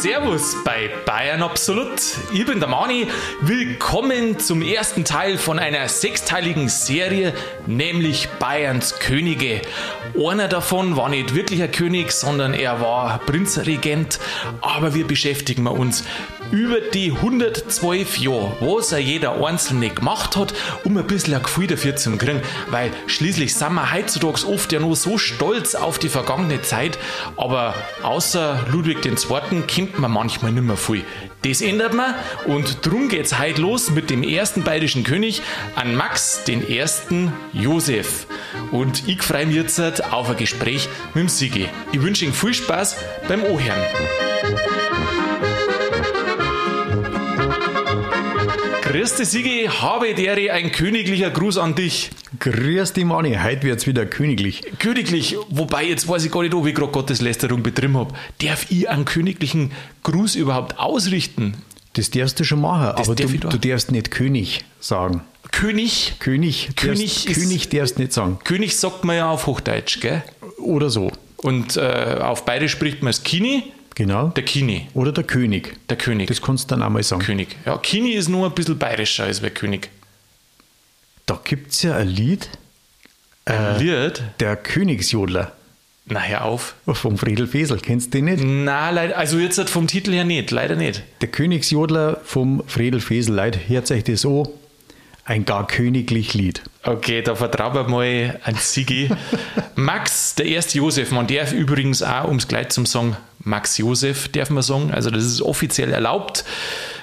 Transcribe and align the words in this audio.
Servus 0.00 0.54
bei 0.62 0.90
Bayern 1.06 1.42
Absolut. 1.42 2.00
Ich 2.32 2.46
bin 2.46 2.60
der 2.60 2.68
Mani. 2.68 3.08
Willkommen 3.40 4.38
zum 4.38 4.62
ersten 4.62 5.04
Teil 5.04 5.38
von 5.38 5.58
einer 5.58 5.88
sechsteiligen 5.88 6.68
Serie, 6.68 7.34
nämlich 7.66 8.28
Bayerns 8.38 9.00
Könige. 9.00 9.60
Einer 10.14 10.46
davon 10.46 10.96
war 10.96 11.08
nicht 11.08 11.34
wirklich 11.34 11.64
ein 11.64 11.72
König, 11.72 12.12
sondern 12.12 12.54
er 12.54 12.80
war 12.80 13.18
Prinzregent. 13.18 14.20
Aber 14.60 14.94
wir 14.94 15.04
beschäftigen 15.04 15.66
uns 15.66 16.04
über 16.52 16.80
die 16.80 17.12
112 17.12 18.18
Jahre, 18.18 18.56
was 18.60 18.92
er 18.92 19.00
jeder 19.00 19.44
Einzelne 19.44 19.90
gemacht 19.90 20.36
hat, 20.36 20.54
um 20.84 20.96
ein 20.96 21.06
bisschen 21.06 21.34
ein 21.34 21.42
Gefühl 21.42 21.66
dafür 21.66 21.96
zu 21.96 22.16
kriegen. 22.16 22.40
Weil 22.70 22.92
schließlich 23.06 23.54
sind 23.54 23.74
wir 23.74 23.92
heutzutage 23.92 24.46
oft 24.46 24.72
ja 24.72 24.80
nur 24.80 24.96
so 24.96 25.18
stolz 25.18 25.74
auf 25.74 25.98
die 25.98 26.08
vergangene 26.08 26.62
Zeit, 26.62 26.98
aber 27.36 27.74
außer 28.02 28.64
Ludwig 28.70 29.04
II. 29.04 29.62
Kennt 29.88 29.98
man 29.98 30.12
manchmal 30.12 30.52
nicht 30.52 30.64
mehr 30.64 30.76
viel. 30.76 31.02
Das 31.42 31.60
ändert 31.60 31.94
man 31.94 32.14
und 32.46 32.84
drum 32.84 33.08
geht's 33.08 33.38
heute 33.38 33.60
los 33.60 33.90
mit 33.90 34.10
dem 34.10 34.22
ersten 34.22 34.62
bayerischen 34.62 35.04
König, 35.04 35.40
an 35.76 35.94
Max 35.94 36.44
den 36.44 36.68
ersten 36.68 37.32
Josef. 37.52 38.26
Und 38.70 39.08
ich 39.08 39.22
freue 39.22 39.46
mich 39.46 39.56
jetzt 39.56 39.80
auf 40.12 40.28
ein 40.30 40.36
Gespräch 40.36 40.88
mit 41.14 41.22
dem 41.22 41.28
Sigi. 41.28 41.68
Ich 41.92 42.02
wünsche 42.02 42.24
Ihnen 42.24 42.34
viel 42.34 42.54
Spaß 42.54 42.96
beim 43.28 43.42
Ohren. 43.44 44.27
Grüß 48.98 49.14
dich, 49.14 49.28
Sigi, 49.28 49.70
habe 49.70 50.12
dere 50.12 50.50
ein 50.52 50.72
königlicher 50.72 51.30
Gruß 51.30 51.58
an 51.58 51.76
dich. 51.76 52.10
Grüß 52.40 52.94
dich, 52.94 53.04
Manni, 53.04 53.38
heute 53.40 53.62
wird's 53.62 53.86
wieder 53.86 54.04
königlich. 54.06 54.60
Königlich, 54.80 55.36
wobei 55.50 55.84
jetzt 55.84 56.08
weiß 56.08 56.24
ich 56.24 56.32
gar 56.32 56.42
nicht, 56.42 56.52
ob 56.52 56.66
ich 56.66 56.74
gerade 56.74 56.90
Gotteslästerung 56.90 57.62
betrieben 57.62 57.96
habe. 57.96 58.12
Darf 58.42 58.68
ich 58.72 58.88
einen 58.88 59.04
königlichen 59.04 59.70
Gruß 60.02 60.34
überhaupt 60.34 60.80
ausrichten? 60.80 61.54
Das 61.92 62.10
darfst 62.10 62.40
du 62.40 62.44
schon 62.44 62.60
machen, 62.60 62.92
Das 62.96 63.06
aber 63.08 63.14
darf 63.14 63.30
du, 63.30 63.38
du 63.50 63.58
darfst 63.68 63.92
nicht 63.92 64.10
König 64.10 64.64
sagen. 64.80 65.22
König? 65.52 66.14
König, 66.18 66.70
König 66.74 67.14
darfst, 67.14 67.26
ist- 67.28 67.40
König 67.40 67.68
darfst 67.68 67.98
nicht 68.00 68.12
sagen. 68.12 68.40
König 68.42 68.76
sagt 68.76 69.04
man 69.04 69.14
ja 69.14 69.30
auf 69.30 69.46
Hochdeutsch, 69.46 70.00
gell? 70.00 70.24
Oder 70.58 70.90
so. 70.90 71.12
Und 71.36 71.76
äh, 71.76 72.16
auf 72.20 72.44
Bayerisch 72.44 72.72
spricht 72.72 73.04
man 73.04 73.10
es 73.10 73.22
Kini, 73.22 73.62
Genau. 73.98 74.28
der 74.28 74.44
Kini, 74.44 74.86
Oder 74.94 75.10
der 75.10 75.24
König. 75.24 75.74
der 75.90 75.96
König. 75.98 76.28
Das 76.28 76.40
kannst 76.40 76.70
du 76.70 76.74
dann 76.76 76.84
auch 76.84 76.88
mal 76.90 77.02
sagen. 77.02 77.20
König. 77.20 77.56
Ja, 77.66 77.76
Kini 77.78 78.12
ist 78.12 78.28
nur 78.28 78.46
ein 78.46 78.54
bisschen 78.54 78.78
bayerischer 78.78 79.24
als 79.24 79.42
wer 79.42 79.50
König. 79.50 79.90
Da 81.26 81.38
gibt's 81.42 81.82
ja 81.82 81.96
ein 81.96 82.06
Lied, 82.08 82.48
Ein 83.44 83.78
Lied? 83.80 84.22
der 84.38 84.54
Königsjodler 84.56 85.52
Na, 86.06 86.20
hör 86.20 86.44
auf. 86.44 86.74
vom 86.86 87.18
Friedel 87.18 87.48
Fesel. 87.48 87.80
Kennst 87.80 88.14
du 88.14 88.18
den 88.18 88.26
nicht? 88.26 88.42
Na, 88.44 88.90
leider, 88.90 89.18
also 89.18 89.38
jetzt 89.38 89.58
vom 89.68 89.88
Titel 89.88 90.12
her 90.12 90.24
nicht, 90.24 90.52
leider 90.52 90.76
nicht. 90.76 91.02
Der 91.20 91.28
Königsjodler 91.28 92.20
vom 92.24 92.62
Friedel 92.68 93.00
Fesel. 93.00 93.34
Leute, 93.34 93.58
hört 93.66 93.90
euch 93.90 94.04
das 94.04 94.24
an. 94.24 94.46
Ein 95.24 95.44
gar 95.44 95.66
königlich 95.66 96.32
Lied. 96.34 96.62
Okay, 96.84 97.20
da 97.20 97.34
vertrauen 97.34 97.74
wir 97.74 97.82
mal 97.88 98.40
an 98.44 98.54
Sigi. 98.54 99.10
Max, 99.74 100.36
der 100.36 100.46
erste 100.46 100.78
Josef, 100.78 101.10
man 101.10 101.26
darf 101.26 101.52
übrigens 101.52 102.02
auch, 102.02 102.28
um 102.28 102.36
es 102.36 102.46
gleich 102.48 102.68
zum 102.70 102.86
sagen, 102.86 103.16
Max 103.48 103.78
Josef 103.78 104.28
darf 104.28 104.50
man 104.50 104.62
sagen, 104.62 104.90
also 104.92 105.10
das 105.10 105.24
ist 105.24 105.42
offiziell 105.42 105.92
erlaubt. 105.92 106.44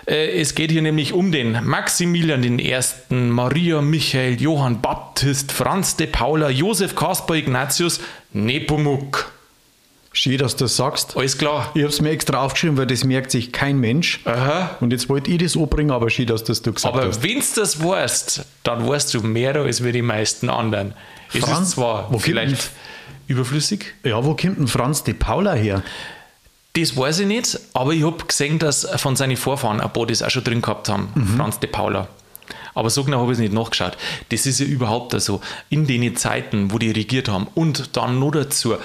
Äh, 0.08 0.40
Es 0.40 0.54
geht 0.56 0.72
hier 0.72 0.82
nämlich 0.82 1.14
um 1.14 1.32
den 1.32 1.64
Maximilian 1.66 2.44
I., 2.44 2.76
Maria 3.10 3.82
Michael, 3.82 4.40
Johann 4.42 4.82
Baptist, 4.82 5.52
Franz 5.52 5.96
de 5.96 6.08
Paula, 6.08 6.50
Josef 6.50 6.96
Kaspar 6.96 7.36
Ignatius, 7.38 8.00
Nepomuk. 8.34 9.32
Schön, 10.14 10.38
dass 10.38 10.56
du 10.56 10.64
das 10.66 10.78
sagst. 10.78 11.18
Alles 11.18 11.38
klar. 11.38 11.72
Ich 11.74 11.82
habe 11.82 11.90
es 11.92 12.00
mir 12.00 12.12
extra 12.12 12.42
aufgeschrieben, 12.42 12.78
weil 12.78 12.88
das 12.88 13.04
merkt 13.04 13.32
sich 13.32 13.52
kein 13.52 13.80
Mensch. 13.80 14.22
Aha. 14.24 14.78
Und 14.80 14.92
jetzt 14.92 15.09
wollte 15.09 15.30
ich 15.30 15.40
das 15.40 15.58
anbringen, 15.58 15.92
aber 15.92 16.09
schön, 16.09 16.28
dass 16.28 16.44
das 16.46 16.62
du 16.62 16.72
gesagt 16.72 16.94
Aber 16.96 17.06
hast. 17.08 17.22
wenn 17.22 17.40
du 17.40 17.46
das 17.56 17.84
weißt, 17.84 18.46
dann 18.64 18.88
weißt 18.88 19.14
du 19.14 19.22
mehr 19.24 19.56
als 19.58 19.84
wir 19.84 19.92
die 19.92 20.02
meisten 20.02 20.50
anderen. 20.50 20.94
Es 21.34 21.40
Franz, 21.44 21.68
ist 21.69 21.74
zwar 21.74 22.08
wo 22.14 22.19
vielleicht 22.19 22.69
überflüssig, 23.28 23.94
Ja, 24.03 24.24
wo 24.24 24.36
kommt 24.36 24.58
denn 24.58 24.68
Franz 24.68 25.03
de 25.03 25.16
Paula 25.16 25.53
her? 25.53 25.84
Das 26.75 26.97
weiß 26.97 27.19
ich 27.19 27.28
nicht, 27.28 27.58
aber 27.74 27.94
ich 27.94 28.03
habe 28.03 28.25
gesehen, 28.25 28.59
dass 28.59 28.86
von 28.97 29.16
seinen 29.16 29.38
Vorfahren 29.38 29.80
ein 29.80 29.94
paar 29.94 30.06
das 30.06 30.22
auch 30.22 30.30
schon 30.30 30.44
drin 30.44 30.62
gehabt 30.62 30.90
haben. 30.90 31.09
Franz 31.38 31.59
de 31.59 31.69
Paula. 31.69 32.09
Aber 32.74 32.90
so 32.90 33.06
genau 33.06 33.22
habe 33.22 33.31
ich 33.31 33.38
es 33.38 33.41
nicht 33.41 33.53
nachgeschaut. 33.53 33.97
Das 34.30 34.46
ist 34.46 34.59
ja 34.59 34.66
überhaupt 34.66 35.19
so. 35.22 35.40
In 35.69 35.88
den 35.88 36.16
Zeiten, 36.18 36.72
wo 36.72 36.78
die 36.78 36.91
regiert 36.91 37.30
haben 37.30 37.47
und 37.56 37.96
dann 37.96 38.19
noch 38.19 38.31
dazu 38.31 38.75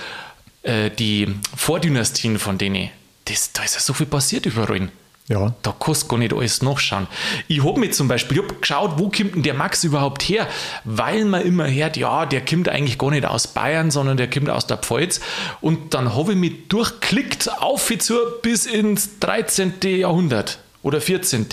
äh, 0.63 0.91
die 0.91 1.35
Vordynastien 1.57 2.39
von 2.39 2.59
denen, 2.59 2.91
das, 3.25 3.53
da 3.53 3.65
ist 3.65 3.75
ja 3.75 3.81
so 3.81 3.93
viel 3.93 4.07
passiert 4.07 4.47
überall. 4.47 4.89
Ja, 5.31 5.55
Da 5.63 5.73
kannst 5.79 6.03
du 6.03 6.09
gar 6.09 6.19
nicht 6.19 6.33
alles 6.33 6.61
nachschauen. 6.61 7.07
Ich 7.47 7.63
habe 7.65 7.79
mir 7.79 7.93
zum 7.93 8.09
Beispiel 8.09 8.39
ich 8.39 8.43
hab 8.43 8.61
geschaut, 8.61 8.99
wo 8.99 9.11
kommt 9.11 9.37
denn 9.37 9.45
der 9.45 9.55
Max 9.55 9.85
überhaupt 9.85 10.23
her? 10.23 10.49
Weil 10.83 11.25
man 11.25 11.43
immer 11.43 11.71
hört, 11.71 11.97
ja, 11.97 12.27
der 12.27 12.45
kommt 12.45 12.69
eigentlich 12.69 12.99
gar 12.99 13.13
nicht 13.13 13.25
aus 13.25 13.47
Bayern, 13.47 13.93
sondern 13.93 14.17
der 14.17 14.29
kommt 14.29 14.51
aus 14.51 14.67
der 14.67 14.79
Pfalz. 14.79 15.21
Und 15.61 15.95
dann 15.95 16.17
habe 16.17 16.33
ich 16.33 16.39
mich 16.39 16.69
durchklickt 16.69 17.49
auf 17.63 17.93
zu 18.01 18.15
bis 18.43 18.67
ins 18.67 19.21
13. 19.21 19.75
Jahrhundert 19.83 20.59
oder 20.83 21.01
14. 21.01 21.47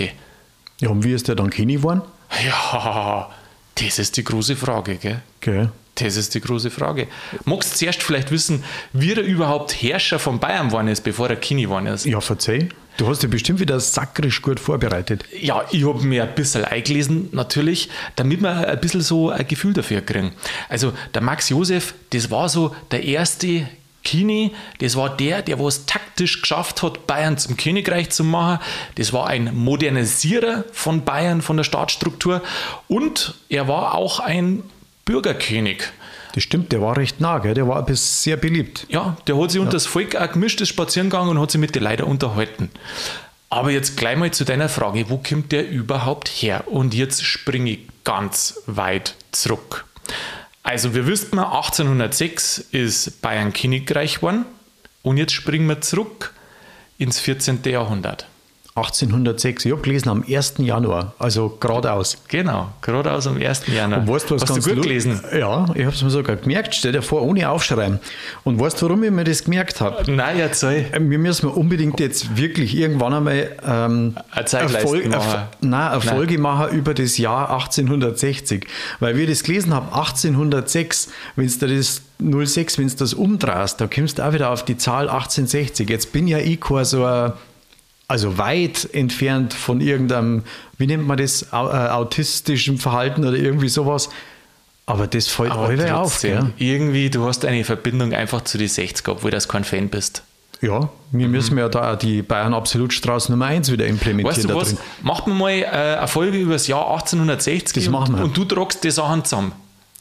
ja 0.82 0.90
und 0.90 1.04
wie 1.04 1.14
ist 1.14 1.28
der 1.28 1.36
dann 1.36 1.52
König 1.52 1.78
geworden? 1.78 2.02
Ja, 2.44 3.30
das 3.76 4.00
ist 4.00 4.18
die 4.18 4.24
große 4.24 4.56
Frage, 4.56 4.96
gell? 4.96 5.22
Okay. 5.40 5.70
Das 5.96 6.16
ist 6.16 6.34
die 6.34 6.42
große 6.42 6.72
Frage. 6.72 7.08
Magst 7.46 7.74
du 7.74 7.78
zuerst 7.78 8.02
vielleicht 8.02 8.32
wissen, 8.32 8.64
wie 8.94 9.14
er 9.14 9.22
überhaupt 9.22 9.72
Herrscher 9.72 10.18
von 10.18 10.40
Bayern 10.40 10.68
geworden 10.68 10.88
ist, 10.88 11.02
bevor 11.02 11.30
er 11.30 11.36
Kini 11.36 11.64
geworden 11.64 11.88
ist? 11.88 12.06
Ja, 12.06 12.22
verzeih. 12.22 12.70
Du 12.98 13.08
hast 13.08 13.22
dich 13.22 13.30
bestimmt 13.30 13.60
wieder 13.60 13.80
sakrisch 13.80 14.42
gut 14.42 14.60
vorbereitet. 14.60 15.24
Ja, 15.40 15.64
ich 15.70 15.88
habe 15.88 16.04
mir 16.04 16.24
ein 16.24 16.34
bisschen 16.34 16.66
eingelesen, 16.66 17.30
natürlich, 17.32 17.90
damit 18.16 18.42
wir 18.42 18.68
ein 18.68 18.82
bisschen 18.82 19.02
so 19.02 19.30
ein 19.30 19.48
Gefühl 19.48 19.74
dafür 19.74 20.02
kriegen. 20.02 20.32
Also, 20.68 20.94
der 21.14 21.22
Max 21.22 21.50
Josef, 21.50 21.94
das 22.10 22.32
war 22.32 22.50
so 22.50 22.76
der 22.90 23.04
erste 23.04 23.68
Kini, 24.04 24.52
das 24.80 24.96
war 24.96 25.16
der, 25.16 25.44
der 25.44 25.60
was 25.60 25.86
taktisch 25.86 26.42
geschafft 26.42 26.82
hat, 26.82 27.06
Bayern 27.06 27.38
zum 27.38 27.56
Königreich 27.56 28.10
zu 28.10 28.24
machen. 28.24 28.64
Das 28.96 29.14
war 29.14 29.28
ein 29.28 29.54
Modernisierer 29.54 30.64
von 30.72 31.06
Bayern, 31.06 31.44
von 31.44 31.58
der 31.58 31.66
Staatsstruktur. 31.66 32.42
Und 32.88 33.36
er 33.50 33.68
war 33.68 33.94
auch 33.94 34.20
ein 34.20 34.64
Bürgerkönig. 35.06 35.84
Das 36.38 36.44
stimmt, 36.44 36.72
der 36.72 36.84
war 36.84 36.96
recht 36.96 37.20
nah, 37.20 37.40
gell? 37.40 37.56
der 37.56 37.68
war 37.68 37.84
bis 37.84 38.22
sehr 38.22 38.38
beliebt. 38.38 38.86
Ja, 38.90 39.18
der 39.26 39.42
hat 39.42 39.50
sich 39.50 39.60
unter 39.60 39.72
das 39.72 39.88
Volk 39.88 40.16
auch 40.16 40.32
gemischt, 40.32 40.62
ist 40.62 40.70
spazieren 40.70 41.10
gegangen 41.10 41.30
und 41.30 41.42
hat 41.42 41.50
sich 41.50 41.60
mit 41.60 41.74
den 41.74 41.82
Leuten 41.82 42.04
unterhalten. 42.04 42.70
Aber 43.50 43.72
jetzt 43.72 43.98
gleich 43.98 44.16
mal 44.18 44.30
zu 44.30 44.46
deiner 44.46 44.70
Frage, 44.70 45.10
wo 45.10 45.18
kommt 45.18 45.52
der 45.52 45.68
überhaupt 45.68 46.28
her? 46.28 46.66
Und 46.68 46.94
jetzt 46.94 47.26
springe 47.26 47.72
ich 47.72 47.80
ganz 48.04 48.62
weit 48.68 49.16
zurück. 49.32 49.86
Also 50.62 50.94
wir 50.94 51.08
mal, 51.34 51.46
1806 51.46 52.60
ist 52.72 53.20
Bayern 53.24 53.52
Königreich 53.52 54.18
geworden 54.18 54.46
und 55.02 55.18
jetzt 55.18 55.34
springen 55.34 55.66
wir 55.66 55.82
zurück 55.82 56.36
ins 57.00 57.20
14. 57.20 57.62
Jahrhundert. 57.66 58.28
1806, 58.78 59.66
ich 59.66 59.72
habe 59.72 59.82
gelesen 59.82 60.10
am 60.10 60.24
1. 60.28 60.56
Januar, 60.60 61.14
also 61.20 61.58
geradeaus. 61.60 62.18
Genau, 62.28 62.70
gerade 62.82 63.12
aus 63.12 63.24
dem 63.26 63.42
1. 63.42 63.68
Januar. 63.68 64.02
Und 64.02 64.08
weißt 64.08 64.30
du, 64.30 64.36
was 64.36 64.44
Hast 64.44 64.50
ganz 64.54 64.66
du 64.66 64.74
gut 64.76 64.84
gelesen? 64.84 65.20
Ja, 65.38 65.66
ich 65.76 65.84
habe 65.86 65.96
es 65.96 66.02
mir 66.04 66.10
sogar 66.10 66.36
gemerkt, 66.36 66.76
stell 66.76 66.92
dir 66.92 67.02
vor, 67.02 67.22
ohne 67.24 67.50
aufschreiben. 67.50 68.00
Und 68.44 68.60
weißt 68.60 68.82
du, 68.82 68.86
warum 68.88 69.04
ich 69.04 69.12
mir 69.12 69.24
das 69.24 69.44
gemerkt 69.44 69.82
habe? 69.82 70.10
Nein, 70.12 70.40
erzähl. 70.40 70.86
Wir 70.98 71.20
müssen 71.20 71.48
unbedingt 71.50 72.00
jetzt 72.00 72.38
wirklich 72.38 72.76
irgendwann 72.76 73.14
einmal 73.14 73.50
ähm, 73.68 74.16
Eine 74.32 74.70
Folge- 74.70 75.10
machen. 75.10 75.42
nein, 75.62 75.74
eine 75.92 76.00
Nein. 76.00 76.02
Folge 76.16 76.38
machen 76.38 76.78
über 76.78 76.94
das 76.94 77.18
Jahr 77.18 77.50
1860. 77.52 78.68
Weil 79.00 79.16
wir 79.18 79.28
das 79.28 79.44
gelesen 79.44 79.74
haben, 79.74 79.88
1806, 79.92 81.10
wenn 81.36 81.48
du 81.48 81.68
das 81.78 82.02
06, 82.20 82.78
wenn 82.80 82.88
du 82.88 82.96
das 82.96 83.14
umdrehst, 83.14 83.80
da 83.80 83.88
kommst 83.88 84.18
du 84.20 84.26
auch 84.28 84.34
wieder 84.34 84.50
auf 84.52 84.66
die 84.66 84.78
Zahl 84.78 85.10
1860. 85.10 85.90
Jetzt 85.90 86.12
bin 86.12 86.28
ja 86.28 86.38
ich 86.40 86.60
kein 86.60 86.86
so 86.86 87.04
ein, 87.06 87.34
also 88.08 88.38
weit 88.38 88.88
entfernt 88.94 89.54
von 89.54 89.82
irgendeinem, 89.82 90.44
wie 90.78 90.88
nennt 90.88 91.06
man 91.06 91.18
das, 91.18 91.44
äh, 91.52 91.56
autistischen 91.56 92.78
Verhalten 92.78 93.26
oder 93.26 93.38
irgendwie 93.38 93.70
sowas. 93.70 94.10
Aber 94.86 95.08
das 95.08 95.28
fällt 95.28 95.52
Aber 95.52 95.68
auf. 95.68 96.12
trotzdem, 96.12 96.54
Gell? 96.58 96.68
irgendwie, 96.70 97.10
du 97.10 97.26
hast 97.26 97.44
eine 97.44 97.66
Verbindung 97.66 98.14
einfach 98.14 98.42
zu 98.42 98.58
den 98.58 98.70
60er, 98.70 99.12
obwohl 99.12 99.32
du 99.32 99.40
kein 99.40 99.66
Fan 99.66 99.90
bist. 99.90 100.24
Ja, 100.62 100.90
wir 101.12 101.28
müssen 101.28 101.58
ja 101.58 101.70
da 101.70 101.94
auch 101.94 101.98
die 101.98 102.24
Bayern 102.24 102.54
Absolutstraße 102.54 103.32
Nummer 103.32 103.46
1 103.46 103.72
wieder 103.72 103.86
implementieren. 103.86 104.38
Weißt 104.38 104.50
du 104.50 104.56
was? 104.56 104.70
drin. 104.70 104.78
Machen 105.04 105.34
wir 105.34 105.36
mal 105.36 105.52
äh, 105.52 105.66
eine 105.98 106.08
Folge 106.08 106.38
über 106.40 106.54
das 106.54 106.66
Jahr 106.68 106.90
1860 106.94 107.84
Das 107.84 107.92
machen 107.92 108.16
und, 108.16 108.20
wir. 108.20 108.26
und 108.26 108.38
du 108.38 108.46
tragst 108.46 108.84
die 108.84 108.90
Sachen 108.90 109.24
zusammen. 109.24 109.52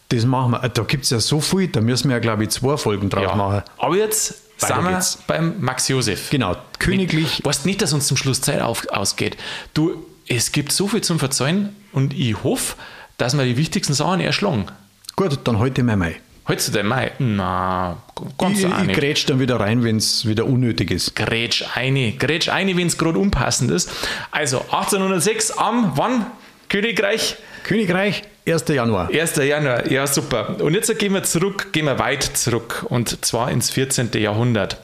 Das 0.08 0.24
machen 0.24 0.52
wir. 0.52 0.68
Da 0.68 0.82
gibt 0.84 1.04
es 1.04 1.10
ja 1.10 1.18
so 1.20 1.40
viel, 1.40 1.68
da 1.68 1.80
müssen 1.80 2.08
wir 2.08 2.16
ja, 2.16 2.20
glaube 2.20 2.44
ich, 2.44 2.50
zwei 2.50 2.76
Folgen 2.76 3.10
draus 3.10 3.34
machen. 3.36 3.62
Aber 3.76 3.96
jetzt 3.96 4.45
Weiter 4.60 5.00
sind 5.02 5.26
beim 5.26 5.60
Max 5.60 5.88
Josef. 5.88 6.30
Genau, 6.30 6.56
königlich. 6.78 7.40
Weißt 7.44 7.66
nicht, 7.66 7.82
dass 7.82 7.92
uns 7.92 8.06
zum 8.06 8.16
Schluss 8.16 8.40
Zeit 8.40 8.60
auf, 8.60 8.88
ausgeht. 8.88 9.36
Du, 9.74 10.04
es 10.26 10.52
gibt 10.52 10.72
so 10.72 10.88
viel 10.88 11.02
zum 11.02 11.18
Verzeihen 11.18 11.76
und 11.92 12.14
ich 12.14 12.42
hoffe, 12.42 12.76
dass 13.18 13.36
wir 13.36 13.44
die 13.44 13.56
wichtigsten 13.56 13.94
Sachen 13.94 14.20
erschlagen. 14.20 14.66
Gut, 15.14 15.38
dann 15.44 15.58
heute 15.58 15.82
mal 15.82 15.96
Mai. 15.96 16.20
Hältst 16.44 16.68
du 16.68 16.72
den 16.72 16.86
Mai? 16.86 17.10
Na, 17.18 17.96
ganz 18.38 18.60
Ich, 18.60 18.64
ich 18.64 18.92
grätsch 18.92 19.26
dann 19.26 19.40
wieder 19.40 19.58
rein, 19.58 19.82
wenn 19.82 19.96
es 19.96 20.26
wieder 20.26 20.46
unnötig 20.46 20.92
ist. 20.92 21.16
Grätsch 21.16 21.64
eine, 21.74 22.12
grätsch 22.12 22.48
eine, 22.48 22.76
wenn 22.76 22.86
es 22.86 22.96
gerade 22.96 23.18
unpassend 23.18 23.70
ist. 23.72 23.90
Also 24.30 24.60
1806 24.60 25.52
am, 25.52 25.92
wann? 25.96 26.26
Königreich? 26.68 27.36
Königreich, 27.64 28.22
1. 28.48 28.68
Januar. 28.68 29.10
1. 29.12 29.36
Januar, 29.36 29.90
ja 29.90 30.06
super. 30.06 30.60
Und 30.60 30.74
jetzt 30.74 30.96
gehen 30.98 31.14
wir 31.14 31.24
zurück, 31.24 31.72
gehen 31.72 31.86
wir 31.86 31.98
weit 31.98 32.22
zurück 32.22 32.86
und 32.88 33.24
zwar 33.24 33.50
ins 33.50 33.70
14. 33.70 34.10
Jahrhundert. 34.14 34.78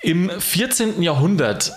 Im 0.00 0.30
14. 0.30 1.02
Jahrhundert, 1.02 1.72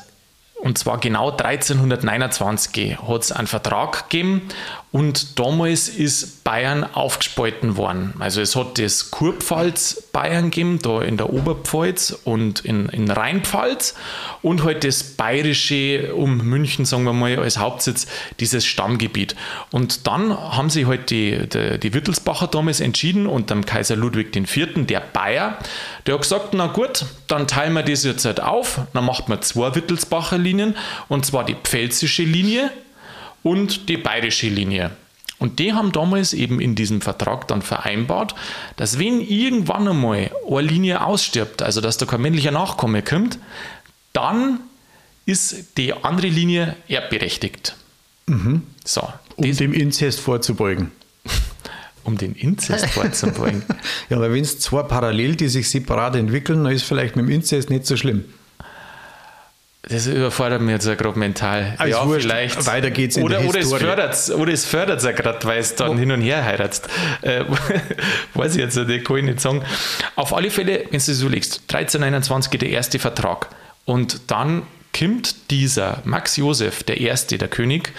und 0.55 0.77
zwar 0.77 0.99
genau 0.99 1.31
1329, 1.31 2.99
hat 3.05 3.21
es 3.21 3.33
einen 3.33 3.47
Vertrag 3.47 4.09
gegeben 4.09 4.47
und 4.93 5.37
damals 5.39 5.89
ist 5.89 6.45
Bayern 6.45 6.85
aufgespalten 6.85 7.75
worden. 7.75 8.13
Also 8.19 8.39
es 8.39 8.55
hat 8.55 8.79
das 8.79 9.11
Kurpfalz 9.11 10.02
Bayern 10.13 10.51
gegeben, 10.51 10.79
da 10.79 11.01
in 11.01 11.17
der 11.17 11.33
Oberpfalz 11.33 12.11
und 12.23 12.59
in, 12.63 12.87
in 12.89 13.09
Rheinpfalz 13.09 13.95
und 14.43 14.63
halt 14.63 14.83
das 14.83 15.03
bayerische 15.03 16.13
um 16.13 16.37
München, 16.37 16.85
sagen 16.85 17.03
wir 17.03 17.13
mal, 17.13 17.39
als 17.39 17.57
Hauptsitz, 17.57 18.05
dieses 18.39 18.63
Stammgebiet. 18.63 19.35
Und 19.71 20.05
dann 20.05 20.31
haben 20.31 20.69
sich 20.69 20.85
halt 20.85 21.09
die, 21.09 21.49
die, 21.49 21.79
die 21.79 21.93
Wittelsbacher 21.95 22.45
damals 22.45 22.79
entschieden 22.79 23.25
und 23.25 23.49
dem 23.49 23.65
Kaiser 23.65 23.95
Ludwig 23.95 24.35
IV., 24.35 24.85
der 24.85 24.99
Bayer, 24.99 25.57
der 26.05 26.13
hat 26.13 26.21
gesagt, 26.21 26.53
na 26.53 26.67
gut, 26.67 27.05
dann 27.27 27.47
teilen 27.47 27.73
wir 27.73 27.83
das 27.83 28.03
jetzt 28.03 28.23
halt 28.25 28.39
auf, 28.39 28.81
dann 28.93 29.05
macht 29.05 29.29
man 29.29 29.41
zwei 29.41 29.73
Wittelsbacher 29.73 30.37
Linien 30.37 30.77
und 31.09 31.25
zwar 31.25 31.43
die 31.43 31.55
pfälzische 31.55 32.23
Linie 32.23 32.69
und 33.41 33.89
die 33.89 33.97
bayerische 33.97 34.47
Linie. 34.47 34.91
Und 35.43 35.59
die 35.59 35.73
haben 35.73 35.91
damals 35.91 36.31
eben 36.31 36.61
in 36.61 36.73
diesem 36.73 37.01
Vertrag 37.01 37.49
dann 37.49 37.61
vereinbart, 37.61 38.33
dass 38.77 38.97
wenn 38.97 39.19
irgendwann 39.19 39.89
einmal 39.89 40.31
eine 40.49 40.61
Linie 40.61 41.05
ausstirbt, 41.05 41.61
also 41.61 41.81
dass 41.81 41.97
da 41.97 42.05
kein 42.05 42.21
männlicher 42.21 42.51
Nachkomme 42.51 43.01
kommt, 43.01 43.39
dann 44.13 44.61
ist 45.25 45.77
die 45.77 45.91
andere 45.91 46.27
Linie 46.27 46.77
erbberechtigt. 46.87 47.75
So, 48.85 49.01
Um 49.35 49.49
das, 49.49 49.57
dem 49.57 49.73
Inzest 49.73 50.21
vorzubeugen. 50.21 50.91
um 52.05 52.17
den 52.17 52.35
Inzest 52.35 52.85
vorzubeugen. 52.91 53.63
Ja, 54.09 54.21
weil 54.21 54.31
wenn 54.31 54.43
es 54.43 54.59
zwei 54.59 54.83
parallel, 54.83 55.35
die 55.35 55.49
sich 55.49 55.69
separat 55.69 56.15
entwickeln, 56.15 56.63
dann 56.63 56.71
ist 56.71 56.83
vielleicht 56.83 57.17
mit 57.17 57.25
dem 57.25 57.31
Inzest 57.31 57.69
nicht 57.69 57.85
so 57.85 57.97
schlimm. 57.97 58.23
Das 59.85 60.07
überfordert 60.07 60.61
mich 60.61 60.71
jetzt 60.71 60.87
ja 60.87 60.95
gerade 60.95 61.19
mental. 61.19 61.75
Ist 61.77 61.87
ja, 61.87 62.05
wurscht. 62.07 62.23
vielleicht. 62.23 62.65
Weiter 62.67 62.89
geht's 62.89 63.17
in 63.17 63.23
oder, 63.23 63.39
der 63.39 63.49
oder 63.49 63.59
es 63.59 63.73
fördert 63.73 64.29
Oder 64.29 64.53
es 64.53 64.65
fördert 64.65 65.03
ja 65.03 65.11
gerade, 65.11 65.45
weil 65.45 65.59
es 65.59 65.75
dann 65.75 65.97
hin 65.97 66.09
und 66.11 66.21
her 66.21 66.43
heiratst. 66.43 66.87
Äh, 67.21 67.43
weiß 68.33 68.55
ich 68.55 68.61
jetzt 68.61 68.77
nicht, 68.77 69.05
kann 69.05 69.17
ich 69.17 69.23
nicht 69.23 69.41
sagen. 69.41 69.61
Auf 70.15 70.33
alle 70.33 70.49
Fälle, 70.49 70.85
wenn 70.89 70.99
du 70.99 71.13
so 71.13 71.27
legst, 71.27 71.63
1329 71.67 72.59
der 72.59 72.69
erste 72.69 72.97
Vertrag. 72.97 73.49
Und 73.83 74.31
dann 74.31 74.63
kommt 74.97 75.51
dieser 75.51 76.01
Max 76.05 76.37
Josef, 76.37 76.83
der 76.83 77.01
Erste, 77.01 77.37
der 77.37 77.49
König, 77.49 77.91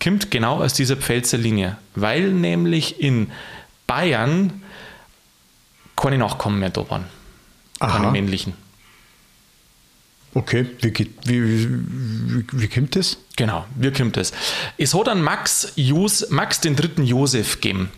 kommt 0.00 0.30
genau 0.30 0.62
aus 0.62 0.74
dieser 0.74 0.96
Pfälzer 0.96 1.38
Linie. 1.38 1.78
Weil 1.96 2.30
nämlich 2.30 3.00
in 3.00 3.32
Bayern 3.88 4.62
keine 5.96 6.18
Nachkommen 6.18 6.60
mehr 6.60 6.70
da 6.70 6.88
waren. 6.88 7.06
Keine 7.80 8.12
männlichen. 8.12 8.54
Okay, 10.34 10.66
wie, 10.80 10.90
geht, 10.90 11.10
wie, 11.24 11.42
wie, 11.42 12.44
wie, 12.52 12.68
kommt 12.68 12.96
das? 12.96 13.18
Genau, 13.36 13.66
wie 13.76 13.92
kommt 13.92 14.16
es? 14.16 14.32
Es 14.76 14.92
hat 14.92 15.08
einen 15.08 15.22
Max, 15.22 15.72
Jos, 15.76 16.28
Max 16.30 16.60
den 16.60 16.74
dritten 16.74 17.04
Josef 17.04 17.60
gegeben, 17.60 17.90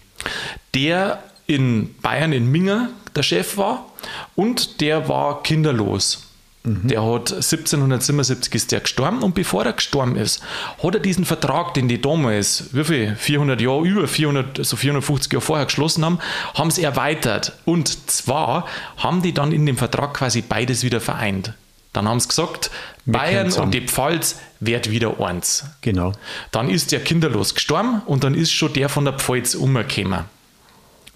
der 0.74 1.22
in 1.46 1.94
Bayern 2.02 2.32
in 2.32 2.50
Minger 2.50 2.90
der 3.14 3.22
Chef 3.22 3.56
war 3.56 3.86
und 4.34 4.80
der 4.82 5.08
war 5.08 5.42
kinderlos. 5.42 6.26
Der 6.68 7.00
hat 7.00 7.32
1777 7.32 8.52
ist 8.52 8.72
der 8.72 8.80
gestorben 8.80 9.22
und 9.22 9.36
bevor 9.36 9.64
er 9.64 9.72
gestorben 9.72 10.16
ist, 10.16 10.42
hat 10.82 10.94
er 10.94 11.00
diesen 11.00 11.24
Vertrag, 11.24 11.74
den 11.74 11.86
die 11.86 12.00
damals, 12.00 12.70
wie 12.72 12.82
viel, 12.82 13.14
400 13.14 13.60
Jahre, 13.60 13.86
über 13.86 14.08
400, 14.08 14.66
so 14.66 14.74
450 14.74 15.32
Jahre 15.32 15.42
vorher 15.42 15.66
geschlossen 15.66 16.04
haben, 16.04 16.18
haben 16.54 16.72
sie 16.72 16.82
erweitert. 16.82 17.52
Und 17.64 18.10
zwar 18.10 18.66
haben 18.96 19.22
die 19.22 19.32
dann 19.32 19.52
in 19.52 19.64
dem 19.64 19.76
Vertrag 19.76 20.14
quasi 20.14 20.42
beides 20.42 20.82
wieder 20.82 21.00
vereint. 21.00 21.54
Dann 21.96 22.06
haben 22.06 22.20
sie 22.20 22.28
gesagt, 22.28 22.70
Bayern 23.06 23.34
können 23.34 23.50
zusammen. 23.50 23.64
und 23.66 23.74
die 23.74 23.80
Pfalz 23.80 24.38
wird 24.60 24.90
wieder 24.90 25.18
eins. 25.18 25.64
Genau. 25.80 26.12
Dann 26.50 26.68
ist 26.68 26.92
der 26.92 27.00
kinderlos 27.02 27.54
gestorben 27.54 28.02
und 28.04 28.22
dann 28.22 28.34
ist 28.34 28.52
schon 28.52 28.74
der 28.74 28.90
von 28.90 29.06
der 29.06 29.14
Pfalz 29.14 29.54
umgekommen. 29.54 30.24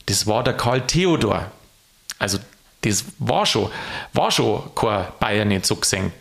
Das 0.06 0.27
war 0.27 0.43
der 0.43 0.55
Karl 0.55 0.81
Theodor. 0.87 1.50
Also 2.19 2.38
das 2.81 3.05
war 3.19 3.44
schon, 3.44 3.71
war 4.15 4.31
schon 4.31 4.75
kein 4.75 5.06
Bayern 5.21 5.49
nicht 5.49 5.67
so 5.67 5.77
gesehen. 5.77 6.12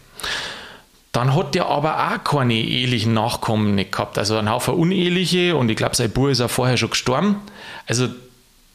Dann 1.14 1.34
hat 1.36 1.56
der 1.56 1.68
aber 1.68 2.12
auch 2.12 2.24
keine 2.26 2.56
ehelichen 2.56 3.14
Nachkommen 3.14 3.76
nicht 3.76 3.94
gehabt. 3.94 4.18
Also 4.18 4.36
ein 4.38 4.50
Haufen 4.50 4.74
uneheliche 4.74 5.56
und 5.56 5.70
ich 5.70 5.78
glaube, 5.78 5.96
sein 5.96 6.12
Bruder 6.12 6.34
ist 6.34 6.42
auch 6.42 6.50
vorher 6.50 6.76
schon 6.76 6.90
gestorben. 6.90 7.38
Also 7.88 8.10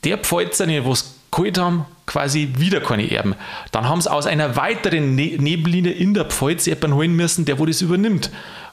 der 0.02 0.16
Pfalzer, 0.16 0.66
die 0.66 0.82
was 0.84 1.13
geholt 1.34 1.58
haben, 1.58 1.84
quasi 2.06 2.52
wieder 2.58 2.80
keine 2.80 3.10
Erben. 3.10 3.34
Dann 3.72 3.88
haben 3.88 4.00
sie 4.00 4.10
aus 4.10 4.26
einer 4.26 4.56
weiteren 4.56 5.14
ne 5.14 5.36
Nebenlinie 5.38 5.92
in 5.92 6.14
der 6.14 6.26
Pfalz 6.26 6.66
jemanden 6.66 6.94
holen 6.94 7.14
müssen, 7.16 7.44
der 7.44 7.58
wo 7.58 7.66
das 7.66 7.80
übernimmt. 7.82 8.30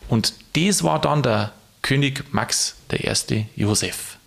Und 0.09 0.33
das 0.55 0.83
war 0.83 0.99
dann 1.01 1.23
der 1.23 1.51
König 1.81 2.23
Max 2.31 2.75
I. 2.93 3.45
Josef. 3.55 4.17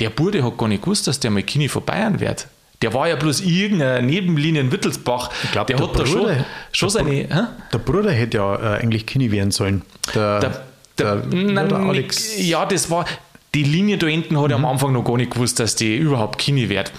Der 0.00 0.10
Bude 0.10 0.44
hat 0.44 0.58
gar 0.58 0.68
nicht 0.68 0.82
gewusst, 0.82 1.06
dass 1.06 1.20
der 1.20 1.30
mal 1.30 1.42
Kini 1.42 1.68
von 1.68 1.84
Bayern 1.84 2.20
wird. 2.20 2.46
Der 2.82 2.92
war 2.92 3.08
ja 3.08 3.16
bloß 3.16 3.40
irgendeine 3.40 4.02
Nebenlinie 4.06 4.60
in 4.60 4.72
Wittelsbach. 4.72 5.30
glaub, 5.52 5.66
der 5.68 5.76
der 5.76 5.86
hat 5.88 5.98
da 5.98 6.04
schon, 6.06 6.20
Bruder- 6.20 6.44
schon 6.72 6.88
der 6.88 6.90
seine. 6.90 7.10
Hä? 7.10 7.42
Der 7.72 7.78
Bruder 7.78 8.12
hätte 8.12 8.36
ja 8.38 8.54
äh, 8.76 8.80
eigentlich 8.82 9.06
Kini 9.06 9.30
werden 9.30 9.52
sollen. 9.52 9.82
Der, 10.14 10.40
Der, 10.40 10.62
der, 10.98 11.16
der, 11.16 11.64
der 11.64 11.78
Alex. 11.78 12.36
Ja, 12.38 12.66
das 12.66 12.90
war. 12.90 13.06
Die 13.54 13.62
Linie 13.62 13.98
da 13.98 14.06
hinten 14.06 14.38
hat 14.40 14.50
er 14.50 14.56
am 14.56 14.64
Anfang 14.64 14.92
noch 14.92 15.04
gar 15.04 15.16
nicht 15.16 15.30
gewusst, 15.32 15.60
dass 15.60 15.76
die 15.76 15.96
überhaupt 15.96 16.38
Kini 16.38 16.68
wird. 16.68 16.92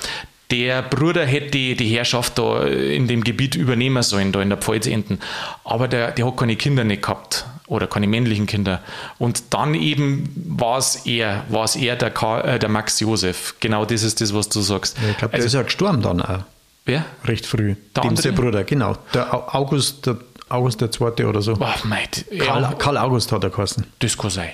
Der 0.52 0.84
Bruder 0.84 1.25
hätte 1.25 1.50
die, 1.52 1.75
die 1.75 1.88
Herrschaft 1.90 2.38
da 2.38 2.63
in 2.66 3.07
dem 3.07 3.24
Gebiet 3.24 3.56
übernehmen 3.56 4.04
sollen, 4.04 4.31
da 4.31 4.42
in 4.42 4.50
der 4.50 4.60
Pfalz 4.60 4.86
enden. 4.86 5.19
Aber 5.63 5.88
der, 5.88 6.12
der 6.12 6.28
hat 6.28 6.38
keine 6.38 6.56
Kinder 6.56 6.84
nicht 6.84 7.02
gehabt 7.02 7.46
oder 7.68 7.88
keine 7.88 8.06
männlichen 8.07 8.46
Kinder. 8.46 8.81
Und 9.18 9.54
dann 9.56 9.74
eben 9.74 10.30
war 10.57 10.78
es 10.78 11.06
er, 11.07 11.44
war 11.50 11.63
es 11.63 11.75
er 11.75 11.96
der, 11.96 12.12
Karl, 12.12 12.48
äh, 12.48 12.60
der 12.60 12.69
Max 12.69 13.00
Josef. 13.00 13.56
Genau 13.60 13.86
das 13.86 14.04
ist 14.04 14.22
das, 14.22 14.36
was 14.36 14.48
du 14.48 14.62
sagst. 14.62 14.98
Ich 15.10 15.18
glaube, 15.18 15.31
der 15.31 15.34
also, 15.34 15.48
ist 15.48 15.54
ja 15.54 15.63
gestorben 15.63 16.04
dann 16.04 16.22
auch. 16.22 16.44
wer? 16.86 17.04
Recht 17.25 17.48
früh. 17.48 17.75
Der 17.96 18.04
Dem 18.04 18.10
andere? 18.10 18.22
sein 18.22 18.36
Bruder, 18.36 18.64
genau. 18.64 18.95
Der 19.16 19.33
Au- 19.33 19.47
August, 19.52 20.06
der 20.06 20.18
August 20.50 20.80
der 20.80 20.92
Zweite 20.92 21.26
oder 21.28 21.42
so. 21.42 21.54
Oh, 21.59 21.66
meit, 21.85 22.24
Karl, 22.38 22.62
ja, 22.62 22.74
Karl 22.78 22.97
August 23.00 23.31
hat 23.31 23.44
er 23.44 23.50
geheißen. 23.50 23.83
Das 23.97 24.16
kann 24.16 24.30
sein. 24.30 24.52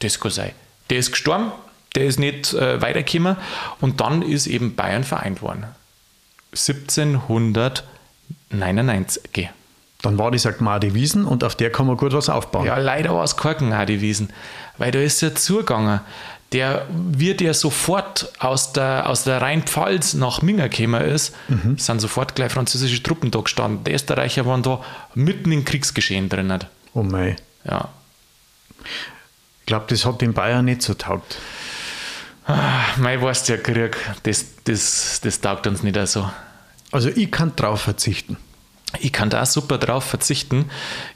Das 0.00 0.18
kann 0.18 0.32
sein. 0.32 0.50
Der 0.92 0.98
ist 0.98 1.12
gestorben, 1.12 1.52
der 1.94 2.04
ist 2.04 2.18
nicht 2.18 2.52
äh, 2.52 2.82
weitergekommen 2.82 3.38
und 3.80 4.02
dann 4.02 4.20
ist 4.20 4.46
eben 4.46 4.74
Bayern 4.74 5.04
vereint 5.04 5.40
worden. 5.40 5.64
1799. 6.50 9.48
Dann 10.02 10.18
war 10.18 10.30
die 10.30 10.38
St. 10.38 10.60
Mardi 10.60 10.92
Wiesen 10.92 11.24
und 11.24 11.44
auf 11.44 11.54
der 11.54 11.72
kann 11.72 11.86
man 11.86 11.96
gut 11.96 12.12
was 12.12 12.28
aufbauen. 12.28 12.66
Ja, 12.66 12.76
leider 12.76 13.14
war 13.14 13.24
es 13.24 13.38
Korken 13.38 13.72
auch 13.72 13.86
die 13.86 14.02
Wiesen, 14.02 14.28
weil 14.76 14.90
da 14.90 14.98
ist 14.98 15.22
ja 15.22 15.34
zugegangen. 15.34 16.00
Der 16.52 16.84
wird 16.90 17.40
ja 17.40 17.54
sofort 17.54 18.30
aus 18.38 18.74
der, 18.74 19.08
aus 19.08 19.24
der 19.24 19.40
Rheinpfalz 19.40 20.12
nach 20.12 20.42
Minger 20.42 20.68
gekommen 20.68 21.00
ist, 21.00 21.34
sind 21.78 22.02
sofort 22.02 22.34
gleich 22.34 22.52
französische 22.52 23.02
Truppen 23.02 23.30
da 23.30 23.40
gestanden. 23.40 23.84
Die 23.84 23.92
Österreicher 23.92 24.44
waren 24.44 24.62
da 24.62 24.82
mitten 25.14 25.52
im 25.52 25.64
Kriegsgeschehen 25.64 26.28
drin. 26.28 26.52
Oh 26.92 27.02
mei. 27.02 27.36
Ja. 27.64 27.88
Ich 29.72 29.74
glaube, 29.74 29.86
das 29.88 30.04
hat 30.04 30.20
den 30.20 30.34
Bayern 30.34 30.66
nicht 30.66 30.82
so 30.82 30.92
taugt. 30.92 31.38
Mei, 32.98 33.22
weißt 33.22 33.48
der 33.48 33.56
Krieg, 33.56 33.96
das, 34.24 34.44
das, 34.64 35.22
das 35.22 35.40
taugt 35.40 35.66
uns 35.66 35.82
nicht 35.82 35.98
so. 36.08 36.30
Also 36.90 37.08
ich 37.08 37.30
kann 37.30 37.56
drauf 37.56 37.80
verzichten. 37.80 38.36
Ich 39.00 39.14
kann 39.14 39.30
da 39.30 39.46
super 39.46 39.78
drauf 39.78 40.04
verzichten. 40.04 40.66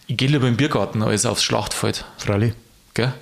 Ich 0.06 0.16
gehe 0.16 0.28
lieber 0.28 0.48
im 0.48 0.56
Biergarten 0.56 1.02
als 1.02 1.26
aufs 1.26 1.44
Schlachtfeld. 1.44 2.06
Freilich. 2.16 2.54
Gell? 2.94 3.12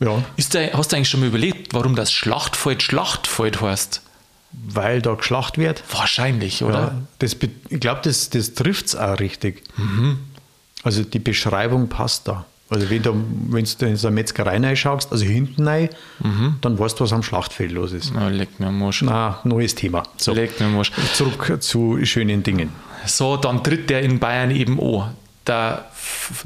Ja. 0.00 0.24
Der, 0.54 0.72
hast 0.72 0.90
du 0.90 0.96
eigentlich 0.96 1.08
schon 1.08 1.20
mal 1.20 1.28
überlegt, 1.28 1.72
warum 1.72 1.94
das 1.94 2.10
Schlachtfeld 2.10 2.82
Schlachtfeld 2.82 3.60
heißt? 3.60 4.02
Weil 4.50 5.02
da 5.02 5.14
geschlacht 5.14 5.56
wird. 5.56 5.84
Wahrscheinlich, 5.92 6.64
oder? 6.64 6.80
Ja, 6.80 7.02
das, 7.20 7.36
ich 7.68 7.78
glaube, 7.78 8.00
das, 8.02 8.30
das 8.30 8.54
trifft 8.54 8.86
es 8.86 8.96
auch 8.96 9.20
richtig. 9.20 9.62
Also 10.82 11.04
die 11.04 11.20
Beschreibung 11.20 11.88
passt 11.88 12.26
da. 12.26 12.44
Also 12.70 12.88
wenn 12.88 13.02
du, 13.02 13.12
wenn 13.48 13.64
du 13.78 13.86
in 13.86 13.96
so 13.96 14.06
eine 14.06 14.14
Metzgerei 14.14 14.58
reinschaust, 14.58 15.10
also 15.10 15.24
hinten 15.24 15.66
rein, 15.66 15.88
dann 16.60 16.78
weißt 16.78 17.00
du, 17.00 17.04
was 17.04 17.12
am 17.12 17.22
Schlachtfeld 17.24 17.72
los 17.72 17.92
ist. 17.92 18.14
Na, 18.14 18.28
leg 18.28 18.60
mir 18.60 18.68
am 18.68 18.80
Arsch. 18.84 19.02
Na, 19.02 19.40
neues 19.44 19.74
Thema. 19.74 20.04
So, 20.16 20.32
Leg 20.32 20.58
mir 20.60 20.66
am 20.66 20.78
Arsch. 20.78 20.92
zurück 21.14 21.56
zu 21.60 21.98
schönen 22.04 22.42
Dingen. 22.44 22.70
So, 23.06 23.36
dann 23.36 23.64
tritt 23.64 23.90
der 23.90 24.02
in 24.02 24.20
Bayern 24.20 24.50
eben 24.52 24.78
an. 24.80 25.14
Der 25.46 25.89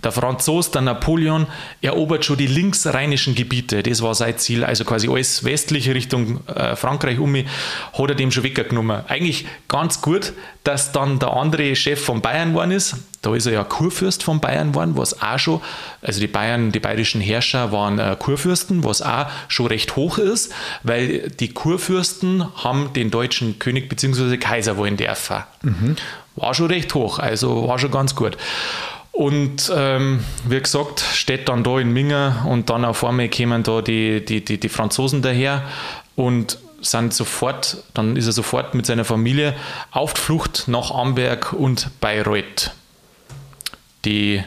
der 0.03 0.13
Franzos, 0.13 0.71
der 0.71 0.83
Napoleon, 0.83 1.47
erobert 1.81 2.25
schon 2.25 2.37
die 2.37 2.47
linksrheinischen 2.47 3.35
Gebiete. 3.35 3.83
Das 3.83 4.03
war 4.03 4.15
sein 4.15 4.37
Ziel, 4.39 4.65
also 4.65 4.85
quasi 4.85 5.09
alles 5.09 5.45
westliche 5.45 5.95
Richtung 5.95 6.47
äh, 6.49 6.77
Frankreich 6.77 7.19
um 7.19 7.33
mich, 7.33 7.47
hat 7.93 8.09
er 8.09 8.15
dem 8.15 8.31
schon 8.31 8.45
weggenommen. 8.45 9.03
Eigentlich 9.09 9.47
ganz 9.69 10.01
gut, 10.01 10.33
dass 10.65 10.93
dann 10.93 11.19
der 11.19 11.33
andere 11.33 11.77
Chef 11.77 12.03
von 12.03 12.23
Bayern 12.23 12.51
geworden 12.51 12.71
ist. 12.71 12.97
Da 13.23 13.35
ist 13.35 13.47
er 13.47 13.53
ja 13.53 13.65
Kurfürst 13.65 14.23
von 14.23 14.41
Bayern 14.41 14.73
geworden, 14.73 14.97
was 14.97 15.23
auch 15.23 15.39
schon, 15.39 15.61
also 16.03 16.21
die 16.21 16.27
Bayern, 16.27 16.73
die 16.73 16.81
bayerischen 16.81 17.21
Herrscher 17.21 17.73
waren 17.73 17.99
äh, 17.99 18.17
Kurfürsten, 18.19 18.85
was 18.85 19.01
auch 19.01 19.27
schon 19.49 19.67
recht 19.67 19.97
hoch 19.97 20.19
ist, 20.19 20.53
weil 20.83 21.31
die 21.31 21.49
Kurfürsten 21.49 22.45
haben 22.57 22.93
den 22.93 23.11
deutschen 23.11 23.59
König 23.59 23.89
bzw. 23.89 24.37
Kaiser 24.37 24.77
wollen 24.77 24.97
dürfen. 24.97 25.43
Mhm. 25.63 25.97
War 26.37 26.53
schon 26.53 26.67
recht 26.67 26.93
hoch, 26.95 27.19
also 27.19 27.69
war 27.69 27.79
schon 27.79 27.91
ganz 27.91 28.15
gut. 28.15 28.37
Und 29.15 29.73
ähm, 29.75 30.25
wie 30.49 30.61
gesagt, 30.61 31.01
steht 31.01 31.49
dann 31.49 31.63
da 31.63 31.79
in 31.79 31.93
Minger 31.93 32.45
und 32.49 32.69
dann 32.69 32.85
auf 32.85 33.05
einmal 33.05 33.29
kämen 33.29 33.63
da 33.63 33.81
die, 33.81 34.25
die, 34.25 34.45
die, 34.45 34.59
die 34.59 34.69
Franzosen 34.69 35.23
daher 35.23 35.63
und 36.17 36.59
sind 36.81 37.15
sofort, 37.15 37.79
dann 37.95 38.17
ist 38.17 38.27
er 38.27 38.33
sofort 38.33 38.75
mit 38.75 38.87
seiner 38.87 39.05
Familie 39.05 39.55
auf 39.93 40.11
Flucht 40.11 40.65
nach 40.67 40.91
Amberg 40.91 41.53
und 41.53 41.89
Bayreuth. 42.01 42.73
Die 44.05 44.43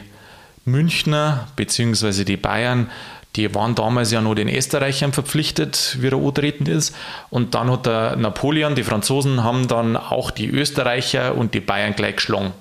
Münchner 0.66 1.48
bzw. 1.56 2.24
die 2.24 2.36
Bayern, 2.36 2.90
die 3.36 3.54
waren 3.54 3.74
damals 3.74 4.12
ja 4.12 4.20
nur 4.20 4.34
den 4.34 4.50
Österreichern 4.50 5.14
verpflichtet, 5.14 5.96
wie 6.00 6.08
er 6.08 6.18
antreten 6.18 6.66
ist. 6.66 6.94
Und 7.30 7.54
dann 7.54 7.70
hat 7.70 7.86
der 7.86 8.16
Napoleon, 8.16 8.74
die 8.74 8.84
Franzosen 8.84 9.42
haben 9.44 9.66
dann 9.66 9.96
auch 9.96 10.30
die 10.30 10.48
Österreicher 10.48 11.36
und 11.36 11.54
die 11.54 11.60
Bayern 11.60 11.94
gleich 11.94 12.16
geschlagen. 12.16 12.52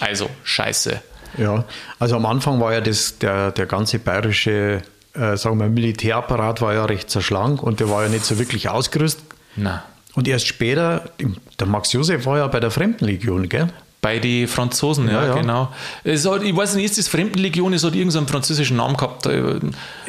Also 0.00 0.28
scheiße. 0.42 1.02
Ja, 1.38 1.64
also 1.98 2.16
am 2.16 2.26
Anfang 2.26 2.60
war 2.60 2.72
ja 2.72 2.80
das, 2.80 3.18
der, 3.18 3.50
der 3.50 3.66
ganze 3.66 3.98
bayerische 3.98 4.82
äh, 5.14 5.36
sagen 5.36 5.58
wir, 5.60 5.68
Militärapparat 5.68 6.60
war 6.60 6.74
ja 6.74 6.84
recht 6.84 7.10
zerschlank 7.10 7.62
und 7.62 7.80
der 7.80 7.88
war 7.88 8.02
ja 8.02 8.08
nicht 8.08 8.24
so 8.24 8.38
wirklich 8.38 8.68
ausgerüstet. 8.68 9.24
Na. 9.56 9.84
Und 10.14 10.28
erst 10.28 10.46
später, 10.46 11.10
der 11.58 11.66
Max 11.66 11.92
Josef 11.92 12.26
war 12.26 12.38
ja 12.38 12.46
bei 12.46 12.60
der 12.60 12.70
Fremdenlegion, 12.70 13.48
gell? 13.48 13.68
Bei 14.00 14.18
den 14.18 14.46
Franzosen, 14.48 15.08
ja, 15.08 15.22
ja, 15.22 15.26
ja. 15.28 15.34
genau. 15.34 15.68
Es 16.04 16.28
hat, 16.28 16.42
ich 16.42 16.54
weiß 16.54 16.74
nicht, 16.74 16.84
ist 16.84 16.98
das 16.98 17.08
Fremdenlegion, 17.08 17.72
es 17.72 17.84
hat 17.84 17.94
irgendeinen 17.94 18.28
französischen 18.28 18.76
Namen 18.76 18.96
gehabt. 18.96 19.26
Äh, 19.26 19.60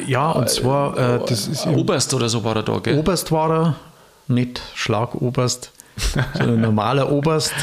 ja, 0.06 0.30
und 0.32 0.50
zwar, 0.50 0.98
äh, 0.98 1.20
das 1.26 1.46
ist 1.46 1.66
Oberst 1.66 2.12
oder 2.12 2.28
so 2.28 2.44
war 2.44 2.56
er 2.56 2.62
da, 2.62 2.78
gell? 2.78 2.98
Oberst 2.98 3.32
war 3.32 3.50
er, 3.50 3.74
nicht 4.28 4.60
Schlagoberst, 4.74 5.72
sondern 6.34 6.60
normaler 6.60 7.10
Oberst. 7.10 7.54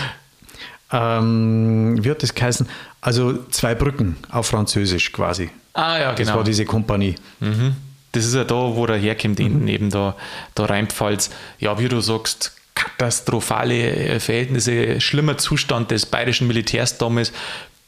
Ähm, 0.93 1.97
wie 2.03 2.09
hat 2.11 2.21
das 2.21 2.33
geheißen? 2.33 2.69
Also 3.01 3.43
zwei 3.49 3.75
Brücken 3.75 4.15
auf 4.29 4.47
Französisch 4.47 5.11
quasi. 5.11 5.49
Ah 5.73 5.97
ja, 5.97 6.11
genau. 6.13 6.27
Das 6.27 6.37
war 6.37 6.43
diese 6.43 6.65
Kompanie. 6.65 7.15
Mhm. 7.39 7.75
Das 8.11 8.25
ist 8.25 8.35
ja 8.35 8.43
da, 8.43 8.53
wo 8.53 8.85
er 8.85 8.97
herkommt, 8.97 9.39
mhm. 9.39 9.67
eben 9.67 9.89
da, 9.89 10.15
da 10.53 10.65
Rheinpfalz. 10.65 11.31
Ja, 11.59 11.79
wie 11.79 11.89
du 11.89 11.99
sagst, 11.99 12.55
katastrophale 12.75 14.19
Verhältnisse, 14.19 15.01
schlimmer 15.01 15.37
Zustand 15.37 15.89
des 15.89 16.05
bayerischen 16.05 16.47
Militärs 16.47 16.97
damals. 16.97 17.33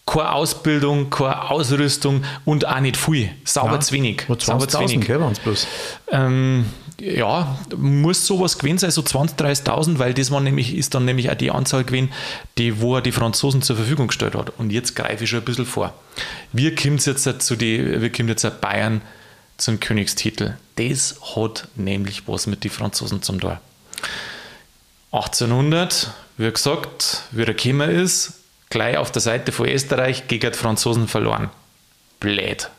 Keine 0.08 0.32
Ausbildung, 0.34 1.10
keine 1.10 1.50
Ausrüstung 1.50 2.24
und 2.44 2.68
auch 2.68 2.80
nicht 2.80 2.98
viel. 2.98 3.30
Sauber 3.44 3.74
ja, 3.74 3.80
zu 3.80 3.94
wenig. 3.94 4.24
Sauber 4.40 4.68
zu 4.68 4.80
wenig. 4.80 5.06
Gell, 5.06 5.20
bloß. 5.44 5.68
Ähm, 6.12 6.66
ja, 7.00 7.58
muss 7.76 8.26
sowas 8.26 8.58
gewesen 8.58 8.78
sein, 8.78 8.92
so 8.92 9.02
20.000, 9.02 9.36
30.000, 9.66 10.00
weil 10.00 10.14
das 10.14 10.32
war 10.32 10.40
nämlich, 10.40 10.76
ist 10.76 10.94
dann 10.94 11.06
nämlich 11.06 11.30
auch 11.30 11.36
die 11.36 11.52
Anzahl 11.52 11.84
gewesen, 11.84 12.12
die 12.58 12.80
wo 12.80 12.96
er 12.96 13.02
die 13.02 13.12
Franzosen 13.12 13.62
zur 13.62 13.76
Verfügung 13.76 14.08
gestellt 14.08 14.36
hat. 14.36 14.52
Und 14.58 14.72
jetzt 14.72 14.96
greife 14.96 15.24
ich 15.24 15.30
schon 15.30 15.40
ein 15.40 15.46
bisschen 15.46 15.66
vor. 15.66 15.94
Wie 16.54 16.74
kommt 16.74 17.06
jetzt 17.06 17.42
zu 17.42 17.56
die, 17.56 18.02
wie 18.02 18.10
kommt 18.10 18.30
jetzt 18.30 18.62
Bayern 18.62 19.02
zum 19.58 19.80
Königstitel? 19.80 20.58
Das 20.78 21.16
hat 21.36 21.68
nämlich 21.76 22.28
was 22.28 22.48
mit 22.48 22.64
den 22.64 22.72
Franzosen 22.72 23.22
zum 23.22 23.40
Tor. 23.40 23.60
1800, 25.12 26.12
wie 26.38 26.52
gesagt, 26.52 27.24
wie 27.32 27.44
er 27.44 27.54
gekommen 27.54 27.90
ist, 27.90 28.34
gleich 28.70 28.98
auf 28.98 29.12
der 29.12 29.22
Seite 29.22 29.52
von 29.52 29.68
Österreich 29.68 30.28
gegen 30.28 30.52
die 30.52 30.58
Franzosen 30.58 31.08
verloren. 31.08 31.50
Blöd 32.20 32.70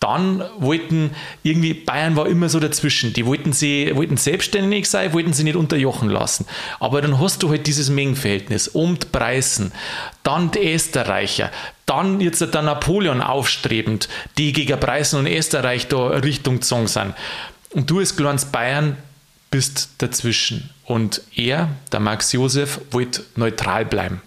dann 0.00 0.44
wollten 0.58 1.10
irgendwie, 1.42 1.74
Bayern 1.74 2.14
war 2.16 2.28
immer 2.28 2.48
so 2.48 2.60
dazwischen. 2.60 3.12
Die 3.12 3.26
wollten 3.26 3.52
sie, 3.52 3.90
wollten 3.94 4.16
selbstständig 4.16 4.88
sein, 4.88 5.12
wollten 5.12 5.32
sie 5.32 5.44
nicht 5.44 5.56
unterjochen 5.56 6.08
lassen. 6.08 6.46
Aber 6.78 7.00
dann 7.02 7.20
hast 7.20 7.42
du 7.42 7.50
halt 7.50 7.66
dieses 7.66 7.90
Mengenverhältnis 7.90 8.70
die 8.72 9.06
Preisen, 9.10 9.72
dann 10.22 10.50
die 10.52 10.72
Österreicher, 10.72 11.50
dann 11.86 12.20
jetzt 12.20 12.40
der 12.40 12.62
Napoleon 12.62 13.20
aufstrebend, 13.20 14.08
die 14.36 14.52
gegen 14.52 14.78
Preisen 14.78 15.18
und 15.18 15.26
Österreich 15.26 15.88
da 15.88 16.08
Richtung 16.08 16.56
gezogen 16.56 16.86
sind. 16.86 17.14
Und 17.70 17.90
du 17.90 17.98
als 17.98 18.16
kleines 18.16 18.44
Bayern 18.44 18.96
bist 19.50 19.90
dazwischen. 19.98 20.70
Und 20.84 21.22
er, 21.34 21.70
der 21.90 22.00
Max 22.00 22.32
Josef, 22.32 22.80
wollte 22.92 23.24
neutral 23.34 23.84
bleiben. 23.84 24.22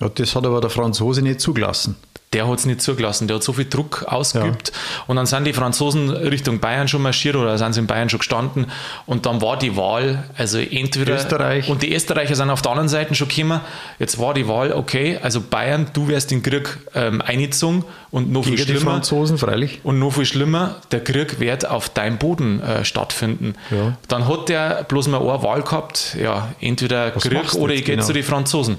Ja, 0.00 0.08
das 0.08 0.34
hat 0.34 0.46
aber 0.46 0.60
der 0.60 0.70
Franzose 0.70 1.20
nicht 1.20 1.40
zugelassen 1.40 1.96
der 2.32 2.46
hat 2.46 2.60
es 2.60 2.64
nicht 2.64 2.80
zugelassen. 2.80 3.26
Der 3.26 3.36
hat 3.36 3.42
so 3.42 3.52
viel 3.52 3.64
Druck 3.64 4.04
ausgeübt. 4.06 4.68
Ja. 4.68 5.02
Und 5.08 5.16
dann 5.16 5.26
sind 5.26 5.44
die 5.44 5.52
Franzosen 5.52 6.10
Richtung 6.10 6.60
Bayern 6.60 6.86
schon 6.86 7.02
marschiert 7.02 7.34
oder 7.34 7.58
sind 7.58 7.72
sie 7.72 7.80
in 7.80 7.88
Bayern 7.88 8.08
schon 8.08 8.20
gestanden. 8.20 8.66
Und 9.04 9.26
dann 9.26 9.42
war 9.42 9.58
die 9.58 9.76
Wahl, 9.76 10.22
also 10.36 10.58
entweder. 10.58 11.16
Österreich. 11.16 11.68
Und 11.68 11.82
die 11.82 11.92
Österreicher 11.92 12.36
sind 12.36 12.50
auf 12.50 12.62
der 12.62 12.70
anderen 12.70 12.88
Seite 12.88 13.16
schon 13.16 13.26
gekommen. 13.26 13.60
Jetzt 13.98 14.20
war 14.20 14.32
die 14.32 14.46
Wahl, 14.46 14.72
okay, 14.72 15.18
also 15.20 15.40
Bayern, 15.40 15.88
du 15.92 16.06
wärst 16.06 16.30
den 16.30 16.40
Krieg 16.44 16.78
ähm, 16.94 17.20
eingezogen 17.20 17.84
und 18.12 18.30
noch 18.30 18.44
Gegen 18.44 18.58
viel 18.58 18.66
schlimmer. 18.66 18.78
Die 18.78 18.86
Franzosen, 18.86 19.36
freilich. 19.36 19.80
Und 19.82 19.98
noch 19.98 20.12
viel 20.12 20.24
schlimmer, 20.24 20.76
der 20.92 21.02
Krieg 21.02 21.40
wird 21.40 21.68
auf 21.68 21.88
deinem 21.88 22.18
Boden 22.18 22.62
äh, 22.62 22.84
stattfinden. 22.84 23.54
Ja. 23.72 23.96
Dann 24.06 24.28
hat 24.28 24.48
der 24.48 24.84
bloß 24.84 25.08
mal 25.08 25.20
eine 25.20 25.42
Wahl 25.42 25.62
gehabt, 25.62 26.16
ja, 26.20 26.52
entweder 26.60 27.12
Was 27.12 27.24
Krieg 27.24 27.54
oder 27.54 27.74
ich 27.74 27.84
gehe 27.84 27.96
genau? 27.96 28.06
zu 28.06 28.12
den 28.12 28.22
Franzosen. 28.22 28.76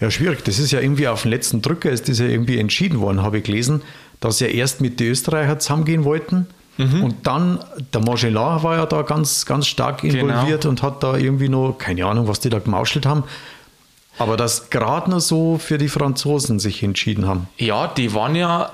Ja, 0.00 0.10
schwierig. 0.10 0.44
Das 0.44 0.58
ist 0.58 0.70
ja 0.70 0.80
irgendwie 0.80 1.08
auf 1.08 1.22
den 1.22 1.30
letzten 1.30 1.62
Drücker 1.62 1.90
ist 1.90 2.08
das 2.08 2.18
ja 2.18 2.26
irgendwie 2.26 2.58
entschieden 2.58 3.00
worden, 3.00 3.22
habe 3.22 3.38
ich 3.38 3.44
gelesen, 3.44 3.82
dass 4.20 4.38
sie 4.38 4.46
ja 4.46 4.50
erst 4.50 4.80
mit 4.80 4.98
den 4.98 5.08
Österreichern 5.08 5.60
zusammengehen 5.60 6.04
wollten. 6.04 6.46
Mhm. 6.78 7.04
Und 7.04 7.26
dann, 7.26 7.62
der 7.92 8.00
Magellan 8.00 8.62
war 8.62 8.76
ja 8.76 8.86
da 8.86 9.02
ganz, 9.02 9.44
ganz 9.44 9.66
stark 9.66 10.00
genau. 10.00 10.14
involviert 10.14 10.62
genau. 10.62 10.70
und 10.70 10.82
hat 10.82 11.02
da 11.02 11.16
irgendwie 11.16 11.50
noch, 11.50 11.76
keine 11.78 12.06
Ahnung, 12.06 12.26
was 12.28 12.40
die 12.40 12.48
da 12.48 12.58
gemauschelt 12.58 13.04
haben. 13.04 13.24
Aber 14.18 14.36
dass 14.36 14.70
gerade 14.70 15.10
nur 15.10 15.20
so 15.20 15.58
für 15.58 15.78
die 15.78 15.88
Franzosen 15.88 16.58
sich 16.58 16.82
entschieden 16.82 17.26
haben. 17.26 17.48
Ja, 17.58 17.86
die 17.86 18.14
waren 18.14 18.34
ja, 18.34 18.70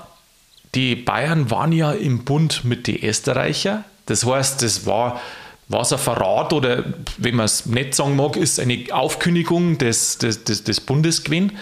die 0.75 0.95
Bayern 0.95 1.51
waren 1.51 1.71
ja 1.71 1.91
im 1.91 2.23
Bund 2.23 2.63
mit 2.63 2.87
den 2.87 3.03
Österreichern. 3.03 3.83
Das 4.05 4.25
heißt, 4.25 4.61
das 4.61 4.85
war 4.85 5.21
was 5.69 5.91
ein 5.91 5.99
Verrat 5.99 6.53
oder, 6.53 6.83
wenn 7.17 7.35
man 7.35 7.45
es 7.45 7.65
nicht 7.65 7.93
sagen 7.93 8.15
mag, 8.15 8.37
ist 8.37 8.59
eine 8.59 8.85
Aufkündigung 8.91 9.77
des, 9.77 10.17
des, 10.17 10.43
des, 10.43 10.63
des 10.63 10.79
Bundesgewinn 10.79 11.53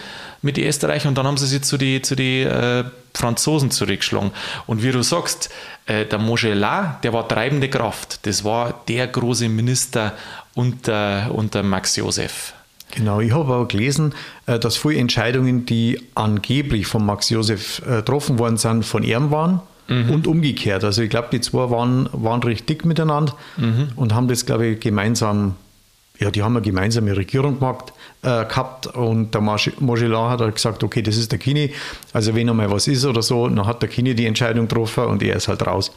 mit 0.42 0.56
den 0.56 0.66
Österreichern 0.66 1.10
und 1.10 1.18
dann 1.18 1.26
haben 1.26 1.36
sie 1.36 1.46
sich 1.46 1.62
zu 1.62 1.76
den 1.76 2.04
zu 2.04 2.14
die, 2.14 2.42
äh, 2.42 2.84
Franzosen 3.16 3.70
zurückgeschlagen. 3.70 4.30
Und 4.66 4.82
wie 4.82 4.92
du 4.92 5.02
sagst, 5.02 5.50
äh, 5.86 6.04
der 6.04 6.18
Mogelat, 6.18 7.02
der 7.02 7.12
war 7.12 7.26
treibende 7.26 7.68
Kraft. 7.68 8.26
Das 8.26 8.44
war 8.44 8.82
der 8.88 9.06
große 9.08 9.48
Minister 9.48 10.12
unter, 10.54 11.30
unter 11.32 11.62
Max 11.62 11.96
Josef. 11.96 12.52
Genau, 12.92 13.20
ich 13.20 13.32
habe 13.32 13.54
auch 13.54 13.66
gelesen, 13.66 14.14
äh, 14.46 14.58
dass 14.58 14.76
viele 14.76 14.98
Entscheidungen, 14.98 15.66
die 15.66 16.00
angeblich 16.14 16.86
von 16.86 17.04
Max 17.04 17.30
Josef 17.30 17.82
äh, 17.84 17.96
getroffen 17.96 18.38
worden 18.38 18.56
sind, 18.58 18.84
von 18.84 19.02
ihm 19.02 19.30
waren 19.30 19.60
mhm. 19.88 20.10
und 20.10 20.26
umgekehrt. 20.26 20.84
Also 20.84 21.02
ich 21.02 21.10
glaube, 21.10 21.28
die 21.32 21.40
zwei 21.40 21.70
waren, 21.70 22.08
waren 22.12 22.42
recht 22.42 22.68
dick 22.68 22.84
miteinander 22.84 23.34
mhm. 23.56 23.88
und 23.96 24.14
haben 24.14 24.28
das, 24.28 24.46
glaube 24.46 24.66
ich, 24.66 24.80
gemeinsam, 24.80 25.54
ja, 26.18 26.30
die 26.30 26.42
haben 26.42 26.56
eine 26.56 26.64
gemeinsame 26.64 27.16
Regierung 27.16 27.58
gemacht, 27.58 27.92
äh, 28.22 28.44
gehabt 28.44 28.86
und 28.86 29.34
der 29.34 29.40
Mogellan 29.40 30.30
hat 30.30 30.40
halt 30.40 30.54
gesagt, 30.54 30.82
okay, 30.82 31.02
das 31.02 31.16
ist 31.16 31.32
der 31.32 31.38
Kini, 31.38 31.72
also 32.12 32.34
wenn 32.34 32.48
einmal 32.48 32.70
was 32.70 32.88
ist 32.88 33.04
oder 33.04 33.22
so, 33.22 33.48
dann 33.48 33.66
hat 33.66 33.82
der 33.82 33.88
Kini 33.88 34.14
die 34.14 34.26
Entscheidung 34.26 34.68
getroffen 34.68 35.04
und 35.04 35.22
er 35.22 35.36
ist 35.36 35.48
halt 35.48 35.66
raus. 35.66 35.92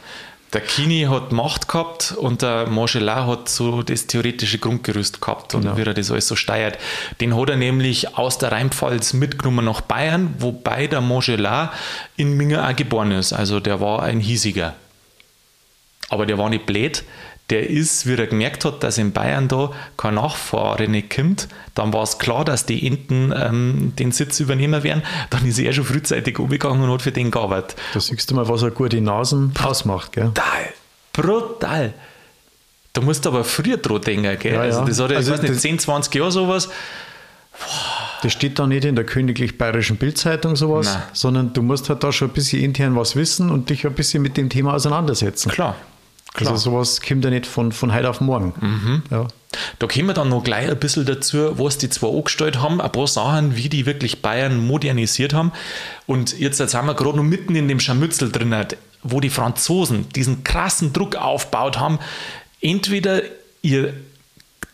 Der 0.54 0.62
Kini 0.62 1.04
hat 1.04 1.32
Macht 1.32 1.68
gehabt 1.68 2.14
und 2.18 2.42
der 2.42 2.68
Montgelat 2.68 3.28
hat 3.28 3.50
so 3.50 3.84
das 3.84 4.08
theoretische 4.08 4.58
Grundgerüst 4.58 5.22
gehabt 5.22 5.54
und 5.54 5.62
genau. 5.62 5.78
wie 5.78 5.82
er 5.82 5.94
das 5.94 6.10
alles 6.10 6.28
so 6.28 6.36
steuert. 6.36 6.80
Den 7.22 7.40
hat 7.40 7.50
er 7.50 7.56
nämlich 7.56 8.18
aus 8.18 8.40
der 8.40 8.52
Rheinpfalz 8.52 9.14
mitgenommen 9.14 9.66
nach 9.66 9.82
Bayern, 9.82 10.34
wobei 10.40 10.88
der 10.88 11.02
Montgelat 11.02 11.72
in 12.18 12.36
Minger 12.36 12.68
auch 12.68 12.76
geboren 12.76 13.12
ist. 13.12 13.32
Also 13.32 13.60
der 13.60 13.80
war 13.80 14.02
ein 14.02 14.20
hiesiger. 14.20 14.74
Aber 16.10 16.26
der 16.26 16.40
war 16.40 16.50
nicht 16.50 16.66
blöd, 16.66 17.04
der 17.50 17.70
ist, 17.70 18.06
wie 18.06 18.16
er 18.16 18.28
gemerkt 18.28 18.66
hat, 18.66 18.84
dass 18.84 18.98
in 18.98 19.12
Bayern 19.12 19.48
da 19.48 19.72
kein 19.98 20.16
Nachfahre 20.16 20.88
nicht 20.88 21.16
kommt, 21.16 21.48
dann 21.76 21.94
war 21.94 22.04
es 22.04 22.18
klar, 22.18 22.46
dass 22.46 22.66
die 22.66 22.86
Enten 22.86 23.34
ähm, 23.36 23.94
den 23.98 24.12
Sitz 24.12 24.40
übernehmen 24.40 24.84
werden. 24.84 25.04
Dann 25.30 25.46
ist 25.46 25.60
er 25.60 25.74
schon 25.74 25.86
frühzeitig 25.86 26.40
umgegangen 26.40 26.84
und 26.84 26.92
hat 26.92 27.02
für 27.02 27.12
den 27.12 27.32
gearbeitet. 27.32 27.76
Da 27.94 28.00
siehst 28.00 28.30
du 28.30 28.36
mal, 28.36 28.48
was 28.48 28.64
eine 28.64 28.72
gute 28.72 29.02
Nasen 29.02 29.54
ausmacht, 29.62 30.12
gell? 30.12 30.32
Brutal, 30.34 30.74
brutal. 31.14 31.94
Da 32.94 33.02
musst 33.02 33.26
du 33.26 33.30
aber 33.30 33.44
früher 33.44 33.78
dran 33.78 34.02
denken, 34.02 34.38
gell? 34.40 34.54
Ja, 34.54 34.62
also 34.62 34.86
das 34.86 35.00
hat 35.00 35.12
ja, 35.12 35.18
also, 35.18 35.34
ich 35.34 35.42
weiß 35.42 35.50
nicht, 35.50 35.62
10, 35.62 35.80
20 35.80 36.16
Jahre 36.16 36.32
sowas. 36.32 36.68
Boah 37.52 38.00
Das 38.22 38.34
steht 38.34 38.60
da 38.60 38.68
nicht 38.68 38.86
in 38.86 38.96
der 38.96 39.06
königlich 39.06 39.58
bayerischen 39.58 39.98
Bildzeitung 39.98 40.56
sowas, 40.56 40.88
Nein. 40.88 41.04
sondern 41.14 41.54
du 41.54 41.62
musst 41.62 41.90
halt 41.90 42.04
da 42.04 42.12
schon 42.12 42.30
ein 42.30 42.34
bisschen 42.34 42.62
intern 42.62 42.96
was 42.96 43.16
wissen 43.16 43.50
und 43.50 43.70
dich 43.70 43.86
ein 43.86 43.94
bisschen 43.94 44.22
mit 44.22 44.36
dem 44.38 44.50
Thema 44.50 44.74
auseinandersetzen. 44.74 45.50
Klar. 45.50 45.76
Also 46.36 46.56
sowas 46.56 47.02
kommt 47.02 47.24
ja 47.26 47.32
nicht 47.32 47.46
von, 47.46 47.72
von 47.72 47.94
heute 47.94 48.10
auf 48.10 48.22
morgen. 48.22 48.54
Mhm. 48.60 49.04
Ja. 49.10 49.28
Da 49.80 49.88
kommen 49.88 50.08
wir 50.08 50.14
dann 50.14 50.30
noch 50.30 50.44
gleich 50.44 50.70
ein 50.70 50.80
bisschen 50.80 51.06
dazu, 51.06 51.58
was 51.58 51.78
die 51.78 51.90
zwei 51.90 52.10
angestellt 52.10 52.62
haben, 52.62 52.80
ein 52.80 52.92
paar 52.92 53.08
Sachen, 53.08 53.56
wie 53.56 53.68
die 53.68 53.86
wirklich 53.86 54.22
Bayern 54.22 54.66
modernisiert 54.66 55.34
haben. 55.34 55.52
Und 56.06 56.38
jetzt 56.38 56.58
sind 56.58 56.86
wir 56.86 56.94
gerade 56.94 57.18
noch 57.18 57.24
mitten 57.24 57.56
in 57.56 57.68
dem 57.68 57.80
Scharmützel 57.80 58.32
drin, 58.32 58.56
wo 59.02 59.20
die 59.20 59.30
Franzosen 59.30 60.08
diesen 60.10 60.44
krassen 60.44 60.94
Druck 60.94 61.16
aufgebaut 61.16 61.80
haben. 61.80 62.00
Entweder 62.62 63.22
ihr 63.62 63.94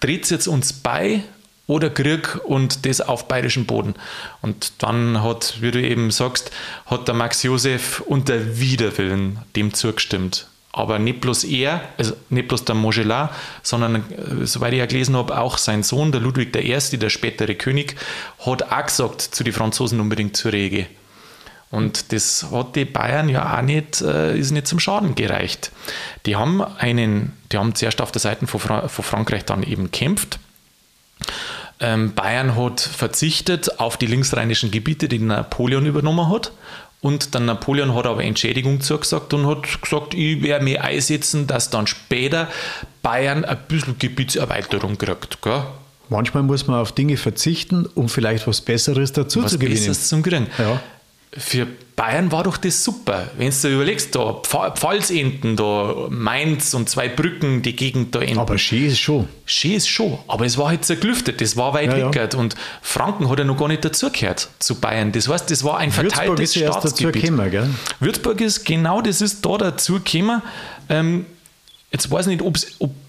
dreht 0.01 0.29
jetzt 0.29 0.47
uns 0.47 0.73
bei 0.73 1.23
oder 1.67 1.89
Krieg 1.89 2.39
und 2.43 2.85
das 2.85 3.01
auf 3.01 3.27
bayerischem 3.27 3.65
Boden. 3.65 3.95
Und 4.41 4.73
dann 4.79 5.23
hat, 5.23 5.61
wie 5.61 5.71
du 5.71 5.81
eben 5.81 6.11
sagst, 6.11 6.51
hat 6.85 7.07
der 7.07 7.15
Max 7.15 7.43
Josef 7.43 8.01
unter 8.01 8.59
Widerwillen 8.59 9.39
dem 9.55 9.73
zugestimmt. 9.73 10.47
Aber 10.77 10.99
nicht 10.99 11.21
bloß 11.21 11.45
er, 11.45 11.79
also 11.97 12.17
nicht 12.29 12.49
bloß 12.49 12.65
der 12.65 12.75
Montgelat, 12.75 13.33
sondern, 13.63 13.95
äh, 13.95 14.45
soweit 14.45 14.73
ich 14.73 14.79
ja 14.79 14.85
gelesen 14.85 15.15
habe, 15.15 15.39
auch 15.39 15.57
sein 15.57 15.83
Sohn, 15.83 16.11
der 16.11 16.19
Ludwig 16.19 16.53
I., 16.53 16.97
der 16.97 17.09
spätere 17.09 17.55
König, 17.55 17.95
hat 18.45 18.63
auch 18.63 18.85
gesagt, 18.85 19.21
zu 19.21 19.45
den 19.45 19.53
Franzosen 19.53 20.01
unbedingt 20.01 20.35
zur 20.35 20.51
Rege. 20.51 20.87
Und 21.71 22.11
das 22.11 22.47
hat 22.51 22.75
die 22.75 22.83
Bayern 22.83 23.29
ja 23.29 23.57
auch 23.57 23.61
nicht, 23.61 24.01
äh, 24.01 24.37
ist 24.37 24.51
nicht 24.51 24.67
zum 24.67 24.81
Schaden 24.81 25.15
gereicht. 25.15 25.71
Die 26.25 26.35
haben 26.35 26.61
einen, 26.61 27.31
die 27.53 27.57
haben 27.57 27.73
zuerst 27.73 28.01
auf 28.01 28.11
der 28.11 28.19
Seite 28.19 28.45
von, 28.45 28.59
Fra 28.59 28.89
von 28.89 29.05
Frankreich 29.05 29.45
dann 29.45 29.63
eben 29.63 29.91
kämpft. 29.91 30.39
Ähm, 31.79 32.13
Bayern 32.13 32.57
hat 32.57 32.81
verzichtet 32.81 33.79
auf 33.79 33.95
die 33.95 34.07
linksrheinischen 34.07 34.71
Gebiete, 34.71 35.07
die 35.07 35.19
Napoleon 35.19 35.85
übernommen 35.85 36.29
hat. 36.29 36.51
Und 37.05 37.35
dann 37.35 37.45
Napoleon 37.45 37.93
hat 37.93 38.07
aber 38.07 38.23
Entschädigung 38.23 38.81
zugesagt 38.81 39.31
und 39.35 39.45
hat 39.45 39.79
gesagt, 39.79 40.15
ich 40.15 40.41
werde 40.41 40.63
mich 40.63 40.81
einsetzen, 40.81 41.45
dass 41.45 41.69
dann 41.69 41.85
später 41.85 42.47
Bayern 43.03 43.45
ein 43.45 43.59
bisschen 43.67 43.99
Gebietserweiterung 43.99 44.97
kriegt. 44.97 45.39
Gell? 45.43 45.61
Manchmal 46.09 46.41
muss 46.41 46.65
man 46.65 46.79
auf 46.79 46.93
Dinge 46.93 47.17
verzichten, 47.17 47.85
um 47.93 48.09
vielleicht 48.09 48.47
was 48.47 48.59
Besseres 48.59 49.13
dazu 49.13 49.43
Was 49.43 49.51
zu 49.51 49.59
gewinnen. 49.59 49.75
Besseres 49.75 50.07
zum 50.07 50.23
Kriegen. 50.23 50.47
Ja. 50.57 50.81
Für 51.37 51.67
Bayern 51.97 52.31
war 52.31 52.43
doch 52.43 52.55
das 52.57 52.83
super. 52.83 53.29
Wenn 53.37 53.49
du 53.49 53.55
dir 53.55 53.69
überlegst, 53.75 54.15
da 54.15 54.19
Pf- 54.41 54.75
Pfalzenten, 54.77 55.55
da 55.57 56.07
Mainz 56.09 56.73
und 56.73 56.89
zwei 56.89 57.09
Brücken, 57.09 57.61
die 57.61 57.75
Gegend 57.75 58.15
da 58.15 58.19
enden. 58.21 58.39
Aber 58.39 58.57
schön 58.57 58.85
ist 58.85 58.99
schon. 58.99 59.27
Schön 59.45 59.73
ist 59.73 59.87
schon, 59.89 60.17
aber 60.27 60.45
es 60.45 60.57
war 60.57 60.69
halt 60.69 60.85
zerklüftet, 60.85 61.41
das 61.41 61.55
war 61.57 61.73
weit 61.73 61.91
Ja, 61.91 61.97
ja. 61.97 62.13
weg. 62.13 62.33
Und 62.35 62.55
Franken 62.81 63.29
hat 63.29 63.37
ja 63.39 63.45
noch 63.45 63.57
gar 63.57 63.67
nicht 63.67 63.83
dazugehört 63.83 64.49
zu 64.59 64.75
Bayern. 64.75 65.11
Das 65.11 65.27
heißt, 65.27 65.51
das 65.51 65.63
war 65.63 65.77
ein 65.77 65.89
Würzburg 65.95 66.13
verteiltes 66.13 66.49
ist 66.51 66.55
ja 66.55 66.61
erst 66.67 66.77
dazu 66.77 66.87
Staatsgebiet. 66.89 67.21
gekommen, 67.23 67.51
gell? 67.51 67.69
Würzburg 67.99 68.41
ist 68.41 68.63
genau 68.65 69.01
das 69.01 69.21
ist 69.21 69.45
da 69.45 69.57
dazu 69.57 69.99
gekommen. 70.01 70.41
Ähm, 70.89 71.25
jetzt 71.95 72.11
weiß 72.11 72.27
ich 72.27 72.37
nicht, 72.37 72.41
ob 72.41 72.57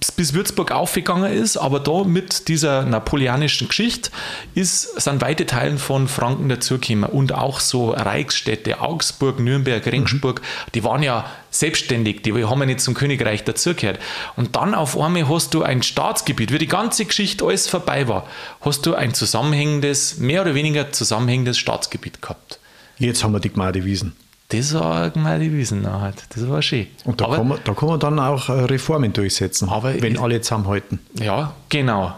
es 0.01 0.13
bis 0.13 0.33
Würzburg 0.33 0.71
aufgegangen 0.71 1.33
ist, 1.33 1.57
aber 1.57 1.81
da 1.81 2.05
mit 2.05 2.47
dieser 2.47 2.85
napoleonischen 2.85 3.67
Geschichte 3.67 4.11
ist, 4.55 5.01
sind 5.01 5.21
weite 5.21 5.45
Teile 5.45 5.77
von 5.79 6.07
Franken 6.07 6.49
dazugekommen. 6.49 7.11
Und 7.11 7.33
auch 7.33 7.59
so 7.59 7.91
Reichsstädte, 7.91 8.81
Augsburg, 8.81 9.41
Nürnberg, 9.41 9.85
Regensburg, 9.87 10.41
die 10.75 10.85
waren 10.85 11.03
ja 11.03 11.29
selbstständig, 11.51 12.23
die 12.23 12.33
haben 12.45 12.61
ja 12.61 12.67
nicht 12.67 12.81
zum 12.81 12.95
Königreich 12.95 13.43
dazugehört. 13.43 13.99
Und 14.37 14.55
dann 14.55 14.73
auf 14.75 14.97
einmal 14.97 15.29
hast 15.29 15.55
du 15.55 15.65
ein 15.65 15.83
Staatsgebiet, 15.83 16.53
wie 16.53 16.59
die 16.59 16.69
ganze 16.69 17.07
Geschichte 17.07 17.45
alles 17.45 17.67
vorbei 17.67 18.07
war, 18.07 18.29
hast 18.61 18.87
du 18.87 18.95
ein 18.95 19.15
zusammenhängendes, 19.15 20.19
mehr 20.19 20.43
oder 20.43 20.55
weniger 20.55 20.93
zusammenhängendes 20.93 21.59
Staatsgebiet 21.59 22.23
gehabt. 22.23 22.61
Jetzt 22.99 23.25
haben 23.25 23.33
wir 23.33 23.41
die 23.41 23.51
Gemeindewiesen. 23.51 24.15
Das 24.49 24.75
war 24.75 25.11
mal 25.19 25.41
die 25.41 25.53
Wiesen 25.53 25.91
halt. 25.91 26.23
Das 26.31 26.49
war 26.49 26.63
schön. 26.63 26.87
Und 27.05 27.21
da, 27.21 27.25
Aber- 27.27 27.37
kann 27.39 27.49
man, 27.49 27.59
da 27.65 27.75
kann 27.75 27.89
man 27.89 27.99
dann 28.01 28.19
auch 28.21 28.49
äh, 28.49 28.53
Reformen 28.53 29.13
durchsetzen, 29.13 29.69
Aber 29.69 30.01
wenn 30.01 30.15
ich- 30.15 30.21
alle 30.21 30.41
zusammenhalten. 30.41 31.01
Ja, 31.15 31.55
genau. 31.69 32.15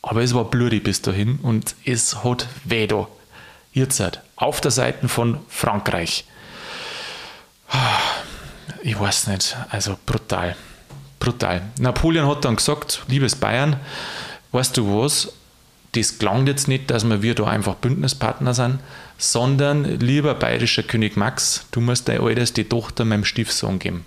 Aber 0.00 0.22
es 0.22 0.34
war 0.34 0.44
blurig 0.46 0.82
bis 0.82 1.02
dahin 1.02 1.38
und 1.42 1.74
es 1.84 2.24
hat 2.24 2.48
weh 2.64 2.86
da. 2.86 3.06
Jetzt 3.72 4.00
halt, 4.00 4.20
auf 4.36 4.60
der 4.60 4.70
Seite 4.70 5.08
von 5.08 5.38
Frankreich. 5.48 6.24
Ich 8.82 8.98
weiß 8.98 9.28
nicht, 9.28 9.56
also 9.70 9.96
brutal. 10.06 10.56
Brutal. 11.20 11.62
Napoleon 11.78 12.26
hat 12.28 12.44
dann 12.44 12.56
gesagt, 12.56 13.02
liebes 13.06 13.36
Bayern, 13.36 13.76
weißt 14.50 14.76
du 14.76 14.98
was, 15.02 15.32
das 15.92 16.18
klang 16.18 16.46
jetzt 16.46 16.68
nicht, 16.68 16.90
dass 16.90 17.08
wir 17.08 17.34
da 17.34 17.44
einfach 17.44 17.74
Bündnispartner 17.74 18.54
sind, 18.54 18.78
sondern 19.18 20.00
lieber 20.00 20.34
bayerischer 20.34 20.82
König 20.82 21.16
Max, 21.16 21.66
du 21.70 21.80
musst 21.80 22.08
deine 22.08 22.26
älteste 22.26 22.68
Tochter 22.68 23.04
meinem 23.04 23.24
Stiefsohn 23.24 23.78
geben. 23.78 24.04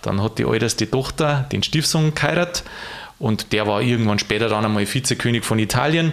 Dann 0.00 0.22
hat 0.22 0.38
die 0.38 0.44
älteste 0.44 0.88
Tochter 0.88 1.46
den 1.50 1.62
Stiefsohn 1.62 2.14
geheiratet 2.14 2.64
und 3.18 3.52
der 3.52 3.66
war 3.66 3.82
irgendwann 3.82 4.18
später 4.18 4.48
dann 4.48 4.64
einmal 4.64 4.86
Vizekönig 4.86 5.44
von 5.44 5.58
Italien. 5.58 6.12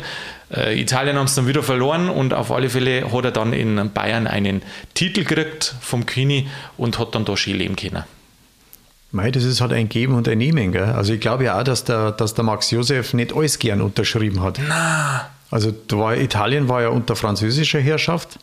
Äh, 0.52 0.80
Italien 0.80 1.18
haben 1.18 1.26
es 1.26 1.36
dann 1.36 1.48
wieder 1.48 1.64
verloren 1.64 2.10
und 2.10 2.34
auf 2.34 2.52
alle 2.52 2.70
Fälle 2.70 3.12
hat 3.12 3.26
er 3.26 3.32
dann 3.32 3.54
in 3.54 3.92
Bayern 3.94 4.28
einen 4.28 4.62
Titel 4.94 5.24
gekriegt 5.24 5.76
vom 5.82 6.06
König 6.06 6.48
und 6.78 7.00
hat 7.00 7.16
dann 7.16 7.26
da 7.26 7.38
schön 7.38 7.58
leben 7.58 7.76
können. 7.76 8.04
Mei, 9.12 9.32
das 9.32 9.44
ist 9.44 9.60
halt 9.62 9.74
ein 9.74 9.90
Geben 9.90 10.14
und 10.14 10.28
ein 10.28 10.38
Nehmen. 10.38 10.72
Gell? 10.72 10.84
Also 10.84 11.14
ich 11.14 11.20
glaube 11.20 11.46
ja 11.46 11.60
auch, 11.60 11.64
dass 11.64 11.84
der, 11.84 12.12
dass 12.12 12.36
der 12.36 12.44
Max 12.44 12.70
Josef 12.72 13.14
nicht 13.14 13.36
alles 13.36 13.58
gern 13.58 13.82
unterschrieben 13.82 14.42
hat. 14.44 14.60
Also 15.50 15.72
da 15.88 15.98
war, 15.98 16.16
Italien 16.18 16.70
war 16.70 16.82
ja 16.84 16.90
unter 16.90 17.16
französischer 17.16 17.80
Herrschaft. 17.80 18.38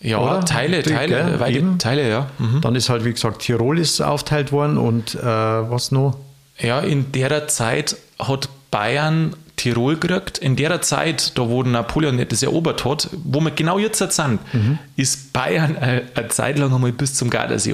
Ja, 0.00 0.18
Oder? 0.18 0.44
Teile, 0.44 0.82
Die, 0.82 0.90
Teile, 0.90 1.40
weite. 1.40 1.78
Teile, 1.78 2.08
ja. 2.08 2.26
Mhm. 2.38 2.60
Dann 2.60 2.74
ist 2.76 2.88
halt, 2.90 3.04
wie 3.04 3.12
gesagt, 3.12 3.42
Tirol 3.42 3.78
ist 3.78 4.00
aufteilt 4.00 4.52
worden 4.52 4.76
und 4.78 5.14
äh, 5.14 5.20
was 5.24 5.90
noch? 5.90 6.18
Ja, 6.58 6.80
in 6.80 7.10
der 7.12 7.48
Zeit 7.48 7.96
hat 8.18 8.48
Bayern 8.70 9.34
Tirol 9.56 9.96
gekriegt. 9.96 10.36
In 10.38 10.54
der 10.54 10.80
Zeit, 10.82 11.36
da 11.38 11.48
wo 11.48 11.62
Napoleon 11.62 12.22
das 12.28 12.42
erobert 12.42 12.84
hat, 12.84 13.08
wo 13.24 13.40
wir 13.40 13.50
genau 13.50 13.78
jetzt 13.78 13.98
sind, 13.98 14.38
Mhm. 14.52 14.78
ist 14.96 15.32
Bayern 15.32 15.76
äh, 15.76 16.02
eine 16.14 16.28
Zeit 16.28 16.58
lang 16.58 16.72
einmal 16.74 16.92
bis 16.92 17.14
zum 17.14 17.30
Gardasee 17.30 17.72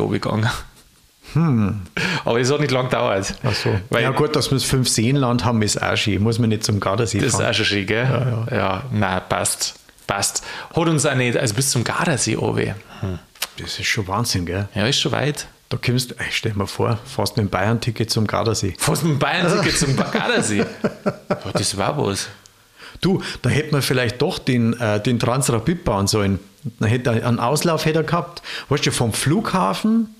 runtergegangen. 1.36 1.82
Aber 2.24 2.40
es 2.40 2.50
hat 2.50 2.60
nicht 2.60 2.70
lang 2.70 2.86
gedauert. 2.86 3.34
Ach 3.42 3.54
so. 3.54 3.78
Weil 3.90 4.02
ja 4.02 4.10
gut, 4.10 4.36
dass 4.36 4.50
wir 4.50 4.56
das 4.56 4.64
fünf 4.64 4.88
Seenland 4.88 5.44
haben, 5.44 5.62
ist 5.62 5.82
auch 5.82 5.96
schön. 5.96 6.22
Muss 6.22 6.38
man 6.38 6.48
nicht 6.50 6.64
zum 6.64 6.80
Gardasee 6.80 7.18
das 7.18 7.28
ist 7.28 7.36
fahren. 7.36 7.50
auch 7.50 7.54
schon 7.54 7.64
schön, 7.66 7.86
gell? 7.86 8.46
Ja, 8.50 8.56
ja. 8.56 8.82
nein, 8.92 9.20
passt. 9.28 9.74
Passt. 10.06 10.44
Hat 10.70 10.76
uns 10.88 11.06
auch 11.06 11.14
nicht, 11.14 11.36
also 11.36 11.54
bis 11.54 11.70
zum 11.70 11.84
Gardasee 11.84 12.34
runter. 12.34 12.74
Hm. 13.00 13.18
Das 13.58 13.78
ist 13.78 13.86
schon 13.86 14.06
Wahnsinn, 14.08 14.46
gell? 14.46 14.68
Ja, 14.74 14.86
ist 14.86 15.00
schon 15.00 15.12
weit. 15.12 15.46
Da 15.68 15.78
kommst 15.78 16.10
du, 16.10 16.14
ey, 16.18 16.26
stell 16.30 16.52
dir 16.52 16.58
mal 16.58 16.66
vor, 16.66 16.98
fast 17.04 17.36
mit 17.36 17.46
dem 17.46 17.50
Bayern-Ticket 17.50 18.10
zum 18.10 18.26
Gardasee. 18.26 18.74
Fast 18.78 19.04
mit 19.04 19.12
dem 19.12 19.18
Bayern-Ticket 19.18 19.78
zum 19.78 19.96
Gardasee. 19.96 20.66
Ja, 21.44 21.50
das 21.52 21.76
war 21.76 21.98
was. 21.98 22.28
Du, 23.00 23.20
da 23.40 23.50
hätte 23.50 23.72
man 23.72 23.82
vielleicht 23.82 24.22
doch 24.22 24.38
den, 24.38 24.78
äh, 24.78 25.02
den 25.02 25.18
Transrapid 25.18 25.82
bauen 25.84 26.06
sollen. 26.06 26.38
Dann 26.78 26.88
hätte 26.88 27.10
er 27.10 27.26
einen 27.26 27.40
Auslauf 27.40 27.84
hätte 27.84 28.00
er 28.00 28.04
gehabt. 28.04 28.42
Weißt 28.68 28.86
du, 28.86 28.92
vom 28.92 29.12
Flughafen 29.12 30.14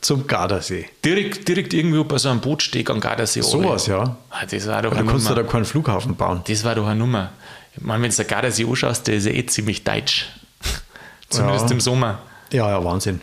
zum 0.00 0.26
Gardasee. 0.26 0.86
Direkt, 1.04 1.46
direkt 1.48 1.74
irgendwo 1.74 2.04
bei 2.04 2.18
so 2.18 2.28
einem 2.30 2.40
Bootsteg 2.40 2.88
am 2.90 3.00
Gardasee 3.00 3.42
Sowas, 3.42 3.86
ja. 3.86 4.16
Ah, 4.30 4.46
Das 4.50 4.66
war 4.66 4.82
doch 4.82 4.92
Da 4.92 4.98
eine 5.00 5.08
kannst 5.10 5.26
du 5.26 5.30
Nummer. 5.30 5.42
da 5.44 5.48
keinen 5.50 5.64
Flughafen 5.64 6.16
bauen. 6.16 6.40
Das 6.46 6.64
war 6.64 6.74
doch 6.74 6.86
eine 6.86 6.98
Nummer. 6.98 7.30
Ich 7.76 7.82
meine, 7.82 8.02
wenn 8.02 8.10
du 8.10 8.16
der 8.16 8.24
Gardasee 8.24 8.64
anschaust, 8.64 9.06
der 9.06 9.16
ist 9.16 9.26
ja 9.26 9.32
eh 9.32 9.44
ziemlich 9.46 9.84
deutsch. 9.84 10.26
Zumindest 11.28 11.66
Ja. 11.66 11.72
im 11.72 11.80
Sommer. 11.80 12.18
Ja, 12.52 12.68
ja, 12.68 12.82
Wahnsinn. 12.84 13.20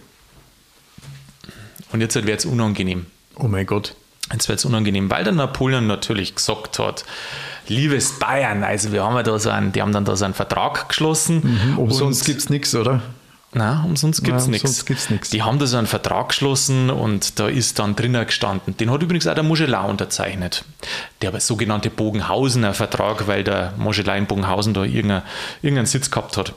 Und 1.91 2.01
jetzt 2.01 2.15
wird 2.15 2.27
es 2.39 2.45
unangenehm. 2.45 3.05
Oh 3.35 3.47
mein 3.47 3.65
Gott. 3.65 3.95
Jetzt 4.31 4.49
wird 4.49 4.59
es 4.59 4.65
unangenehm, 4.65 5.09
weil 5.09 5.23
der 5.23 5.33
Napoleon 5.33 5.87
natürlich 5.87 6.35
gesagt 6.35 6.79
hat, 6.79 7.05
liebes 7.69 8.19
Bayern, 8.19 8.63
also 8.63 8.91
wir 8.91 9.03
haben 9.03 9.15
ja 9.15 9.23
da 9.23 9.39
so 9.39 9.49
einen, 9.49 9.71
die 9.71 9.81
haben 9.81 9.93
dann 9.93 10.03
da 10.05 10.15
so 10.17 10.25
einen 10.25 10.33
Vertrag 10.33 10.89
geschlossen. 10.89 11.75
Umsonst 11.77 12.21
und- 12.21 12.25
gibt 12.27 12.39
es 12.41 12.49
nichts, 12.49 12.75
oder? 12.75 13.01
Nein, 13.53 13.85
umsonst 13.85 14.23
gibt 14.25 14.37
es 14.37 14.47
nichts. 14.47 15.29
Die 15.29 15.41
haben 15.41 15.57
da 15.57 15.65
so 15.65 15.77
einen 15.77 15.87
Vertrag 15.87 16.29
geschlossen 16.29 16.89
und 16.89 17.39
da 17.39 17.47
ist 17.47 17.79
dann 17.79 17.95
drinnen 17.95 18.25
gestanden. 18.25 18.75
Den 18.75 18.91
hat 18.91 19.01
übrigens 19.01 19.25
auch 19.25 19.35
der 19.35 19.43
Mogelat 19.43 19.89
unterzeichnet. 19.89 20.65
Der 21.21 21.39
sogenannte 21.39 21.89
Bogenhausener 21.89 22.73
Vertrag, 22.73 23.27
weil 23.27 23.45
der 23.45 23.73
Mogelat 23.77 24.17
in 24.17 24.25
Bogenhausen 24.25 24.73
da 24.73 24.83
irgendeinen, 24.83 25.21
irgendeinen 25.61 25.85
Sitz 25.85 26.11
gehabt 26.11 26.35
hat. 26.35 26.53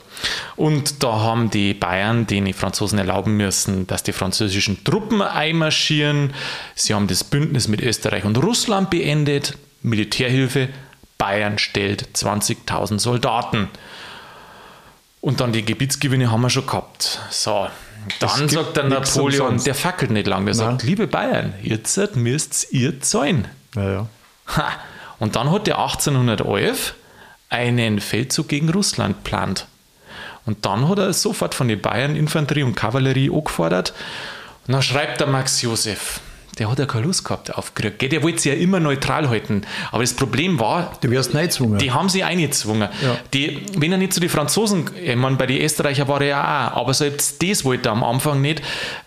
Und 0.57 1.01
da 1.01 1.21
haben 1.21 1.49
die 1.49 1.73
Bayern 1.73 2.27
den 2.27 2.43
die 2.43 2.53
Franzosen 2.53 2.99
erlauben 2.99 3.37
müssen, 3.37 3.87
dass 3.87 4.03
die 4.03 4.11
französischen 4.11 4.83
Truppen 4.83 5.21
einmarschieren. 5.21 6.33
Sie 6.75 6.93
haben 6.93 7.07
das 7.07 7.23
Bündnis 7.23 7.69
mit 7.69 7.81
Österreich 7.81 8.25
und 8.25 8.37
Russland 8.37 8.89
beendet. 8.89 9.57
Militärhilfe. 9.81 10.67
Bayern 11.17 11.57
stellt 11.57 12.09
20.000 12.15 12.99
Soldaten. 12.99 13.69
Und 15.21 15.39
dann 15.39 15.53
die 15.53 15.63
Gebietsgewinne 15.63 16.31
haben 16.31 16.41
wir 16.41 16.49
schon 16.49 16.65
gehabt. 16.65 17.19
So, 17.29 17.67
dann 18.19 18.49
sagt 18.49 18.77
der 18.77 18.85
Napoleon, 18.85 19.41
umsonst. 19.41 19.67
der 19.67 19.75
fackelt 19.75 20.11
nicht 20.11 20.27
lang, 20.27 20.45
der 20.45 20.55
sagt, 20.55 20.83
liebe 20.83 21.07
Bayern, 21.07 21.53
jetzt 21.61 22.15
müsst 22.15 22.71
ihr 22.71 22.99
zahlen. 23.01 23.47
Ja, 23.75 23.91
ja. 23.91 24.07
Ha. 24.47 24.71
Und 25.19 25.35
dann 25.35 25.51
hat 25.51 25.67
der 25.67 25.77
1811 25.77 26.95
einen 27.49 27.99
Feldzug 27.99 28.47
gegen 28.47 28.69
Russland 28.69 29.23
plant. 29.23 29.67
Und 30.45 30.65
dann 30.65 30.89
hat 30.89 30.97
er 30.97 31.13
sofort 31.13 31.53
von 31.53 31.67
den 31.67 31.79
Bayern 31.79 32.15
Infanterie 32.15 32.63
und 32.63 32.75
Kavallerie 32.75 33.29
angefordert. 33.29 33.93
Und 34.65 34.73
dann 34.73 34.81
schreibt 34.81 35.19
der 35.19 35.27
Max 35.27 35.61
Josef, 35.61 36.19
der 36.59 36.69
hat 36.69 36.79
ja 36.79 36.85
keine 36.85 37.05
Lust 37.05 37.23
gehabt 37.23 37.53
auf 37.55 37.73
Krieg. 37.75 37.97
Gell? 37.99 38.09
Der 38.09 38.23
wollte 38.23 38.39
sich 38.39 38.51
ja 38.53 38.57
immer 38.57 38.79
neutral 38.79 39.29
halten. 39.29 39.61
Aber 39.91 40.03
das 40.03 40.13
Problem 40.13 40.59
war, 40.59 40.91
Du 41.01 41.09
wirst 41.09 41.31
gezwungen. 41.31 41.77
die 41.79 41.91
haben 41.91 42.09
sie 42.09 42.23
eingezwungen. 42.23 42.89
Ja. 43.01 43.17
Die, 43.33 43.65
wenn 43.77 43.91
er 43.91 43.97
nicht 43.97 44.13
zu 44.13 44.19
den 44.19 44.29
Franzosen, 44.29 44.89
ich 45.01 45.15
meine, 45.15 45.37
bei 45.37 45.45
den 45.47 45.61
Österreichern 45.61 46.07
war 46.07 46.21
er 46.21 46.27
ja 46.27 46.71
auch, 46.73 46.81
aber 46.81 46.93
selbst 46.93 47.41
das 47.41 47.63
wollte 47.63 47.89
er 47.89 47.93
am 47.93 48.03
Anfang 48.03 48.41
nicht. 48.41 48.61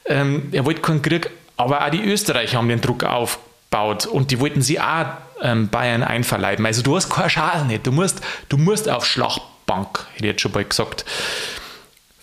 Ähm, 0.06 0.48
er 0.52 0.64
wollte 0.64 0.80
keinen 0.80 1.02
Krieg, 1.02 1.30
aber 1.56 1.84
auch 1.84 1.90
die 1.90 2.02
Österreicher 2.02 2.58
haben 2.58 2.68
den 2.68 2.80
Druck 2.80 3.04
aufgebaut 3.04 4.06
und 4.06 4.30
die 4.30 4.40
wollten 4.40 4.62
sie 4.62 4.80
auch 4.80 5.06
ähm, 5.42 5.68
Bayern 5.68 6.02
einverleiben. 6.02 6.64
Also 6.64 6.82
du 6.82 6.96
hast 6.96 7.10
keine 7.10 7.28
Chance 7.28 7.66
nicht. 7.66 7.86
Du 7.86 7.92
musst, 7.92 8.20
du 8.48 8.56
musst 8.56 8.88
auf 8.88 9.04
Schlachtbank, 9.04 10.06
hätte 10.14 10.24
ich 10.24 10.30
jetzt 10.32 10.40
schon 10.40 10.52
bald 10.52 10.70
gesagt. 10.70 11.04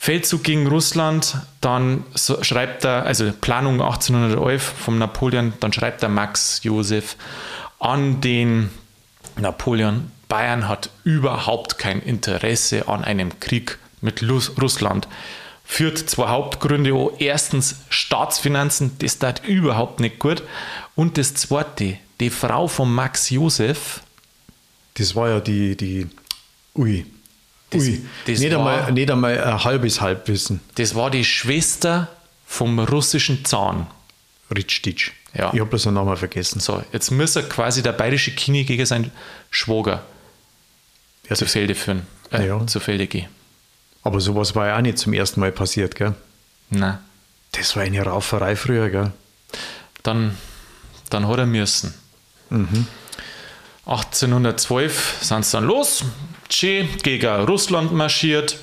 Feldzug 0.03 0.43
gegen 0.43 0.65
Russland, 0.65 1.37
dann 1.61 2.03
schreibt 2.15 2.85
er, 2.85 3.05
also 3.05 3.31
Planung 3.39 3.83
1811 3.83 4.63
vom 4.63 4.97
Napoleon, 4.97 5.53
dann 5.59 5.71
schreibt 5.73 6.01
der 6.01 6.09
Max 6.09 6.61
Josef 6.63 7.15
an 7.77 8.19
den 8.19 8.71
Napoleon, 9.39 10.09
Bayern 10.27 10.67
hat 10.67 10.89
überhaupt 11.03 11.77
kein 11.77 12.01
Interesse 12.01 12.87
an 12.87 13.03
einem 13.03 13.39
Krieg 13.39 13.77
mit 14.01 14.23
Russland. 14.27 15.07
Führt 15.65 15.99
zwei 15.99 16.29
Hauptgründe 16.29 16.95
an. 16.95 17.09
Erstens 17.19 17.81
Staatsfinanzen, 17.89 18.97
das 18.97 19.19
tat 19.19 19.45
überhaupt 19.45 19.99
nicht 19.99 20.17
gut. 20.17 20.41
Und 20.95 21.19
das 21.19 21.35
zweite, 21.35 21.99
die 22.19 22.31
Frau 22.31 22.67
von 22.67 22.91
Max 22.91 23.29
Josef, 23.29 24.01
Das 24.95 25.15
war 25.15 25.29
ja 25.29 25.39
die, 25.39 25.77
die 25.77 26.07
Ui. 26.73 27.05
Das- 27.71 27.81
Ui. 27.83 28.05
das 28.27 28.39
nicht, 28.39 28.51
war- 28.53 28.59
einmal, 28.77 28.91
nicht 28.91 29.09
einmal 29.11 29.43
ein 29.43 29.63
halbes 29.63 29.99
Halbwissen. 30.01 30.59
das 30.75 30.93
war 30.95 31.09
die 31.09 31.23
Schwester 31.25 32.07
vom 32.45 32.77
russischen 32.79 33.43
Zahn. 33.45 33.87
Ritschitsch. 34.55 35.11
Ja. 35.33 35.53
Ich 35.53 35.59
habe 35.61 35.77
den 35.77 35.93
Namen 35.93 36.17
vergessen. 36.17 36.59
So, 36.59 36.83
jetzt 36.91 37.09
muss 37.11 37.35
er 37.37 37.43
quasi 37.43 37.81
der 37.81 37.93
bayerische 37.93 38.31
Kini 38.31 38.65
gegen 38.65 38.85
seinen 38.85 39.11
Schwager 39.49 40.03
Ja, 41.29 41.35
zu 41.35 41.45
Felde 41.45 41.73
führen. 41.73 42.05
Äh, 42.31 42.47
Ja. 42.47 42.67
Zu 42.67 42.79
Felde 42.81 43.07
gehen. 43.07 43.29
aber 44.03 44.19
sowas 44.19 44.53
war 44.55 44.67
ja 44.67 44.77
auch 44.77 44.81
nicht 44.81 44.97
zum 44.97 45.13
ersten 45.13 45.39
Mal 45.39 45.51
passiert, 45.53 45.95
gell? 45.95 46.13
Nein. 46.69 46.97
Das 47.53 47.75
war 47.77 47.83
eine 47.83 48.01
Rauferei 48.03 48.55
früher, 48.57 48.89
gell? 48.89 49.11
Dann, 50.03 50.37
dann 51.09 51.27
hat 51.27 51.37
er 51.39 51.45
müssen. 51.45 51.93
1812 53.85 55.17
sind 55.21 55.45
sie 55.45 55.51
dann 55.57 55.65
los. 55.65 56.03
Che 56.51 56.87
gegen 57.01 57.45
Russland 57.45 57.91
marschiert. 57.93 58.57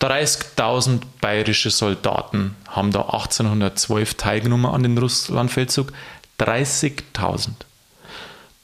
30.000 0.00 1.02
bayerische 1.20 1.70
Soldaten 1.70 2.56
haben 2.68 2.90
da 2.90 3.02
1812 3.02 4.14
teilgenommen 4.14 4.66
an 4.66 4.82
den 4.82 4.98
Russlandfeldzug. 4.98 5.92
30.000. 6.40 7.50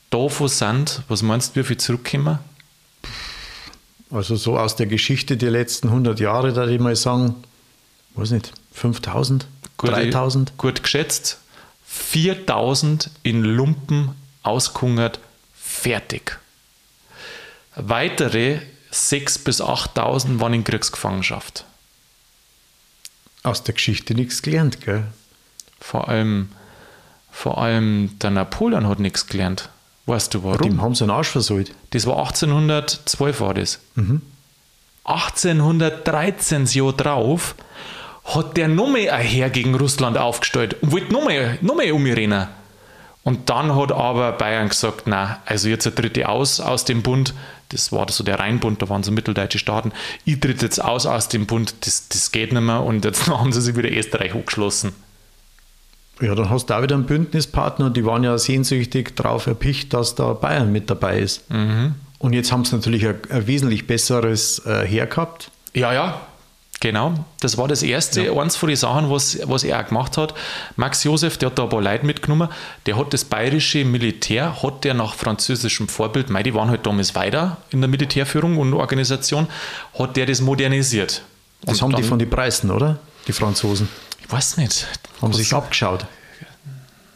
Davon 0.09 0.47
sind, 0.47 1.03
was 1.07 1.21
meinst 1.21 1.55
du, 1.55 1.61
wie 1.61 1.63
viel 1.63 1.77
zurückkommen? 1.77 2.39
Also 4.11 4.35
so 4.35 4.57
aus 4.57 4.75
der 4.75 4.87
Geschichte 4.87 5.37
der 5.37 5.51
letzten 5.51 5.87
100 5.87 6.19
Jahre, 6.19 6.51
da 6.51 6.67
ich 6.67 6.79
mal 6.79 6.95
sagen, 6.95 7.35
weiß 8.15 8.31
nicht, 8.31 8.51
5000, 8.73 9.47
Gut- 9.77 9.91
3000. 9.91 10.57
Gut 10.57 10.83
geschätzt. 10.83 11.39
4000 11.85 13.09
in 13.23 13.43
Lumpen 13.43 14.11
aushungert, 14.43 15.19
fertig. 15.53 16.39
Weitere 17.83 18.59
6.000 18.93 19.43
bis 19.43 19.61
8.000 19.61 20.39
waren 20.39 20.53
in 20.53 20.63
Kriegsgefangenschaft. 20.63 21.65
Aus 23.43 23.63
der 23.63 23.73
Geschichte 23.73 24.13
nichts 24.13 24.41
gelernt, 24.41 24.81
gell? 24.81 25.05
Vor 25.79 26.09
allem, 26.09 26.49
vor 27.31 27.57
allem 27.57 28.17
der 28.19 28.29
Napoleon 28.29 28.87
hat 28.87 28.99
nichts 28.99 29.25
gelernt. 29.27 29.69
Weißt 30.05 30.33
du 30.33 30.39
Dem 30.39 30.45
warum? 30.45 30.81
haben 30.81 30.95
sie 30.95 31.03
einen 31.05 31.11
Arsch 31.11 31.29
versohlt. 31.29 31.73
Das 31.91 32.05
war 32.05 32.17
1812 32.17 33.39
war 33.41 33.53
das. 33.53 33.79
1813 35.05 36.63
das 36.63 36.73
Jahr 36.73 36.93
drauf 36.93 37.55
hat 38.25 38.57
der 38.57 38.67
nochmal 38.67 39.09
ein 39.09 39.25
Heer 39.25 39.49
gegen 39.49 39.73
Russland 39.75 40.17
aufgestellt 40.17 40.75
und 40.81 40.91
wollte 40.91 41.11
nochmal 41.11 41.57
noch 41.61 41.75
mal 41.75 41.91
um 41.91 42.03
mich 42.03 42.15
rennen. 42.15 42.47
Und 43.23 43.49
dann 43.49 43.75
hat 43.75 43.91
aber 43.91 44.31
Bayern 44.33 44.69
gesagt, 44.69 45.03
na, 45.05 45.41
also 45.45 45.69
jetzt 45.69 45.83
tritt 45.95 46.17
ich 46.17 46.25
aus 46.25 46.59
aus 46.59 46.85
dem 46.85 47.01
Bund. 47.03 47.33
Das 47.71 47.91
war 47.91 48.09
so 48.11 48.23
der 48.23 48.39
Rheinbund, 48.39 48.81
da 48.81 48.89
waren 48.89 49.03
so 49.03 49.11
mitteldeutsche 49.11 49.59
Staaten. 49.59 49.91
Ich 50.25 50.39
tritt 50.39 50.61
jetzt 50.61 50.83
aus 50.83 51.05
aus 51.05 51.29
dem 51.29 51.45
Bund, 51.45 51.73
das, 51.81 52.07
das 52.09 52.31
geht 52.31 52.53
nicht 52.53 52.61
mehr. 52.61 52.81
Und 52.81 53.05
jetzt 53.05 53.27
haben 53.27 53.51
sie 53.51 53.61
sich 53.61 53.75
wieder 53.75 53.91
Österreich 53.91 54.33
hochgeschlossen. 54.33 54.93
Ja, 56.21 56.35
dann 56.35 56.49
hast 56.49 56.69
du 56.69 56.75
auch 56.75 56.83
wieder 56.83 56.95
einen 56.95 57.05
Bündnispartner 57.05 57.87
und 57.87 57.97
die 57.97 58.05
waren 58.05 58.23
ja 58.23 58.37
sehnsüchtig 58.37 59.15
drauf 59.15 59.47
erpicht, 59.47 59.93
dass 59.93 60.13
da 60.13 60.33
Bayern 60.33 60.71
mit 60.71 60.89
dabei 60.89 61.19
ist. 61.19 61.43
Und 62.19 62.33
jetzt 62.33 62.51
haben 62.51 62.63
sie 62.63 62.75
natürlich 62.75 63.07
ein, 63.07 63.15
ein 63.29 63.47
wesentlich 63.47 63.87
besseres 63.87 64.63
äh, 64.67 64.85
Heer 64.85 65.07
gehabt. 65.07 65.49
Ja, 65.73 65.91
ja, 65.93 66.21
genau. 66.81 67.13
Das 67.39 67.57
war 67.57 67.69
das 67.69 67.81
erste, 67.83 68.29
eins 68.37 68.57
von 68.57 68.67
den 68.67 68.75
Sachen, 68.75 69.09
was, 69.09 69.39
was 69.45 69.63
er 69.63 69.79
auch 69.79 69.87
gemacht 69.87 70.17
hat. 70.17 70.33
Max 70.75 71.05
Josef, 71.05 71.37
der 71.37 71.49
hat 71.49 71.57
da 71.57 71.63
ein 71.63 71.69
paar 71.69 71.81
Leute 71.81 72.05
mitgenommen, 72.05 72.49
der 72.85 72.97
hat 72.97 73.13
das 73.13 73.23
bayerische 73.23 73.85
Militär, 73.85 74.61
hat 74.61 74.83
der 74.83 74.93
nach 74.93 75.15
französischem 75.15 75.87
Vorbild, 75.87 76.29
mei, 76.29 76.43
die 76.43 76.53
waren 76.53 76.69
halt 76.69 76.85
damals 76.85 77.15
weiter 77.15 77.55
in 77.69 77.79
der 77.79 77.87
Militärführung 77.87 78.57
und 78.57 78.73
Organisation, 78.73 79.47
hat 79.97 80.17
der 80.17 80.25
das 80.25 80.41
modernisiert. 80.41 81.21
Das 81.63 81.75
Und 81.77 81.81
haben 81.83 81.89
die 81.91 82.01
dann- 82.01 82.09
von 82.09 82.19
den 82.19 82.29
Preisen, 82.29 82.69
oder? 82.71 82.99
Die 83.27 83.33
Franzosen. 83.33 83.87
Ich 84.19 84.29
weiß 84.31 84.57
nicht. 84.57 84.87
Haben 85.21 85.31
sich 85.33 85.53
abgeschaut. 85.53 86.05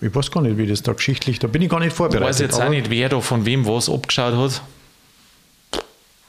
Ich 0.02 0.14
weiß 0.14 0.30
gar 0.30 0.42
nicht, 0.42 0.58
wie 0.58 0.68
das 0.68 0.84
da 0.84 0.94
geschichtlich, 0.94 1.40
da 1.40 1.48
bin 1.48 1.62
ich 1.64 1.70
gar 1.70 1.80
nicht 1.80 1.90
Ich 1.90 1.94
vorbereitet. 1.96 2.28
weiß 2.30 2.40
jetzt 2.40 2.62
auch 2.62 2.70
nicht, 2.70 2.90
wer 2.92 3.10
da 3.10 3.20
von 3.22 3.46
wem 3.46 3.66
was 3.66 3.90
abgeschaut 3.90 4.36
hat. 4.36 4.62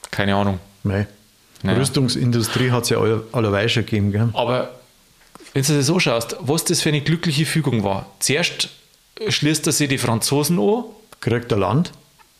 Keine 0.09 0.35
Ahnung. 0.35 0.59
Nein. 0.83 1.05
Naja. 1.63 1.79
Rüstungsindustrie 1.79 2.71
hat 2.71 2.83
es 2.83 2.89
ja 2.89 2.99
aller- 2.99 3.23
allerweil 3.31 3.67
schon 3.69 3.85
gegeben, 3.85 4.11
gell? 4.11 4.29
Aber 4.33 4.69
wenn 5.53 5.63
du 5.63 5.73
dir 5.73 5.83
so 5.83 5.99
schaust, 5.99 6.35
was 6.39 6.63
das 6.65 6.81
für 6.81 6.89
eine 6.89 7.01
glückliche 7.01 7.45
Fügung 7.45 7.83
war. 7.83 8.05
Zuerst 8.19 8.69
schließt 9.27 9.65
er 9.67 9.73
sich 9.73 9.89
die 9.89 9.97
Franzosen 9.97 10.59
an, 10.59 10.83
Kriegt 11.19 11.49
der 11.49 11.57
Land. 11.57 11.91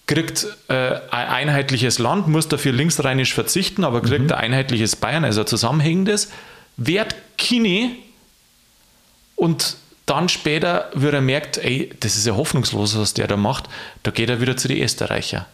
kriegt 0.05 0.45
äh, 0.67 0.73
ein 1.09 1.27
einheitliches 1.49 1.97
Land, 1.97 2.27
muss 2.27 2.47
dafür 2.47 2.71
linksrheinisch 2.73 3.33
verzichten, 3.33 3.83
aber 3.83 4.01
kriegt 4.01 4.31
ein 4.31 4.51
einheitliches 4.51 4.95
Bayern, 4.95 5.25
also 5.25 5.41
ein 5.41 5.47
zusammenhängendes, 5.47 6.29
wehrt 6.77 7.15
Kini 7.37 7.95
und 9.35 9.77
dann 10.05 10.29
später, 10.29 10.89
wie 10.93 11.07
er 11.07 11.21
merkt, 11.21 11.57
ey, 11.57 11.89
das 11.99 12.15
ist 12.15 12.25
ja 12.27 12.35
hoffnungslos, 12.35 12.97
was 12.97 13.13
der 13.15 13.27
da 13.27 13.35
macht, 13.35 13.65
da 14.03 14.11
geht 14.11 14.29
er 14.29 14.39
wieder 14.39 14.55
zu 14.55 14.67
den 14.67 14.81
Österreicher. 14.81 15.47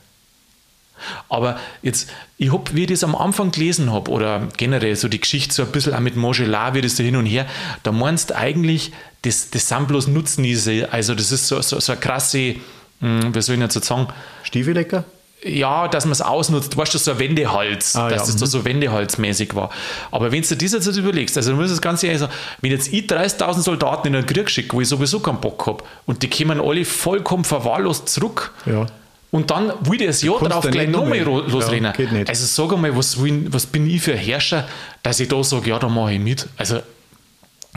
Aber 1.30 1.58
jetzt, 1.82 2.10
ich 2.38 2.52
hab, 2.52 2.74
wie 2.76 2.84
ich 2.84 2.90
das 2.90 3.04
am 3.04 3.16
Anfang 3.16 3.52
gelesen 3.52 3.92
habe, 3.92 4.12
oder 4.12 4.48
generell 4.58 4.96
so 4.96 5.08
die 5.08 5.20
Geschichte 5.20 5.54
so 5.54 5.64
ein 5.64 5.72
bisschen 5.72 5.94
auch 5.94 6.00
mit 6.00 6.16
Montgelat, 6.16 6.74
wie 6.74 6.82
das 6.82 6.98
so 6.98 7.04
hin 7.04 7.16
und 7.16 7.26
her, 7.26 7.46
da 7.84 7.92
meinst 7.92 8.30
du 8.32 8.36
eigentlich, 8.36 8.92
das, 9.24 9.50
das 9.50 9.68
sind 9.68 9.88
bloß 9.88 10.08
Nutznieße, 10.08 10.90
also 10.92 11.16
das 11.16 11.32
ist 11.32 11.48
so, 11.48 11.62
so, 11.62 11.80
so 11.80 11.92
eine 11.94 12.02
krasse, 12.02 12.56
hm, 13.00 13.34
wie 13.36 13.42
soll 13.42 13.56
ich 13.56 13.62
jetzt 13.62 13.74
so 13.74 13.80
sagen, 13.82 14.08
Stiefelecker? 14.44 15.06
ja, 15.46 15.90
dass 15.90 16.06
man 16.06 16.14
es 16.14 16.22
ausnutzt, 16.22 16.74
du 16.74 16.78
weißt, 16.78 16.94
das 16.96 17.04
so 17.04 17.12
ein 17.12 17.20
Wendehals, 17.20 17.98
Ah, 17.98 18.08
dass 18.08 18.28
ja, 18.28 18.32
das 18.34 18.38
da 18.38 18.46
so 18.46 18.64
Wendehalsmäßig 18.64 19.54
war. 19.56 19.72
Aber 20.10 20.32
wenn 20.32 20.42
du 20.42 20.56
das 20.56 20.72
jetzt 20.72 20.88
überlegst, 20.96 21.36
also 21.36 21.52
du 21.52 21.58
musst 21.58 21.72
das 21.72 21.82
Ganze 21.82 22.08
ehrlich 22.08 22.22
sagen, 22.22 22.32
wenn 22.62 22.72
jetzt 22.72 22.94
ich 22.94 23.08
30.000 23.08 23.60
Soldaten 23.60 24.08
in 24.08 24.16
einen 24.16 24.26
Krieg 24.26 24.50
schicke, 24.50 24.74
wo 24.74 24.80
ich 24.80 24.88
sowieso 24.88 25.20
keinen 25.20 25.42
Bock 25.42 25.68
habe, 25.68 25.84
und 26.06 26.24
die 26.24 26.30
kommen 26.30 26.62
alle 26.62 26.86
vollkommen 26.86 27.44
verwahrlost 27.44 28.08
zurück, 28.08 28.54
Ja. 28.66 28.86
Und 29.34 29.50
dann 29.50 29.74
will 29.82 30.00
ich 30.00 30.08
das 30.08 30.22
Jahr 30.22 30.40
ja 30.48 30.60
gleich 30.60 30.88
nochmal 30.90 31.20
losrennen. 31.20 31.86
Ja, 31.86 31.92
geht 31.92 32.12
nicht. 32.12 32.30
Also 32.30 32.46
sag 32.46 32.72
einmal, 32.74 32.96
was, 32.96 33.20
will- 33.22 33.48
was 33.52 33.66
bin 33.66 33.90
ich 33.90 34.02
für 34.04 34.14
ein 34.14 34.20
Herrscher, 34.20 34.68
dass 35.02 35.20
ich 35.20 35.28
da 35.28 35.44
sage, 35.44 35.70
ja, 35.72 35.80
da 35.80 35.90
mache 35.90 36.14
ich 36.14 36.20
mit. 36.20 36.48
Also 36.56 36.80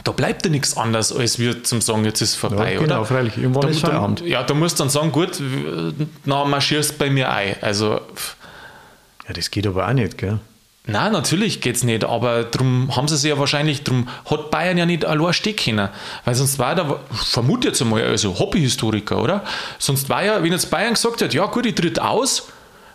da 0.05 0.13
bleibt 0.13 0.45
ja 0.45 0.51
nichts 0.51 0.77
anderes, 0.77 1.11
als 1.17 1.39
wir 1.39 1.65
zum 1.65 1.81
sagen, 1.81 2.05
jetzt 2.05 2.21
ist 2.21 2.31
es 2.31 2.35
vorbei, 2.37 2.75
Ja, 2.75 2.81
genau, 2.81 2.97
oder? 2.99 3.05
freilich. 3.07 3.39
Irgendwann 3.39 3.63
da, 3.63 3.69
ist 3.69 3.81
Feierabend. 3.81 4.21
Ja, 4.21 4.43
da 4.43 4.53
musst 4.53 4.79
du 4.79 4.83
dann 4.85 4.91
sagen, 4.91 5.11
gut, 5.11 5.41
na, 6.27 6.45
marschierst 6.45 6.99
bei 6.99 7.09
mir 7.09 7.33
ein. 7.33 7.57
Also, 7.63 8.01
Ja, 9.27 9.33
das 9.35 9.51
geht 9.51 9.67
aber 9.67 9.89
auch 9.89 9.93
nicht, 9.95 10.19
gell? 10.19 10.39
Nein, 10.89 11.11
natürlich 11.11 11.61
geht 11.61 11.75
es 11.75 11.83
nicht, 11.83 12.05
aber 12.05 12.45
darum 12.45 12.95
haben 12.95 13.09
sie 13.09 13.17
sich 13.17 13.29
ja 13.31 13.39
wahrscheinlich, 13.39 13.83
darum 13.83 14.09
hat 14.31 14.53
Bayern 14.53 14.79
ja 14.79 14.87
nicht 14.87 15.05
allein 15.05 15.33
stehen 15.33 15.57
können. 15.57 15.89
Weil 16.25 16.35
sonst 16.37 16.61
war 16.61 16.77
da, 16.77 17.01
vermute 17.11 17.69
jetzt 17.69 17.83
einmal, 17.83 18.05
also 18.05 18.39
Hobbyhistoriker, 18.39 19.21
oder? 19.21 19.43
Sonst 19.81 20.09
war 20.09 20.23
ja, 20.23 20.41
wenn 20.45 20.53
jetzt 20.53 20.71
Bayern 20.71 20.95
gesagt 20.95 21.23
hat, 21.23 21.35
ja 21.35 21.47
gut, 21.47 21.67
ich 21.67 21.75
tritt 21.75 21.99
aus, 21.99 22.49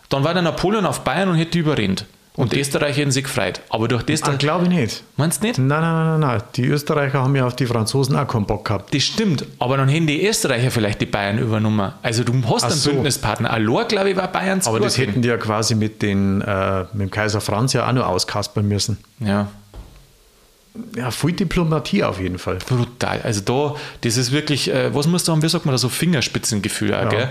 dann 0.08 0.24
war 0.24 0.32
der 0.32 0.42
Napoleon 0.42 0.86
auf 0.86 1.00
Bayern 1.04 1.28
und 1.28 1.36
hätte 1.36 1.58
überrennt. 1.58 2.06
Und 2.34 2.52
die 2.52 2.60
Österreicher 2.60 3.00
hätten 3.02 3.10
sich 3.10 3.24
gefreut. 3.24 3.60
Aber 3.68 3.88
durch 3.88 4.02
das. 4.04 4.22
Ah, 4.22 4.32
glaube 4.36 4.64
ich 4.64 4.70
nicht. 4.70 5.04
Meinst 5.18 5.42
du 5.42 5.48
nicht? 5.48 5.58
Nein, 5.58 5.82
nein, 5.82 6.18
nein, 6.18 6.20
nein. 6.20 6.42
Die 6.56 6.64
Österreicher 6.64 7.20
haben 7.22 7.36
ja 7.36 7.46
auf 7.46 7.54
die 7.56 7.66
Franzosen 7.66 8.16
auch 8.16 8.26
keinen 8.26 8.46
Bock 8.46 8.64
gehabt. 8.64 8.94
Das 8.94 9.02
stimmt, 9.02 9.44
aber 9.58 9.76
dann 9.76 9.88
hätten 9.88 10.06
die 10.06 10.26
Österreicher 10.26 10.70
vielleicht 10.70 11.02
die 11.02 11.06
Bayern 11.06 11.38
übernommen. 11.38 11.92
Also 12.02 12.24
du 12.24 12.32
hast 12.48 12.64
einen 12.64 12.72
so. 12.72 12.90
Bündnispartner. 12.90 13.50
Alor, 13.50 13.84
glaube 13.84 14.10
ich, 14.10 14.16
war 14.16 14.28
Bayerns 14.28 14.66
Aber 14.66 14.80
das 14.80 14.96
hätten 14.96 15.20
die 15.20 15.28
ja 15.28 15.36
quasi 15.36 15.74
mit, 15.74 16.00
den, 16.00 16.40
äh, 16.40 16.84
mit 16.94 17.00
dem 17.02 17.10
Kaiser 17.10 17.42
Franz 17.42 17.74
ja 17.74 17.86
auch 17.86 17.92
noch 17.92 18.06
auskaspern 18.06 18.66
müssen. 18.66 18.96
Ja, 19.20 19.48
Ja, 20.96 21.10
viel 21.10 21.32
Diplomatie 21.32 22.02
auf 22.02 22.18
jeden 22.18 22.38
Fall. 22.38 22.56
brutal. 22.66 23.20
Also 23.22 23.42
da, 23.42 23.74
das 24.00 24.16
ist 24.16 24.32
wirklich, 24.32 24.72
äh, 24.72 24.94
was 24.94 25.06
muss 25.06 25.24
da 25.24 25.32
haben, 25.32 25.42
wie 25.42 25.48
sagt 25.50 25.66
man 25.66 25.74
da, 25.74 25.78
so 25.78 25.90
Fingerspitzengefühl 25.90 26.94
auch, 26.94 27.10
gell? 27.10 27.28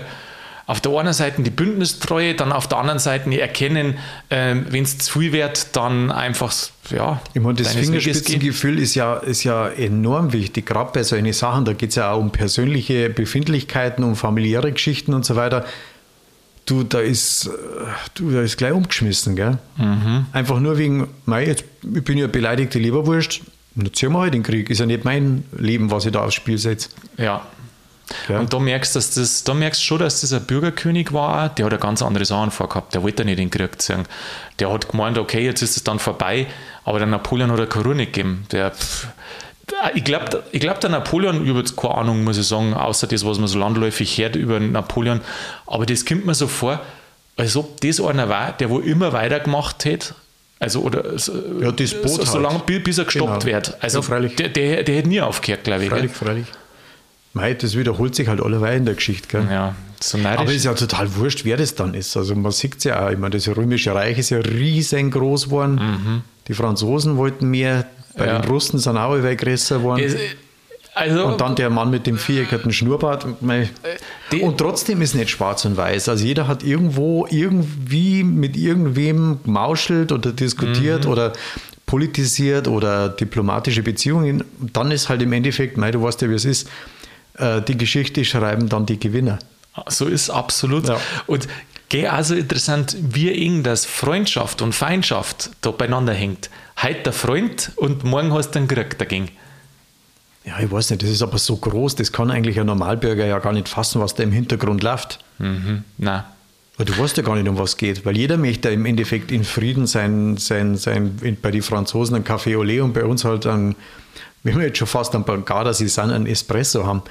Auf 0.66 0.80
der 0.80 0.92
einen 0.92 1.12
Seite 1.12 1.42
die 1.42 1.50
Bündnistreue, 1.50 2.34
dann 2.34 2.52
auf 2.52 2.68
der 2.68 2.78
anderen 2.78 2.98
Seite 2.98 3.28
die 3.28 3.40
erkennen, 3.40 3.98
ähm, 4.30 4.66
wenn 4.70 4.84
es 4.84 4.98
zu 4.98 5.18
viel 5.18 5.32
wird, 5.32 5.74
dann 5.74 6.10
einfach, 6.10 6.52
ja. 6.90 7.20
Ich 7.34 7.40
meine, 7.40 7.54
das. 7.54 7.74
Fingerspitzengefühl 7.74 8.78
ist 8.78 8.94
ja, 8.94 9.16
ist 9.16 9.44
ja 9.44 9.68
enorm 9.68 10.32
wichtig, 10.32 10.66
gerade 10.66 10.90
bei 10.92 11.02
solchen 11.02 11.32
Sachen. 11.32 11.64
Da 11.64 11.72
geht 11.72 11.90
es 11.90 11.96
ja 11.96 12.12
auch 12.12 12.20
um 12.20 12.30
persönliche 12.30 13.10
Befindlichkeiten, 13.10 14.04
um 14.04 14.14
familiäre 14.14 14.70
Geschichten 14.72 15.14
und 15.14 15.24
so 15.24 15.36
weiter. 15.36 15.64
Du, 16.64 16.84
da 16.84 17.00
ist, 17.00 17.46
äh, 17.46 17.50
du, 18.14 18.30
da 18.30 18.42
ist 18.42 18.56
gleich 18.56 18.72
umgeschmissen, 18.72 19.34
gell? 19.34 19.58
Mhm. 19.76 20.26
Einfach 20.32 20.60
nur 20.60 20.78
wegen, 20.78 21.08
mei, 21.26 21.44
jetzt, 21.44 21.64
ich 21.82 22.04
bin 22.04 22.18
ja 22.18 22.28
beleidigte 22.28 22.78
Leberwurst, 22.78 23.40
dann 23.74 23.92
ziehen 23.92 24.12
wir 24.12 24.20
halt 24.20 24.34
den 24.34 24.42
Krieg. 24.42 24.70
Ist 24.70 24.78
ja 24.78 24.86
nicht 24.86 25.04
mein 25.04 25.44
Leben, 25.56 25.90
was 25.90 26.06
ich 26.06 26.12
da 26.12 26.24
aufs 26.24 26.34
Spiel 26.34 26.58
setze. 26.58 26.90
Ja. 27.16 27.46
Ja. 28.28 28.38
Und 28.40 28.52
da 28.52 28.58
merkst, 28.58 28.94
dass 28.96 29.10
das, 29.10 29.44
da 29.44 29.54
merkst 29.54 29.80
du 29.80 29.84
schon, 29.84 29.98
dass 29.98 30.20
das 30.20 30.32
ein 30.32 30.44
Bürgerkönig 30.44 31.12
war, 31.12 31.48
der 31.50 31.66
hat 31.66 31.72
eine 31.72 31.80
ganz 31.80 32.02
andere 32.02 32.24
Sachen 32.24 32.50
vorgehabt. 32.50 32.94
Der 32.94 33.02
wollte 33.02 33.24
nicht 33.24 33.38
in 33.38 33.48
den 33.48 33.50
Krieg 33.50 33.80
ziehen. 33.80 34.04
Der 34.58 34.72
hat 34.72 34.88
gemeint, 34.88 35.18
okay, 35.18 35.44
jetzt 35.44 35.62
ist 35.62 35.76
es 35.76 35.84
dann 35.84 35.98
vorbei, 35.98 36.46
aber 36.84 36.98
der 36.98 37.06
Napoleon 37.08 37.50
hat 37.50 37.58
eine 37.58 37.66
Krone 37.68 38.06
gegeben. 38.06 38.46
Der, 38.52 38.72
ich 39.94 40.04
glaube, 40.04 40.42
ich 40.52 40.60
glaub, 40.60 40.80
der 40.80 40.90
Napoleon, 40.90 41.42
ich 41.44 41.48
habe 41.50 41.60
jetzt 41.60 41.76
keine 41.76 41.94
Ahnung, 41.94 42.24
muss 42.24 42.36
ich 42.38 42.46
sagen, 42.46 42.74
außer 42.74 43.06
das, 43.06 43.24
was 43.24 43.38
man 43.38 43.48
so 43.48 43.58
landläufig 43.58 44.18
hört 44.18 44.36
über 44.36 44.60
Napoleon, 44.60 45.20
aber 45.66 45.86
das 45.86 46.04
kommt 46.04 46.26
mir 46.26 46.34
so 46.34 46.46
vor, 46.48 46.80
als 47.36 47.56
ob 47.56 47.80
das 47.80 48.00
einer 48.00 48.28
war, 48.28 48.52
der 48.52 48.68
wo 48.70 48.78
immer 48.80 49.12
weitergemacht 49.12 49.84
hätte. 49.84 50.14
Also, 50.58 50.80
oder 50.82 51.18
so, 51.18 51.32
Ja, 51.60 51.72
Despot 51.72 52.08
so, 52.10 52.18
halt. 52.18 52.28
so 52.28 52.38
lange, 52.38 52.58
bis 52.60 52.98
er 52.98 53.04
gestoppt 53.04 53.40
Genau. 53.44 53.44
wird. 53.56 53.76
Also, 53.82 53.98
Ja, 53.98 54.02
freilich. 54.02 54.36
Der, 54.36 54.48
der, 54.48 54.82
der 54.84 54.94
hätte 54.96 55.08
nie 55.08 55.20
aufgehört, 55.20 55.64
glaube 55.64 55.84
ich. 55.84 55.88
gell? 55.90 55.98
Freilich, 56.08 56.12
freilich. 56.12 56.46
Mei, 57.34 57.54
das 57.54 57.76
wiederholt 57.76 58.14
sich 58.14 58.28
halt 58.28 58.40
alleweil 58.42 58.76
in 58.76 58.84
der 58.84 58.94
Geschichte, 58.94 59.28
gell? 59.28 59.46
Ja, 59.50 59.74
so. 60.00 60.18
Aber 60.18 60.44
es 60.50 60.56
ist 60.56 60.64
ja 60.64 60.74
total 60.74 61.14
wurscht, 61.16 61.44
wer 61.44 61.56
das 61.56 61.74
dann 61.74 61.94
ist. 61.94 62.16
Also 62.16 62.34
man 62.34 62.52
sieht 62.52 62.76
es 62.78 62.84
ja 62.84 63.06
auch. 63.06 63.10
Meine, 63.16 63.30
das 63.30 63.48
Römische 63.48 63.94
Reich 63.94 64.18
ist 64.18 64.30
ja 64.30 64.38
riesengroß 64.38 65.44
geworden. 65.46 66.22
Die 66.48 66.54
Franzosen 66.54 67.16
wollten 67.16 67.48
mehr, 67.48 67.86
bei 68.16 68.24
Mhm. 68.24 68.30
Ja. 68.30 68.38
den 68.40 68.50
Russen 68.50 68.78
sind 68.78 68.96
auch 68.98 69.12
alle 69.12 69.34
größer 69.36 69.78
geworden. 69.78 70.02
Es- 70.04 70.16
also, 70.94 71.24
und 71.24 71.40
dann 71.40 71.54
der 71.54 71.70
Mann 71.70 71.88
mit 71.88 72.06
dem 72.06 72.18
viereckigen 72.18 72.70
Schnurrbart. 72.70 73.24
Die- 74.30 74.40
Und 74.42 74.58
trotzdem 74.58 75.00
ist 75.00 75.14
nicht 75.14 75.30
schwarz 75.30 75.64
und 75.64 75.74
weiß. 75.78 76.10
Also 76.10 76.22
jeder 76.26 76.46
hat 76.48 76.62
irgendwo 76.62 77.26
irgendwie 77.30 78.22
mit 78.24 78.58
irgendwem 78.58 79.38
gemauschelt 79.42 80.12
oder 80.12 80.32
Mhm. 80.32 80.36
diskutiert 80.36 81.06
oder 81.06 81.32
politisiert 81.86 82.68
oder 82.68 83.08
diplomatische 83.08 83.82
Beziehungen. 83.82 84.44
Dann 84.74 84.90
ist 84.90 85.08
halt 85.08 85.22
im 85.22 85.32
Endeffekt, 85.32 85.78
mei, 85.78 85.90
du 85.90 86.02
weißt 86.02 86.20
ja, 86.22 86.28
wie 86.30 86.34
es 86.34 86.44
ist, 86.44 86.68
die 87.38 87.78
Geschichte 87.78 88.24
schreiben 88.24 88.68
dann 88.68 88.86
die 88.86 88.98
Gewinner. 88.98 89.38
so 89.88 90.06
ist 90.06 90.30
absolut. 90.30 90.88
Ja. 90.88 91.00
Und 91.26 91.48
geh 91.88 92.06
also 92.08 92.34
interessant, 92.34 92.96
wie 93.00 93.32
eng 93.32 93.62
das 93.62 93.86
Freundschaft 93.86 94.62
und 94.62 94.74
Feindschaft 94.74 95.50
da 95.60 95.70
beieinander 95.70 96.12
hängt. 96.12 96.50
Heute 96.82 97.02
der 97.04 97.12
Freund 97.12 97.72
und 97.76 98.04
morgen 98.04 98.32
hast 98.32 98.50
du 98.50 98.58
einen 98.58 98.68
Krieg 98.68 98.98
dagegen. 98.98 99.30
Ja, 100.44 100.58
ich 100.58 100.70
weiß 100.70 100.90
nicht, 100.90 101.02
das 101.02 101.10
ist 101.10 101.22
aber 101.22 101.38
so 101.38 101.56
groß, 101.56 101.94
das 101.94 102.10
kann 102.10 102.30
eigentlich 102.30 102.58
ein 102.58 102.66
Normalbürger 102.66 103.26
ja 103.26 103.38
gar 103.38 103.52
nicht 103.52 103.68
fassen, 103.68 104.00
was 104.00 104.14
da 104.14 104.22
im 104.22 104.32
Hintergrund 104.32 104.82
läuft. 104.82 105.20
Mhm. 105.38 105.84
Nein. 105.98 106.24
Weil 106.76 106.86
du 106.86 106.98
weißt 106.98 107.16
ja 107.18 107.22
gar 107.22 107.36
nicht, 107.36 107.46
um 107.46 107.58
was 107.58 107.70
es 107.70 107.76
geht. 107.76 108.04
Weil 108.04 108.16
jeder 108.16 108.36
möchte 108.38 108.70
im 108.70 108.86
Endeffekt 108.86 109.30
in 109.30 109.44
Frieden 109.44 109.86
sein, 109.86 110.36
sein, 110.38 110.76
sein 110.76 111.18
in, 111.22 111.40
bei 111.40 111.50
den 111.50 111.62
Franzosen 111.62 112.16
ein 112.16 112.24
Café 112.24 112.56
au 112.56 112.62
lait 112.62 112.80
und 112.80 112.94
bei 112.94 113.04
uns 113.04 113.24
halt 113.24 113.46
ein, 113.46 113.76
wenn 114.42 114.58
wir 114.58 114.66
jetzt 114.66 114.78
schon 114.78 114.88
fast 114.88 115.14
ein 115.14 115.24
Bagada, 115.24 115.72
sie 115.74 115.86
sind 115.86 116.10
ein 116.10 116.26
Espresso 116.26 116.86
haben. 116.86 117.02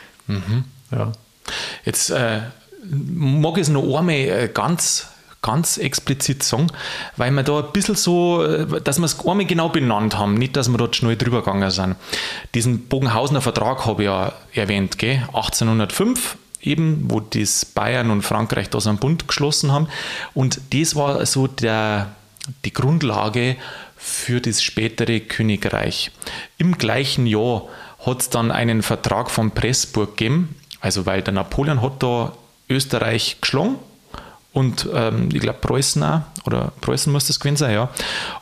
Ja. 0.92 1.12
Jetzt 1.86 2.10
äh, 2.10 2.42
mag 2.84 3.58
ich 3.58 3.64
es 3.64 3.70
noch 3.70 3.84
einmal 3.98 4.16
äh, 4.16 4.50
ganz, 4.54 5.08
ganz 5.42 5.78
explizit 5.78 6.44
sagen, 6.44 6.68
weil 7.18 7.32
wir 7.32 7.44
da 7.44 7.60
ein 7.60 7.72
bisschen 7.74 7.96
so, 7.96 8.44
äh, 8.44 8.82
dass 8.82 9.00
wir 9.00 9.06
es 9.06 9.20
einmal 9.26 9.46
genau 9.46 9.70
benannt 9.70 10.18
haben, 10.18 10.36
nicht, 10.36 10.56
dass 10.56 10.70
wir 10.70 10.78
dort 10.78 10.96
schnell 10.96 11.16
drüber 11.16 11.40
gegangen 11.40 11.72
sind. 11.72 11.96
Diesen 12.54 12.88
Bogenhausener 12.88 13.42
Vertrag 13.42 13.86
habe 13.86 14.04
ich 14.04 14.08
ja 14.08 14.34
erwähnt, 14.54 14.98
gell? 14.98 15.24
1805 15.28 16.38
eben, 16.62 17.06
wo 17.10 17.20
das 17.20 17.66
Bayern 17.66 18.12
und 18.12 18.22
Frankreich 18.22 18.70
da 18.70 18.80
so 18.80 18.90
einen 18.90 19.00
Bund 19.00 19.28
geschlossen 19.28 19.72
haben. 19.72 19.88
Und 20.34 20.62
das 20.74 20.96
war 20.96 21.26
so 21.26 21.48
der, 21.48 22.16
die 22.66 22.74
Grundlage 22.74 23.56
für 23.98 24.42
das 24.42 24.64
spätere 24.64 25.20
Königreich. 25.20 26.12
Im 26.58 26.78
gleichen 26.78 27.28
Jahr 27.28 27.64
hat 28.06 28.22
es 28.22 28.30
dann 28.30 28.52
einen 28.52 28.82
Vertrag 28.82 29.30
von 29.30 29.52
Pressburg 29.52 30.18
gegeben, 30.18 30.56
also 30.80 31.06
weil 31.06 31.22
der 31.22 31.34
Napoleon 31.34 31.82
hat 31.82 32.02
da 32.02 32.34
Österreich 32.70 33.38
geschlagen 33.42 33.76
und 34.54 34.88
ähm, 34.94 35.30
ich 35.32 35.40
glaube 35.40 35.60
Preußen 35.62 36.04
auch, 36.04 36.22
oder 36.46 36.74
Preußen 36.82 37.12
muss 37.12 37.28
das 37.28 37.40
gewesen 37.40 37.58
sein, 37.58 37.74
ja. 37.74 37.90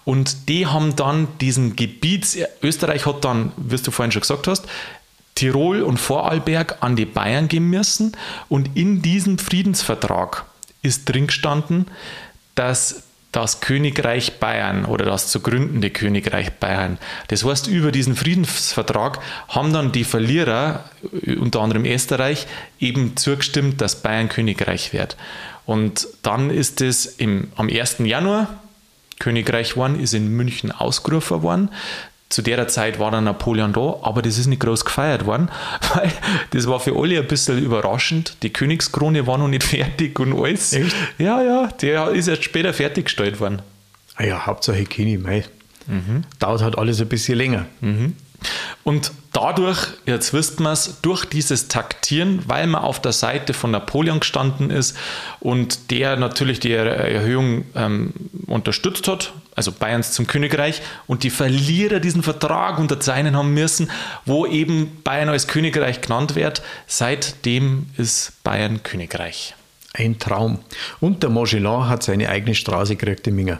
Und 0.05 0.49
die 0.49 0.65
haben 0.65 0.95
dann 0.95 1.27
diesen 1.39 1.75
Gebiets, 1.75 2.37
Österreich 2.63 3.05
hat 3.05 3.23
dann, 3.25 3.51
wie 3.57 3.77
du 3.77 3.91
vorhin 3.91 4.11
schon 4.11 4.21
gesagt 4.21 4.47
hast, 4.47 4.65
Tirol 5.35 5.83
und 5.83 5.97
Vorarlberg 5.97 6.77
an 6.81 6.95
die 6.95 7.05
Bayern 7.05 7.47
geben 7.47 7.69
müssen. 7.69 8.17
Und 8.49 8.75
in 8.75 9.01
diesem 9.01 9.37
Friedensvertrag 9.37 10.45
ist 10.81 11.05
drin 11.05 11.27
gestanden, 11.27 11.85
dass 12.55 13.03
das 13.31 13.61
Königreich 13.61 14.39
Bayern 14.39 14.85
oder 14.85 15.05
das 15.05 15.27
zu 15.27 15.39
gründende 15.39 15.91
Königreich 15.91 16.51
Bayern. 16.53 16.97
Das 17.27 17.45
heißt, 17.45 17.67
über 17.67 17.91
diesen 17.91 18.15
Friedensvertrag 18.15 19.19
haben 19.49 19.71
dann 19.71 19.91
die 19.91 20.03
Verlierer, 20.03 20.85
unter 21.39 21.61
anderem 21.61 21.85
Österreich, 21.85 22.47
eben 22.79 23.15
zugestimmt, 23.17 23.81
dass 23.81 24.01
Bayern 24.01 24.29
Königreich 24.29 24.93
wird. 24.93 25.15
Und 25.65 26.07
dann 26.23 26.49
ist 26.49 26.81
es 26.81 27.17
am 27.55 27.69
1. 27.69 27.97
Januar 27.99 28.47
Königreich 29.19 29.71
geworden, 29.73 29.99
ist 29.99 30.13
in 30.13 30.29
München 30.29 30.71
ausgerufen 30.71 31.43
worden. 31.43 31.69
Zu 32.29 32.43
der 32.43 32.67
Zeit 32.67 32.99
war 32.99 33.09
dann 33.09 33.23
Napoleon 33.23 33.73
da, 33.73 33.97
aber 34.03 34.21
das 34.21 34.37
ist 34.37 34.45
nicht 34.45 34.59
groß 34.59 34.85
gefeiert 34.85 35.25
worden, 35.25 35.49
weil 35.95 36.11
das 36.51 36.67
war 36.67 36.79
für 36.79 36.95
alle 36.95 37.19
ein 37.19 37.27
bisschen 37.27 37.57
überraschend. 37.57 38.35
Die 38.43 38.51
Königskrone 38.51 39.25
war 39.25 39.37
noch 39.37 39.47
nicht 39.47 39.63
fertig 39.75 40.19
und 40.19 40.39
alles. 40.39 40.73
Echt? 40.73 40.95
Ja, 41.17 41.41
ja, 41.41 41.67
der 41.81 42.09
ist 42.09 42.27
erst 42.27 42.43
später 42.43 42.73
fertiggestellt 42.73 43.39
worden. 43.39 43.61
Ah 44.15 44.25
ja, 44.25 44.45
Hauptsache 44.45 44.83
Kini, 44.83 45.17
mei. 45.17 45.45
Dauert 46.37 46.61
halt 46.61 46.77
alles 46.77 47.01
ein 47.01 47.07
bisschen 47.09 47.35
länger. 47.37 47.65
Und 48.83 49.11
dadurch, 49.33 49.87
jetzt 50.05 50.33
wisst 50.33 50.59
man 50.59 50.73
es, 50.73 50.99
durch 51.01 51.25
dieses 51.25 51.67
Taktieren, 51.67 52.43
weil 52.45 52.67
man 52.67 52.81
auf 52.81 53.01
der 53.01 53.11
Seite 53.11 53.53
von 53.53 53.71
Napoleon 53.71 54.19
gestanden 54.19 54.69
ist 54.69 54.95
und 55.39 55.91
der 55.91 56.15
natürlich 56.15 56.59
die 56.59 56.73
Erhöhung 56.73 57.65
ähm, 57.75 58.13
unterstützt 58.45 59.07
hat, 59.07 59.33
also 59.59 59.73
Bayerns 59.73 60.13
zum 60.13 60.25
Königreich, 60.25 60.81
und 61.05 61.23
die 61.23 61.29
Verlierer 61.29 61.99
diesen 61.99 62.23
Vertrag 62.23 62.79
unterzeichnen 62.79 63.35
haben 63.35 63.53
müssen, 63.53 63.91
wo 64.25 64.45
eben 64.45 65.01
Bayern 65.03 65.27
als 65.27 65.47
Königreich 65.47 65.99
genannt 65.99 66.35
wird, 66.35 66.61
seitdem 66.87 67.87
ist 67.97 68.31
Bayern 68.45 68.83
Königreich. 68.83 69.55
Ein 69.93 70.17
Traum. 70.17 70.59
Und 71.01 71.23
der 71.23 71.29
Magellan 71.29 71.89
hat 71.89 72.03
seine 72.03 72.29
eigene 72.29 72.55
Straße 72.55 72.95
gekriegt 72.95 73.27
in 73.27 73.35
Minga. 73.35 73.59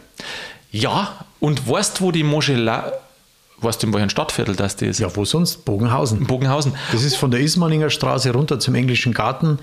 Ja, 0.72 1.26
und 1.38 1.68
weißt 1.68 2.00
wo 2.00 2.12
die 2.12 2.22
Mogellan, 2.22 2.92
weißt 3.58 3.82
du 3.82 3.88
in 3.88 3.92
welchem 3.92 4.08
Stadtviertel 4.08 4.56
das 4.56 4.76
ist? 4.76 5.00
Ja, 5.00 5.14
wo 5.14 5.26
sonst? 5.26 5.66
Bogenhausen. 5.66 6.26
Bogenhausen. 6.26 6.72
Das 6.92 7.02
ist 7.02 7.16
von 7.16 7.30
der 7.30 7.40
Ismaninger 7.40 7.90
Straße 7.90 8.32
runter 8.32 8.58
zum 8.58 8.74
Englischen 8.74 9.12
Garten. 9.12 9.58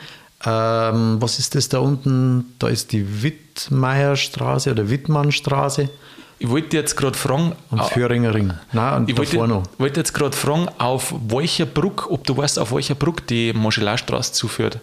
Ähm, 0.45 1.17
was 1.19 1.39
ist 1.39 1.55
das 1.55 1.67
da 1.69 1.79
unten? 1.79 2.53
Da 2.59 2.67
ist 2.67 2.91
die 2.91 3.23
Wittmeierstraße 3.23 4.69
oder 4.69 4.87
Wittmannstraße 4.91 5.89
Ich 6.39 6.49
wollte 6.49 6.77
jetzt 6.77 6.95
gerade 6.95 7.17
fragen, 7.17 7.55
am 7.71 7.79
ah, 7.79 7.83
Föhringer 7.85 8.33
Ring. 8.33 8.53
Nein, 8.71 8.93
und 8.95 9.09
Ich 9.09 9.15
davor 9.15 9.33
wollte, 9.39 9.53
noch. 9.53 9.63
wollte 9.79 9.99
jetzt 9.99 10.13
gerade 10.13 10.37
fragen, 10.37 10.69
auf 10.77 11.13
welcher 11.27 11.65
Brücke, 11.65 12.11
ob 12.11 12.25
du 12.25 12.37
weißt, 12.37 12.59
auf 12.59 12.71
welcher 12.71 12.95
Brücke 12.95 13.23
die 13.23 13.53
Moschelarstraße 13.53 14.33
zuführt. 14.33 14.79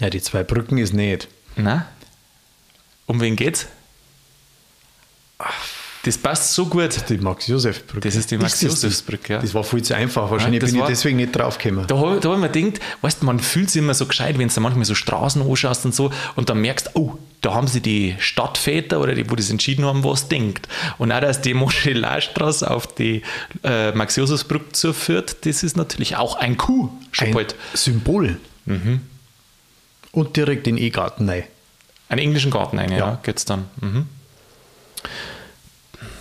Ja, 0.00 0.10
die 0.10 0.20
zwei 0.22 0.42
Brücken 0.42 0.78
ist 0.78 0.94
nicht. 0.94 1.28
Nein? 1.56 1.84
Um 3.06 3.20
wen 3.20 3.36
geht's? 3.36 3.66
Das 6.04 6.16
passt 6.16 6.52
so 6.54 6.66
gut. 6.66 7.08
Die 7.08 7.18
Max-Josef-Brücke. 7.18 8.00
Das 8.08 8.14
ist 8.14 8.30
die 8.30 8.36
das 8.36 8.42
Max-Josefs-Brücke, 8.44 9.32
ja. 9.34 9.38
Das 9.40 9.52
war 9.54 9.64
viel 9.64 9.82
zu 9.82 9.94
einfach. 9.96 10.30
Wahrscheinlich 10.30 10.60
das 10.60 10.70
bin 10.70 10.80
war- 10.80 10.88
ich 10.88 10.94
deswegen 10.94 11.16
nicht 11.16 11.34
draufgekommen. 11.34 11.86
Da 11.86 11.96
habe 11.98 12.20
da 12.20 12.28
hab 12.30 12.36
ich 12.36 12.42
mir 12.42 12.48
gedacht, 12.48 12.80
weißt 13.00 13.22
man 13.24 13.40
fühlt 13.40 13.70
sich 13.70 13.82
immer 13.82 13.92
so 13.94 14.06
gescheit, 14.06 14.38
wenn 14.38 14.48
du 14.48 14.60
manchmal 14.60 14.84
so 14.84 14.94
Straßen 14.94 15.42
anschaust 15.42 15.84
und 15.84 15.94
so 15.94 16.12
und 16.36 16.48
dann 16.48 16.60
merkst, 16.60 16.90
oh, 16.94 17.14
da 17.46 17.54
haben 17.54 17.68
sie 17.68 17.80
die 17.80 18.16
Stadtväter 18.18 19.00
oder 19.00 19.14
die, 19.14 19.30
wo 19.30 19.36
das 19.36 19.50
entschieden 19.50 19.84
haben, 19.84 20.02
was 20.02 20.26
denkt. 20.26 20.66
Und 20.98 21.12
auch, 21.12 21.20
dass 21.20 21.42
die 21.42 21.54
Moschee 21.54 21.90
Moscheleistraße 21.90 22.68
auf 22.68 22.88
die 22.88 23.22
äh, 23.62 23.92
Max-Josefs-Brücke 23.92 24.72
zuführt, 24.72 25.46
das 25.46 25.62
ist 25.62 25.76
natürlich 25.76 26.16
auch 26.16 26.34
ein 26.34 26.56
Coup. 26.56 26.90
Schon 27.12 27.28
ein 27.28 27.34
bald. 27.34 27.54
Symbol. 27.72 28.40
Mhm. 28.64 29.02
Und 30.10 30.36
direkt 30.36 30.66
in 30.66 30.76
E-Garten 30.76 31.28
rein. 31.28 31.44
Einen 32.08 32.18
englischen 32.22 32.50
Garten 32.50 32.80
rein, 32.80 32.90
ja, 32.90 32.98
ja 32.98 33.18
geht's 33.22 33.44
dann. 33.44 33.66
Mhm. 33.80 34.08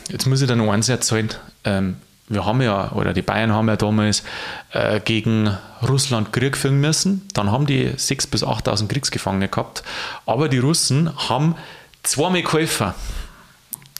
Jetzt 0.09 0.27
muss 0.27 0.43
ich 0.43 0.47
da 0.47 0.55
noch 0.55 0.71
eins 0.71 0.87
erzählen. 0.89 1.33
Ähm, 1.63 1.95
wir 2.27 2.45
haben 2.45 2.61
ja, 2.61 2.91
oder 2.93 3.13
die 3.13 3.21
Bayern 3.21 3.53
haben 3.53 3.67
ja 3.67 3.75
damals 3.75 4.23
äh, 4.71 4.99
gegen 4.99 5.55
Russland 5.87 6.33
Krieg 6.33 6.57
führen 6.57 6.81
müssen. 6.81 7.27
Dann 7.33 7.51
haben 7.51 7.65
die 7.67 7.89
6.000 7.89 8.31
bis 8.31 8.43
8.000 8.43 8.87
Kriegsgefangene 8.87 9.47
gehabt. 9.47 9.83
Aber 10.25 10.49
die 10.49 10.57
Russen 10.57 11.11
haben 11.29 11.55
zweimal 12.01 12.41
geholfen. 12.41 12.93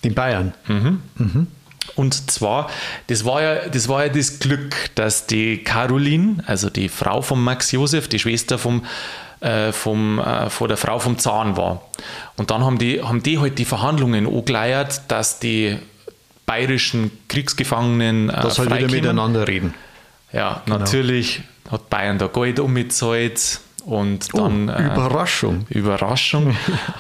Die 0.04 0.10
Bayern? 0.10 0.54
Mhm. 0.68 1.02
Mhm. 1.16 1.48
Und 1.96 2.32
zwar, 2.32 2.70
das 3.08 3.26
war, 3.26 3.42
ja, 3.42 3.70
das 3.70 3.88
war 3.88 4.06
ja 4.06 4.12
das 4.12 4.40
Glück, 4.40 4.76
dass 4.96 5.28
die 5.28 5.64
Caroline, 5.64 6.44
also 6.48 6.70
die 6.70 6.90
Frau 6.90 7.22
von 7.22 7.44
Max 7.44 7.72
Josef, 7.72 8.08
die 8.08 8.18
Schwester 8.18 8.58
vom, 8.58 8.86
äh, 9.40 9.72
vom, 9.72 10.20
äh, 10.20 10.50
von 10.50 10.68
der 10.68 10.78
Frau 10.78 10.98
vom 10.98 11.20
Zahn 11.20 11.58
war. 11.58 11.84
Und 12.38 12.50
dann 12.50 12.64
haben 12.64 12.80
die, 12.80 13.04
haben 13.04 13.22
die 13.22 13.38
halt 13.38 13.60
die 13.60 13.66
Verhandlungen 13.66 14.26
angeleiert, 14.28 15.04
dass 15.10 15.40
die 15.40 15.78
bayerischen 16.46 17.12
Kriegsgefangenen. 17.28 18.30
Äh, 18.30 18.42
das 18.42 18.56
soll 18.56 18.68
wieder 18.68 18.90
miteinander 18.90 19.48
reden. 19.48 19.74
Ja, 20.32 20.62
genau. 20.66 20.80
natürlich 20.80 21.42
hat 21.70 21.90
Bayern 21.90 22.18
da 22.18 22.28
Geld 22.28 22.60
umgezahlt 22.60 23.62
und 23.86 24.30
oh, 24.34 24.38
dann. 24.38 24.70
Oh, 24.70 24.94
Überraschung. 24.94 25.66
Äh, 25.70 25.78
Überraschung. 25.80 26.56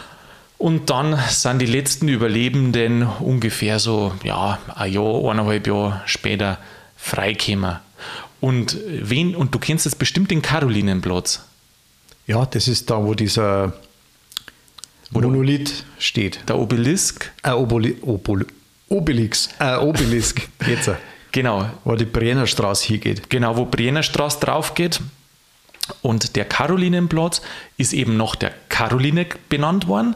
und 0.57 0.89
dann 0.89 1.17
sind 1.29 1.59
die 1.59 1.65
letzten 1.65 2.07
Überlebenden 2.07 3.03
ungefähr 3.03 3.79
so, 3.79 4.13
ja, 4.23 4.59
ein 4.75 4.91
Jahr, 4.91 5.29
eineinhalb 5.29 5.67
Jahre 5.67 6.01
später 6.05 6.57
freigekommen. 6.97 7.77
Und, 8.41 8.77
wen, 8.87 9.35
und 9.35 9.55
du 9.55 9.59
kennst 9.59 9.85
jetzt 9.85 9.97
bestimmt 9.97 10.29
den 10.29 10.41
Karolinenplatz. 10.41 11.45
Ja, 12.27 12.45
das 12.45 12.67
ist 12.67 12.89
da, 12.89 13.03
wo 13.03 13.13
dieser 13.13 13.73
Monolith 15.11 15.85
steht. 15.99 16.39
Der 16.47 16.57
Obelisk. 16.57 17.31
Äh, 17.43 17.51
Oboli, 17.51 17.97
Oboli, 18.01 18.45
Obelix, 18.89 19.49
äh, 19.59 19.75
Obelisk, 19.77 20.47
jetzt. 20.67 20.91
genau. 21.31 21.69
Wo 21.83 21.95
die 21.95 22.05
Brennerstraße 22.05 22.87
hingeht. 22.87 23.29
Genau, 23.29 23.57
wo 23.57 23.65
Brennerstraße 23.65 24.39
drauf 24.39 24.73
geht. 24.73 24.99
Und 26.01 26.35
der 26.35 26.45
Karolinenplatz 26.45 27.41
ist 27.77 27.93
eben 27.93 28.17
nach 28.17 28.35
der 28.35 28.53
Caroline 28.69 29.27
benannt 29.49 29.87
worden, 29.87 30.15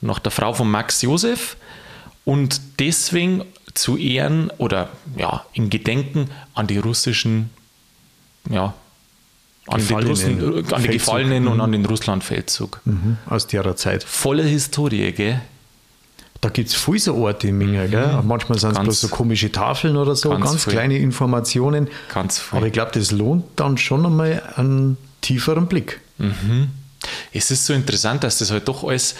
nach 0.00 0.18
der 0.18 0.32
Frau 0.32 0.52
von 0.52 0.70
Max 0.70 1.02
Josef. 1.02 1.56
Und 2.24 2.60
deswegen 2.78 3.44
zu 3.74 3.96
Ehren 3.96 4.50
oder 4.58 4.90
ja, 5.16 5.44
in 5.54 5.70
Gedenken 5.70 6.30
an 6.54 6.66
die 6.66 6.78
russischen, 6.78 7.50
ja, 8.50 8.74
an, 9.66 9.80
Gefallenen, 9.80 10.08
Russen, 10.08 10.74
an 10.74 10.82
die 10.82 10.88
Gefallenen 10.88 11.46
und 11.48 11.54
mhm. 11.54 11.60
an 11.60 11.72
den 11.72 11.86
Russlandfeldzug. 11.86 12.80
Mhm, 12.84 13.16
aus 13.26 13.46
der 13.46 13.76
Zeit. 13.76 14.04
Volle 14.04 14.42
Historie, 14.42 15.12
gell? 15.12 15.40
Da 16.42 16.48
gibt 16.48 16.70
es 16.70 16.74
viele 16.74 16.98
so 16.98 17.14
Orte 17.14 17.46
in 17.48 17.56
Minga. 17.56 18.20
Mhm. 18.20 18.26
Manchmal 18.26 18.58
sind 18.58 18.72
es 18.72 18.78
bloß 18.78 19.00
so 19.02 19.08
komische 19.08 19.52
Tafeln 19.52 19.96
oder 19.96 20.16
so, 20.16 20.30
ganz, 20.30 20.44
ganz 20.44 20.66
kleine 20.66 20.98
Informationen. 20.98 21.88
Ganz 22.12 22.40
viel. 22.40 22.58
Aber 22.58 22.66
ich 22.66 22.72
glaube, 22.72 22.90
das 22.92 23.12
lohnt 23.12 23.44
dann 23.54 23.78
schon 23.78 24.04
einmal 24.04 24.42
einen 24.56 24.96
tieferen 25.20 25.68
Blick. 25.68 26.00
Mhm. 26.18 26.70
Es 27.32 27.52
ist 27.52 27.64
so 27.64 27.72
interessant, 27.72 28.24
dass 28.24 28.38
das 28.38 28.50
halt 28.50 28.66
doch 28.66 28.82
alles, 28.82 29.14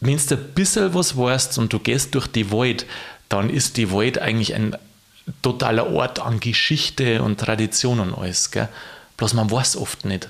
wenn 0.00 0.16
du 0.16 0.34
ein 0.36 0.44
bisschen 0.54 0.94
was 0.94 1.16
weißt 1.16 1.58
und 1.58 1.72
du 1.72 1.80
gehst 1.80 2.14
durch 2.14 2.28
die 2.28 2.52
Wald, 2.52 2.86
dann 3.28 3.50
ist 3.50 3.76
die 3.76 3.90
Wald 3.90 4.20
eigentlich 4.20 4.54
ein 4.54 4.76
totaler 5.42 5.90
Ort 5.90 6.20
an 6.20 6.38
Geschichte 6.38 7.20
und 7.20 7.40
Tradition 7.40 7.98
und 7.98 8.14
alles. 8.14 8.52
Gell? 8.52 8.68
Bloß 9.16 9.34
man 9.34 9.50
weiß 9.50 9.76
oft 9.76 10.04
nicht. 10.04 10.28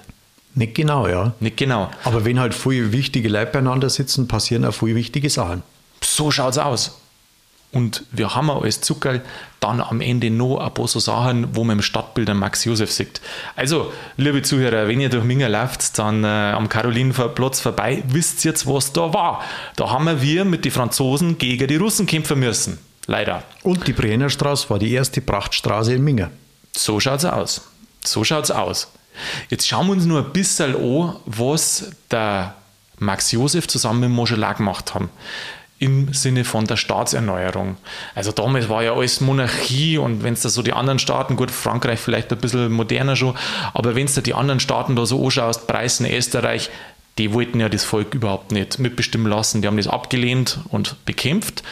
Nicht 0.55 0.75
genau, 0.75 1.07
ja. 1.07 1.35
Nicht 1.41 1.59
genau. 1.59 1.91
Aber 2.03 2.25
wenn 2.25 2.41
halt 2.41 2.55
viele 2.55 2.93
wichtige 2.93 3.29
Leute 3.29 3.53
beieinander 3.53 3.91
sitzen, 3.91 4.27
passieren 4.27 4.65
auch 4.65 4.73
viele 4.73 4.95
wichtige 4.95 5.29
Sachen. 5.29 5.63
So 6.15 6.31
schaut 6.31 6.53
es 6.53 6.59
aus. 6.59 7.01
Und 7.73 8.05
wir 8.13 8.37
haben 8.37 8.49
als 8.49 8.81
Zuckerl 8.81 9.21
dann 9.59 9.81
am 9.81 10.01
Ende 10.01 10.31
noch 10.31 10.59
ein 10.59 10.73
paar 10.73 10.87
so 10.87 11.01
Sachen, 11.01 11.57
wo 11.57 11.65
man 11.65 11.79
im 11.79 11.83
Stadtbild 11.83 12.31
einen 12.31 12.39
Max 12.39 12.65
Josef 12.65 12.93
sieht. 12.93 13.21
Also, 13.57 13.93
liebe 14.17 14.41
Zuhörer, 14.43 14.87
wenn 14.87 15.01
ihr 15.01 15.09
durch 15.09 15.25
Minga 15.25 15.49
lauft, 15.49 15.99
dann 15.99 16.23
äh, 16.23 16.29
am 16.29 16.69
Karolinenplatz 16.69 17.59
vorbei, 17.59 18.05
wisst 18.07 18.45
ihr 18.45 18.53
jetzt, 18.53 18.65
was 18.69 18.93
da 18.93 19.13
war. 19.13 19.43
Da 19.75 19.91
haben 19.91 20.23
wir 20.23 20.45
mit 20.45 20.65
den 20.65 20.71
Franzosen 20.71 21.37
gegen 21.37 21.67
die 21.67 21.75
Russen 21.75 22.07
kämpfen 22.07 22.39
müssen. 22.39 22.79
Leider. 23.09 23.43
Und 23.65 23.89
die 23.89 23.93
Brennerstraße 23.93 24.71
war 24.71 24.79
die 24.79 24.93
erste 24.93 25.21
Prachtstraße 25.21 25.95
in 25.95 26.05
Minga. 26.05 26.31
So 26.77 27.01
schaut 27.01 27.19
es 27.19 27.25
aus. 27.25 27.63
So 28.05 28.23
schaut 28.23 28.45
es 28.45 28.51
aus. 28.53 28.93
Jetzt 29.49 29.67
schauen 29.67 29.89
wir 29.89 29.95
uns 29.95 30.05
nur 30.05 30.25
ein 30.25 30.33
bisschen 30.33 30.77
an, 30.77 31.17
was 31.27 31.91
der 32.13 32.55
Max 33.01 33.33
Josef 33.33 33.67
zusammen 33.67 33.99
mit 33.99 34.11
Moschelat 34.11 34.59
gemacht 34.59 34.95
haben 34.95 35.11
im 35.79 36.13
Sinne 36.15 36.45
von 36.45 36.67
der 36.67 36.77
Staatserneuerung. 36.77 37.77
Also 38.15 38.33
damals 38.33 38.69
war 38.69 38.83
ja 38.83 38.95
alles 38.95 39.21
Monarchie 39.21 39.99
und 39.99 40.23
wenn 40.23 40.35
es 40.35 40.43
da 40.43 40.49
so 40.49 40.63
die 40.63 40.73
anderen 40.73 40.99
Staaten, 40.99 41.37
gut, 41.37 41.51
Frankreich 41.51 41.99
vielleicht 41.99 42.33
ein 42.33 42.39
bisschen 42.39 42.73
moderner 42.73 43.17
schon, 43.17 43.37
aber 43.73 43.95
wenn 43.95 44.07
es 44.07 44.15
da 44.15 44.21
die 44.21 44.35
anderen 44.35 44.61
Staaten 44.61 44.97
da 44.97 45.05
so 45.05 45.23
anschaust, 45.25 45.67
Preußen, 45.67 46.07
Österreich, 46.07 46.71
die 47.19 47.33
wollten 47.33 47.61
ja 47.61 47.69
das 47.69 47.85
Volk 47.85 48.15
überhaupt 48.15 48.53
nicht 48.53 48.79
mitbestimmen 48.79 49.31
lassen. 49.31 49.63
Die 49.63 49.69
haben 49.69 49.77
das 49.77 49.87
abgelehnt 49.87 50.59
und 50.71 51.05
bekämpft. 51.05 51.63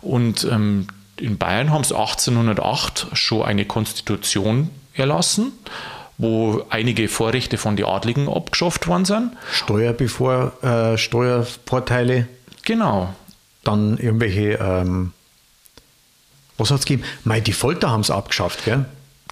Und 0.00 0.44
ähm, 0.50 0.88
in 1.16 1.38
Bayern 1.38 1.70
haben 1.70 1.84
sie 1.84 1.96
1808 1.96 3.08
schon 3.12 3.42
eine 3.42 3.64
Konstitution 3.64 4.70
erlassen, 4.94 5.52
wo 6.16 6.64
einige 6.70 7.06
Vorrechte 7.08 7.58
von 7.58 7.76
den 7.76 7.86
Adligen 7.86 8.28
abgeschafft 8.28 8.88
worden 8.88 9.04
sind. 9.04 9.32
Steuerbevor, 9.52 10.52
äh, 10.64 10.98
Steuervorteile. 10.98 12.26
Genau 12.64 13.14
dann 13.68 13.98
irgendwelche, 13.98 14.54
ähm, 14.54 15.12
was 16.56 16.70
hat 16.70 16.80
es 16.80 16.86
gegeben? 16.86 17.08
Mei, 17.24 17.40
die 17.40 17.52
Folter 17.52 17.90
haben 17.90 18.00
es 18.00 18.10
abgeschafft, 18.10 18.64
gell? 18.64 18.86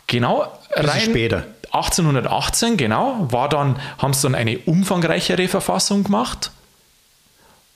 Genau, 0.07 0.47
rein 0.73 1.01
später. 1.01 1.45
1818, 1.73 2.77
genau, 2.77 3.27
war 3.31 3.49
dann, 3.49 3.79
haben 3.99 4.15
sie 4.15 4.23
dann 4.23 4.35
eine 4.35 4.59
umfangreichere 4.59 5.49
Verfassung 5.49 6.05
gemacht, 6.05 6.51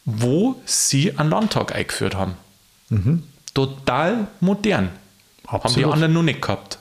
wo 0.05 0.61
sie 0.65 1.19
einen 1.19 1.31
Landtag 1.31 1.75
eingeführt 1.75 2.15
haben. 2.15 2.37
Mhm. 2.89 3.25
Total 3.53 4.29
modern. 4.41 4.91
Absolut. 5.47 5.65
Haben 5.65 5.75
die 5.75 5.85
anderen 5.85 6.13
noch 6.13 6.23
nicht 6.23 6.41
gehabt. 6.41 6.79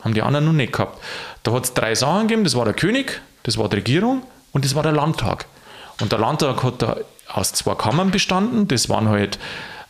Haben 0.00 0.14
die 0.14 0.22
anderen 0.22 0.46
noch 0.46 0.52
nicht 0.52 0.72
gehabt. 0.72 0.98
Da 1.42 1.52
hat 1.52 1.64
es 1.64 1.74
drei 1.74 1.94
Sachen 1.94 2.22
gegeben, 2.22 2.44
das 2.44 2.54
war 2.54 2.64
der 2.64 2.74
König, 2.74 3.20
das 3.42 3.58
war 3.58 3.68
die 3.68 3.76
Regierung 3.76 4.22
und 4.52 4.64
das 4.64 4.74
war 4.74 4.82
der 4.82 4.92
Landtag. 4.92 5.46
Und 6.00 6.10
der 6.10 6.18
Landtag 6.18 6.62
hat 6.62 6.82
da 6.82 6.96
aus 7.32 7.52
zwei 7.52 7.74
Kammern 7.74 8.10
bestanden. 8.10 8.68
Das 8.68 8.88
waren 8.88 9.08
halt 9.08 9.38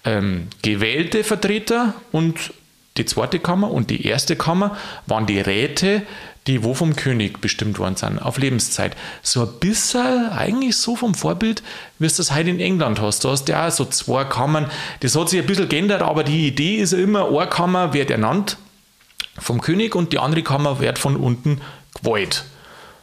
ähm, 0.04 0.48
gewählte 0.62 1.24
Vertreter 1.24 1.94
und 2.10 2.52
die 2.96 3.06
zweite 3.06 3.38
Kammer 3.38 3.70
und 3.70 3.90
die 3.90 4.06
erste 4.06 4.36
Kammer 4.36 4.76
waren 5.06 5.26
die 5.26 5.40
Räte, 5.40 6.02
die 6.46 6.64
wo 6.64 6.74
vom 6.74 6.96
König 6.96 7.40
bestimmt 7.40 7.78
worden 7.78 7.96
sind, 7.96 8.18
auf 8.18 8.36
Lebenszeit. 8.36 8.96
So 9.22 9.42
ein 9.42 9.60
bisschen 9.60 10.28
eigentlich 10.30 10.76
so 10.76 10.96
vom 10.96 11.14
Vorbild, 11.14 11.62
wie 11.98 12.08
du 12.08 12.14
das 12.14 12.34
heute 12.34 12.50
in 12.50 12.60
England 12.60 13.00
hast. 13.00 13.24
Du 13.24 13.30
hast 13.30 13.48
ja 13.48 13.70
so 13.70 13.84
zwei 13.84 14.24
Kammern. 14.24 14.70
Das 15.00 15.16
hat 15.16 15.28
sich 15.30 15.40
ein 15.40 15.46
bisschen 15.46 15.68
geändert, 15.68 16.02
aber 16.02 16.24
die 16.24 16.48
Idee 16.48 16.76
ist 16.76 16.92
ja 16.92 16.98
immer, 16.98 17.28
eine 17.28 17.48
Kammer 17.48 17.92
wird 17.94 18.10
ernannt 18.10 18.58
vom 19.38 19.60
König 19.60 19.94
und 19.94 20.12
die 20.12 20.18
andere 20.18 20.42
Kammer 20.42 20.80
wird 20.80 20.98
von 20.98 21.16
unten 21.16 21.60
gewählt. 21.94 22.44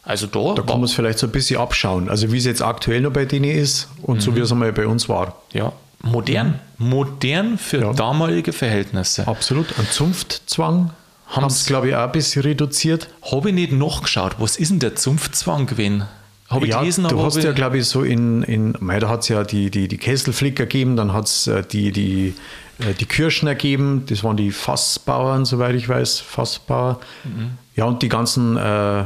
Also 0.09 0.25
da, 0.25 0.55
da 0.55 0.63
kann 0.63 0.79
man 0.79 0.85
es 0.85 0.93
vielleicht 0.93 1.19
so 1.19 1.27
ein 1.27 1.31
bisschen 1.31 1.61
abschauen. 1.61 2.09
Also 2.09 2.31
wie 2.31 2.37
es 2.39 2.45
jetzt 2.45 2.63
aktuell 2.63 3.01
noch 3.01 3.13
bei 3.13 3.25
denen 3.25 3.45
ist 3.45 3.89
und 4.01 4.15
mhm. 4.15 4.21
so 4.21 4.35
wie 4.35 4.39
es 4.39 4.51
einmal 4.51 4.73
bei 4.73 4.87
uns 4.87 5.07
war. 5.07 5.43
Ja, 5.53 5.71
modern. 6.01 6.59
Modern 6.79 7.59
für 7.59 7.81
ja. 7.81 7.93
damalige 7.93 8.51
Verhältnisse. 8.51 9.27
Absolut. 9.27 9.67
Ein 9.77 9.85
Zunftzwang 9.91 10.89
haben 11.27 11.45
es, 11.45 11.63
glaube 11.67 11.89
ich, 11.89 11.95
auch 11.95 12.05
ein 12.05 12.11
bisschen 12.11 12.41
reduziert. 12.41 13.07
Habe 13.31 13.49
ich 13.49 13.55
nicht 13.55 13.71
nachgeschaut. 13.71 14.37
Was 14.39 14.57
ist 14.57 14.71
denn 14.71 14.79
der 14.79 14.95
Zunftzwang 14.95 15.67
gewesen? 15.67 16.05
Habe 16.49 16.65
ich 16.65 16.71
ja, 16.71 16.79
gelesen, 16.79 17.07
du 17.07 17.21
hast 17.21 17.43
ja, 17.43 17.51
glaube 17.51 17.77
ich, 17.77 17.85
so 17.85 18.01
in, 18.01 18.41
in 18.41 18.73
da 18.73 19.09
hat 19.09 19.21
es 19.21 19.27
ja 19.27 19.43
die, 19.43 19.69
die, 19.69 19.87
die 19.87 19.97
Kesselflicker 19.99 20.63
gegeben, 20.63 20.95
dann 20.95 21.13
hat 21.13 21.27
es 21.27 21.45
äh, 21.45 21.61
die, 21.61 21.91
die, 21.91 22.33
äh, 22.79 22.95
die 22.99 23.05
Kirschner 23.05 23.53
gegeben, 23.53 24.05
das 24.07 24.23
waren 24.23 24.37
die 24.37 24.49
Fassbauern, 24.49 25.45
soweit 25.45 25.75
ich 25.75 25.87
weiß, 25.87 26.19
Fassbauer. 26.19 26.99
Mhm. 27.23 27.51
Ja, 27.79 27.85
und 27.85 28.01
die 28.01 28.09
ganzen 28.09 28.57
äh, 28.57 29.03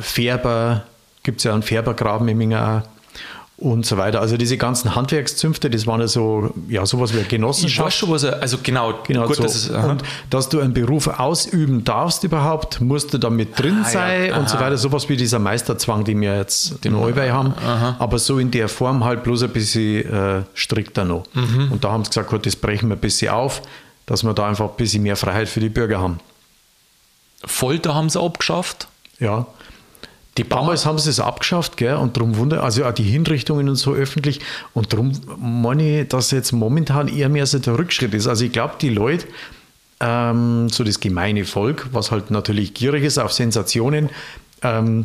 Färber, 0.00 0.82
gibt 1.22 1.38
es 1.38 1.44
ja 1.44 1.52
einen 1.54 1.62
Färbergraben 1.62 2.28
im 2.28 2.52
auch. 2.52 2.82
und 3.56 3.86
so 3.86 3.96
weiter. 3.96 4.20
Also 4.20 4.36
diese 4.36 4.56
ganzen 4.56 4.94
Handwerkszünfte, 4.94 5.70
das 5.70 5.86
waren 5.86 6.00
ja 6.00 6.08
so, 6.08 6.52
ja, 6.68 6.84
sowas 6.84 7.14
wie 7.14 7.18
eine 7.20 7.26
Genossenschaft. 7.28 7.78
Ich 7.78 7.84
weiß 7.84 7.94
schon, 7.94 8.10
was 8.10 8.24
er, 8.24 8.42
also 8.42 8.58
genau, 8.62 8.94
Genau, 9.06 9.26
gut, 9.26 9.36
so. 9.36 9.42
das 9.44 9.54
ist, 9.54 9.70
und 9.70 10.02
dass 10.30 10.48
du 10.48 10.60
einen 10.60 10.74
Beruf 10.74 11.06
ausüben 11.06 11.84
darfst 11.84 12.24
überhaupt, 12.24 12.80
musst 12.80 13.14
du 13.14 13.18
da 13.18 13.30
mit 13.30 13.58
drin 13.58 13.78
Ah, 13.84 13.88
sein 13.88 14.26
ja, 14.26 14.36
und 14.38 14.48
so 14.48 14.56
aha. 14.56 14.64
weiter. 14.64 14.76
Sowas 14.76 15.08
wie 15.08 15.16
dieser 15.16 15.38
Meisterzwang, 15.38 16.04
den 16.04 16.20
wir 16.20 16.36
jetzt 16.36 16.84
in 16.84 16.94
Allweil 16.94 17.32
haben. 17.32 17.54
Aber 17.98 18.18
so 18.18 18.38
in 18.38 18.50
der 18.50 18.68
Form 18.68 19.04
halt 19.04 19.22
bloß 19.22 19.44
ein 19.44 19.50
bisschen 19.50 20.12
äh, 20.12 20.42
strikter 20.54 21.04
noch. 21.04 21.24
Mhm. 21.34 21.70
Und 21.72 21.84
da 21.84 21.92
haben 21.92 22.04
sie 22.04 22.10
gesagt, 22.10 22.28
gut, 22.30 22.44
das 22.44 22.56
brechen 22.56 22.88
wir 22.88 22.96
ein 22.96 23.00
bisschen 23.00 23.30
auf, 23.32 23.62
dass 24.06 24.24
wir 24.24 24.34
da 24.34 24.48
einfach 24.48 24.68
ein 24.68 24.76
bisschen 24.76 25.02
mehr 25.04 25.16
Freiheit 25.16 25.48
für 25.48 25.60
die 25.60 25.68
Bürger 25.70 26.00
haben. 26.00 26.18
Folter 27.44 27.94
haben 27.94 28.08
sie 28.10 28.20
abgeschafft. 28.20 28.88
Ja. 29.18 29.46
Die 30.38 30.44
Bauern, 30.44 30.62
Damals 30.62 30.86
haben 30.86 30.98
sie 30.98 31.10
es 31.10 31.20
abgeschafft, 31.20 31.76
gell? 31.76 31.96
Und 31.96 32.16
darum 32.16 32.36
wunder, 32.36 32.64
also 32.64 32.84
auch 32.86 32.92
die 32.92 33.02
Hinrichtungen 33.02 33.68
und 33.68 33.76
so 33.76 33.92
öffentlich. 33.92 34.40
Und 34.72 34.92
darum 34.92 35.12
meine 35.38 36.02
ich, 36.02 36.08
dass 36.08 36.30
jetzt 36.30 36.52
momentan 36.52 37.08
eher 37.08 37.28
mehr 37.28 37.44
so 37.44 37.58
der 37.58 37.78
Rückschritt 37.78 38.14
ist. 38.14 38.26
Also 38.26 38.46
ich 38.46 38.52
glaube, 38.52 38.74
die 38.80 38.88
Leute, 38.88 39.26
ähm, 40.00 40.70
so 40.70 40.84
das 40.84 41.00
gemeine 41.00 41.44
Volk, 41.44 41.88
was 41.92 42.10
halt 42.10 42.30
natürlich 42.30 42.72
gierig 42.72 43.04
ist 43.04 43.18
auf 43.18 43.32
Sensationen, 43.32 44.08
ähm, 44.62 45.04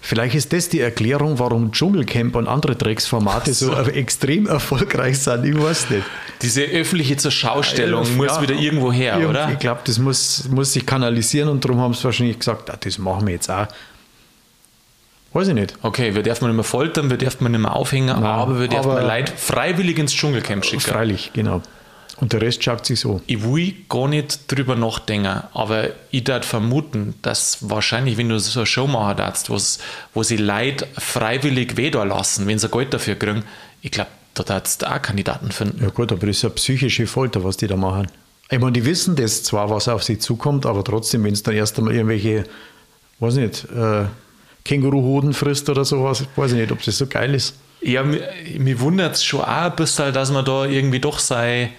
vielleicht 0.00 0.34
ist 0.34 0.52
das 0.52 0.68
die 0.68 0.80
Erklärung, 0.80 1.38
warum 1.38 1.72
Dschungelcamp 1.72 2.34
und 2.36 2.48
andere 2.48 2.76
Drecksformate 2.76 3.52
so, 3.52 3.72
extrem 3.76 4.46
erfolgreich 4.46 5.18
sind. 5.18 5.44
Ich 5.44 5.60
weiß 5.60 5.90
nicht. 5.90 6.04
diese 6.42 6.62
öffentliche 6.62 7.16
Zurschaustellung 7.16 8.16
muss 8.16 8.28
Ja, 8.28 8.42
wieder 8.42 8.54
irgendwo 8.54 8.92
her, 8.92 9.14
irgendwie, 9.14 9.28
oder? 9.30 9.50
Ich 9.52 9.58
glaube, 9.58 9.80
das 9.84 9.98
muss, 9.98 10.48
muss 10.48 10.72
sich 10.72 10.84
kanalisieren 10.86 11.48
und 11.48 11.64
darum 11.64 11.80
haben 11.80 11.94
sie 11.94 12.04
wahrscheinlich 12.04 12.38
gesagt, 12.38 12.70
ah, 12.70 12.78
das 12.80 12.98
machen 12.98 13.26
wir 13.26 13.34
jetzt 13.34 13.50
auch. 13.50 13.66
Weiß 15.32 15.46
ich 15.46 15.54
nicht. 15.54 15.74
Okay, 15.82 16.14
wir 16.16 16.22
dürfen 16.24 16.46
nicht 16.48 16.56
mehr 16.56 16.64
foltern, 16.64 17.08
wir 17.08 17.16
dürfen 17.16 17.48
nicht 17.50 17.60
mehr 17.60 17.76
aufhängen, 17.76 18.10
aber 18.10 18.58
wir 18.58 18.66
dürfen 18.66 18.90
aber- 18.90 19.02
Leute 19.02 19.32
freiwillig 19.36 19.96
ins 19.98 20.12
Dschungelcamp 20.12 20.64
schicken. 20.64 20.80
Freilich, 20.80 21.30
genau. 21.32 21.62
Und 22.18 22.32
der 22.32 22.42
Rest 22.42 22.62
schaut 22.62 22.84
sich 22.86 23.00
so. 23.00 23.20
Ich 23.26 23.42
will 23.42 23.74
gar 23.88 24.08
nicht 24.08 24.50
drüber 24.50 24.76
nachdenken, 24.76 25.42
aber 25.54 25.88
ich 26.10 26.24
darf 26.24 26.44
vermuten, 26.46 27.14
dass 27.22 27.58
wahrscheinlich, 27.70 28.16
wenn 28.16 28.28
du 28.28 28.38
so 28.38 28.60
eine 28.60 28.66
Show 28.66 28.86
machen 28.86 29.16
darfst, 29.16 29.48
wo 29.50 30.22
sie 30.22 30.36
Leute 30.36 30.86
freiwillig 30.98 31.76
weh 31.76 31.90
da 31.90 32.04
lassen, 32.04 32.46
wenn 32.46 32.58
sie 32.58 32.68
Geld 32.68 32.92
dafür 32.92 33.14
kriegen, 33.14 33.44
ich 33.82 33.90
glaube, 33.90 34.10
da 34.34 34.42
darfst 34.42 34.82
du 34.82 34.90
auch 34.90 35.00
Kandidaten 35.02 35.50
finden. 35.52 35.82
Ja 35.82 35.88
gut, 35.90 36.12
aber 36.12 36.26
das 36.26 36.36
ist 36.36 36.42
ja 36.42 36.48
psychische 36.50 37.06
Folter, 37.06 37.42
was 37.44 37.56
die 37.56 37.66
da 37.66 37.76
machen. 37.76 38.06
Ich 38.50 38.58
meine, 38.58 38.72
die 38.72 38.84
wissen 38.84 39.16
das 39.16 39.42
zwar, 39.42 39.70
was 39.70 39.88
auf 39.88 40.02
sie 40.02 40.18
zukommt, 40.18 40.66
aber 40.66 40.82
trotzdem, 40.84 41.24
wenn 41.24 41.32
es 41.32 41.42
dann 41.42 41.54
erst 41.54 41.78
einmal 41.78 41.94
irgendwelche, 41.94 42.44
weiß 43.20 43.36
ich 43.36 43.42
nicht, 43.42 43.64
äh, 43.72 44.04
Känguruhoden 44.64 45.32
frisst 45.32 45.68
oder 45.70 45.84
sowas, 45.84 46.24
weiß 46.36 46.52
ich 46.52 46.58
nicht, 46.58 46.72
ob 46.72 46.82
das 46.82 46.98
so 46.98 47.06
geil 47.06 47.34
ist. 47.34 47.54
Ja, 47.80 48.02
mi- 48.02 48.20
mich 48.58 48.78
wundert 48.80 49.14
es 49.16 49.24
schon 49.24 49.40
auch 49.40 49.46
ein 49.46 49.76
bisschen, 49.76 50.12
dass 50.12 50.30
man 50.30 50.44
da 50.44 50.66
irgendwie 50.66 51.00
doch 51.00 51.18
sei, 51.18 51.70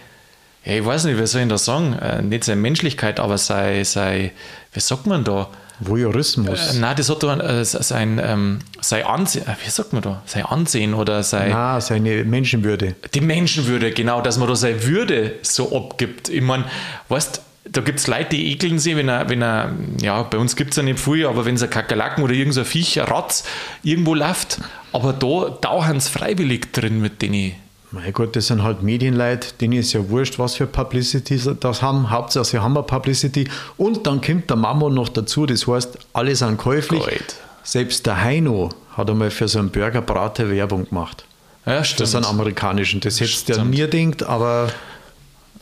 ja, 0.64 0.74
ich 0.74 0.86
weiß 0.86 1.05
nicht, 1.05 1.20
wie 1.20 1.26
soll 1.26 1.41
ich 1.41 1.47
das 1.47 1.66
sagen, 1.66 1.93
äh, 1.93 2.22
nicht 2.22 2.43
seine 2.43 2.62
Menschlichkeit, 2.62 3.20
aber 3.20 3.38
sei, 3.38 3.84
sei, 3.84 4.32
wie 4.74 4.80
sagt 4.80 5.07
man 5.07 5.24
da? 5.24 5.49
Voyeurismus. 5.80 6.76
Äh, 6.76 6.80
nein, 6.80 6.95
das 6.95 7.09
hat 7.09 7.24
doch 7.24 7.39
äh, 7.39 7.66
sein, 7.66 8.22
ähm, 8.24 8.59
sein 8.80 9.03
Ansehen, 9.03 9.47
äh, 9.47 9.55
wie 9.66 9.70
sagt 9.70 9.93
man 9.93 10.03
da? 10.03 10.22
Sein 10.26 10.45
Ansehen 10.45 10.93
oder 10.93 11.24
sein. 11.24 11.49
Na, 11.51 11.82
seine 11.82 12.24
Menschenwürde. 12.24 12.95
Die 13.14 13.22
Menschenwürde, 13.22 13.91
genau, 13.91 14.22
dass 14.22 14.38
man 14.38 14.47
da 14.47 14.55
seine 14.55 14.84
Würde 14.84 15.34
so 15.41 15.76
abgibt. 15.76 16.30
Ich 16.30 16.41
meine, 16.41 16.66
weißt 17.09 17.41
da 17.64 17.82
gibt 17.82 17.99
es 17.99 18.07
Leute, 18.07 18.30
die 18.32 18.51
ekeln 18.51 18.80
sich, 18.80 18.95
wenn 18.95 19.07
er, 19.07 19.30
wenn 19.30 19.41
er, 19.41 19.74
ja, 20.01 20.24
bei 20.24 20.38
uns 20.38 20.55
gibt 20.55 20.72
es 20.72 20.78
ja 20.78 20.84
nicht 20.84 20.99
viel, 20.99 21.26
aber 21.26 21.45
wenn 21.45 21.55
es 21.55 21.64
ein 21.64 21.70
Kakerlaken 21.70 22.24
oder 22.24 22.34
irgendein 22.34 22.66
Viech, 22.66 22.99
ein 22.99 23.07
Ratz 23.07 23.43
irgendwo 23.84 24.16
läuft, 24.16 24.59
aber 24.91 25.14
da 25.14 25.49
tauchen 25.62 25.99
sie 25.99 26.09
freiwillig 26.09 26.74
drin 26.74 26.99
mit 26.99 27.22
denen. 27.22 27.53
Mein 27.93 28.13
Gott, 28.13 28.35
das 28.37 28.47
sind 28.47 28.63
halt 28.63 28.83
Medienleute, 28.83 29.49
denen 29.59 29.73
ist 29.73 29.91
ja 29.91 30.07
wurscht, 30.09 30.39
was 30.39 30.55
für 30.55 30.65
Publicity 30.65 31.37
sie 31.37 31.55
das 31.55 31.81
haben. 31.81 32.09
Hauptsache, 32.09 32.45
sie 32.45 32.59
haben 32.59 32.77
eine 32.77 32.85
Publicity. 32.85 33.49
Und 33.77 34.07
dann 34.07 34.21
kommt 34.21 34.49
der 34.49 34.55
Mammon 34.55 34.93
noch 34.93 35.09
dazu, 35.09 35.45
das 35.45 35.67
heißt, 35.67 35.97
alle 36.13 36.33
sind 36.35 36.57
käuflich. 36.57 37.01
Gold. 37.03 37.35
Selbst 37.63 38.05
der 38.05 38.21
Heino 38.23 38.69
hat 38.95 39.09
einmal 39.09 39.29
für 39.29 39.47
so 39.49 39.59
einen 39.59 39.69
Burgerbrater 39.71 40.49
Werbung 40.49 40.87
gemacht. 40.87 41.25
Ja, 41.65 41.79
Das 41.79 41.89
stimmt. 41.89 42.09
sind 42.09 42.25
amerikanischen. 42.25 43.01
Das 43.01 43.19
hättest 43.19 43.49
du 43.49 43.53
ja 43.53 43.63
nie 43.65 43.77
gedacht, 43.87 44.23
aber 44.23 44.69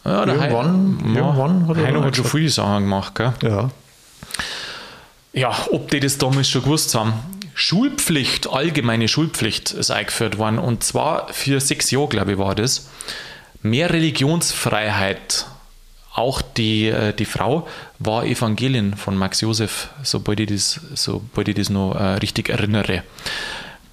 ja, 0.06 0.24
der 0.26 0.36
irgendwann- 0.36 1.00
Hei- 1.04 1.18
irgendwann 1.18 1.68
hat 1.68 1.78
Heino 1.78 2.04
hat 2.04 2.16
schon 2.16 2.26
viele 2.26 2.50
Sachen 2.50 2.84
gemacht, 2.84 3.16
gell? 3.16 3.34
ja. 3.42 3.70
Ja, 5.34 5.56
ob 5.72 5.90
die 5.92 6.00
das 6.00 6.18
damals 6.18 6.50
schon 6.50 6.64
gewusst 6.64 6.94
haben. 6.96 7.14
Schulpflicht, 7.60 8.48
allgemeine 8.48 9.10
Schulpflicht 9.10 9.72
ist 9.72 9.92
eingeführt 9.92 10.38
worden 10.38 10.60
und 10.60 10.82
zwar 10.82 11.28
für 11.34 11.60
sechs 11.60 11.92
Jahre, 11.92 12.08
glaube 12.08 12.32
ich, 12.32 12.38
war 12.38 12.56
das. 12.56 12.90
Mehr 13.62 13.92
Religionsfreiheit. 13.92 15.46
Auch 16.16 16.42
die, 16.42 16.88
äh, 16.88 17.14
die 17.14 17.26
Frau 17.26 17.68
war 18.00 18.24
Evangelin 18.24 18.96
von 18.96 19.18
Max 19.18 19.42
Josef, 19.42 19.90
sobald 20.04 20.40
ich 20.40 20.48
das, 20.48 20.80
sobald 20.96 21.50
ich 21.50 21.56
das 21.56 21.70
noch 21.70 21.96
äh, 21.96 22.14
richtig 22.20 22.48
erinnere. 22.48 23.04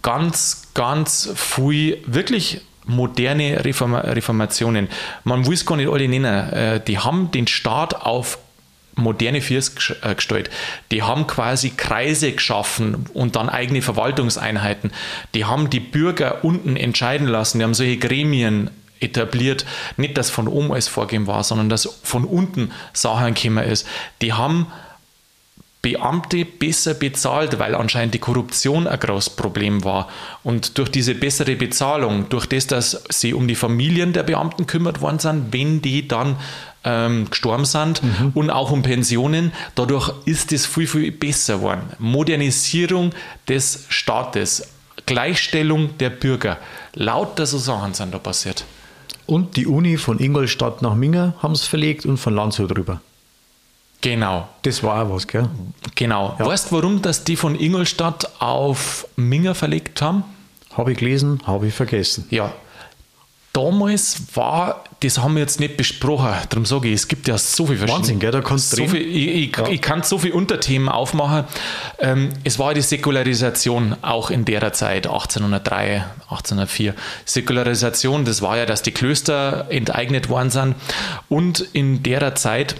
Ganz, 0.01 0.69
ganz 0.73 1.33
viel, 1.35 1.99
wirklich 2.07 2.61
moderne 2.85 3.65
Reform 3.65 3.97
Reformationen. 3.97 4.87
Man 5.25 5.45
will 5.45 5.55
es 5.55 5.67
gar 5.67 5.77
nicht 5.77 5.91
alle 5.91 6.07
nennen. 6.07 6.53
Äh, 6.53 6.81
die 6.87 7.01
haben 7.01 7.33
den 7.33 7.49
Staat 7.49 7.97
auf 7.97 8.39
moderne 8.97 9.39
gesch- 9.41 9.95
äh, 10.03 10.15
gestellt. 10.15 10.51
Die 10.91 11.03
haben 11.03 11.27
quasi 11.27 11.71
Kreise 11.71 12.33
geschaffen 12.33 13.07
und 13.15 13.37
dann 13.37 13.49
eigene 13.49 13.83
Verwaltungseinheiten. 13.83 14.91
Die 15.35 15.45
haben 15.45 15.71
die 15.71 15.81
Bürger 15.81 16.45
unten 16.45 16.77
entscheiden 16.77 17.29
lassen. 17.29 17.59
Die 17.59 17.65
haben 17.65 17.75
solche 17.75 17.99
Gremien 17.99 18.71
etabliert. 18.99 19.67
Nicht, 19.97 20.17
dass 20.17 20.31
von 20.31 20.49
oben 20.49 20.73
alles 20.73 20.89
vorgegeben 20.89 21.27
war, 21.27 21.45
sondern 21.45 21.69
dass 21.69 22.01
von 22.03 22.25
unten 22.25 22.73
Sachen 22.93 23.35
gekommen 23.35 23.65
ist. 23.65 23.87
Die 24.23 24.33
haben 24.33 24.67
Beamte 25.83 26.45
besser 26.45 26.95
bezahlt, 26.95 27.61
weil 27.61 27.75
anscheinend 27.77 28.13
die 28.13 28.19
Korruption 28.19 28.89
ein 28.89 28.99
großes 28.99 29.37
Problem 29.37 29.85
war. 29.85 30.09
Und 30.43 30.79
durch 30.79 30.89
diese 30.89 31.15
bessere 31.15 31.55
Bezahlung, 31.55 32.29
durch 32.29 32.47
das, 32.47 32.67
dass 32.67 33.05
sie 33.09 33.35
um 33.35 33.47
die 33.47 33.55
Familien 33.55 34.13
der 34.13 34.25
Beamten 34.25 34.67
kümmert 34.67 35.01
worden 35.01 35.21
sind, 35.21 35.53
wenn 35.53 35.83
die 35.83 36.09
dann 36.09 36.37
ähm, 36.87 37.29
gestorben 37.29 37.65
sind 37.67 38.01
und 38.35 38.49
auch 38.49 38.71
um 38.71 38.83
Pensionen, 38.83 39.53
dadurch 39.75 40.11
ist 40.25 40.53
es 40.53 40.65
viel, 40.65 40.87
viel 40.87 41.13
besser 41.13 41.57
geworden. 41.57 41.83
Modernisierung 41.99 43.11
des 43.49 43.85
Staates, 43.89 44.69
Gleichstellung 45.05 45.99
der 45.99 46.11
Bürger. 46.11 46.59
Lauter 46.95 47.45
so 47.45 47.59
Sachen 47.59 47.93
sind 47.93 48.15
da 48.15 48.19
passiert. 48.19 48.65
Und 49.27 49.57
die 49.57 49.67
Uni 49.67 49.97
von 49.97 50.21
Ingolstadt 50.21 50.83
nach 50.83 50.95
Minga 50.95 51.35
haben 51.43 51.53
es 51.53 51.67
verlegt 51.67 52.07
und 52.07 52.17
von 52.17 52.35
Landshut 52.35 52.77
rüber. 52.79 53.01
Genau. 54.01 54.49
Das 54.63 54.83
war 54.85 55.03
auch 55.03 55.15
was, 55.15 55.27
gell? 55.27 55.49
Genau. 55.97 56.37
Weißt 56.39 56.71
du, 56.71 56.77
warum 56.77 57.03
dass 57.03 57.25
die 57.25 57.35
von 57.35 57.59
Ingolstadt 57.59 58.41
auf 58.41 59.09
Minga 59.17 59.55
verlegt 59.55 60.01
haben? 60.01 60.23
Habe 60.75 60.93
ich 60.93 60.99
gelesen, 60.99 61.41
habe 61.45 61.67
ich 61.67 61.75
vergessen. 61.75 62.27
Ja, 62.31 62.53
damals 63.57 64.19
war, 64.35 64.85
das 65.01 65.19
haben 65.19 65.35
wir 65.35 65.41
jetzt 65.41 65.61
nicht 65.61 65.77
besprochen, 65.77 66.35
darum 66.49 66.65
sage 66.65 66.89
ich, 66.89 66.95
es 66.95 67.09
gibt 67.09 67.29
ja 67.29 67.37
so 67.37 67.67
viel 67.67 67.77
verschiedene. 67.77 67.99
Wahnsinn, 67.99 68.19
gell? 68.19 68.31
Da 68.31 68.41
kannst 68.41 68.73
du 68.73 68.77
so 68.77 68.89
viel, 68.89 69.03
ich, 69.03 69.59
ich, 69.59 69.69
ich 69.69 69.83
kann 69.83 70.03
so 70.03 70.19
viele 70.19 70.35
Unterthemen 70.35 70.89
aufmachen. 70.89 71.45
Ähm, 71.99 72.31
es 72.45 72.59
war 72.59 72.73
die 72.73 72.81
Säkularisation 72.81 73.97
auch 74.03 74.31
in 74.31 74.45
der 74.45 74.73
Zeit, 74.73 75.07
1803, 75.07 76.05
1804. 76.31 76.95
Säkularisation, 77.25 78.25
das 78.25 78.41
war 78.41 78.57
ja, 78.57 78.65
dass 78.65 78.83
die 78.83 78.93
Klöster 78.93 79.67
enteignet 79.69 80.29
worden 80.29 80.51
sind 80.51 80.75
und 81.29 81.61
in 81.73 82.03
der 82.03 82.35
Zeit 82.35 82.77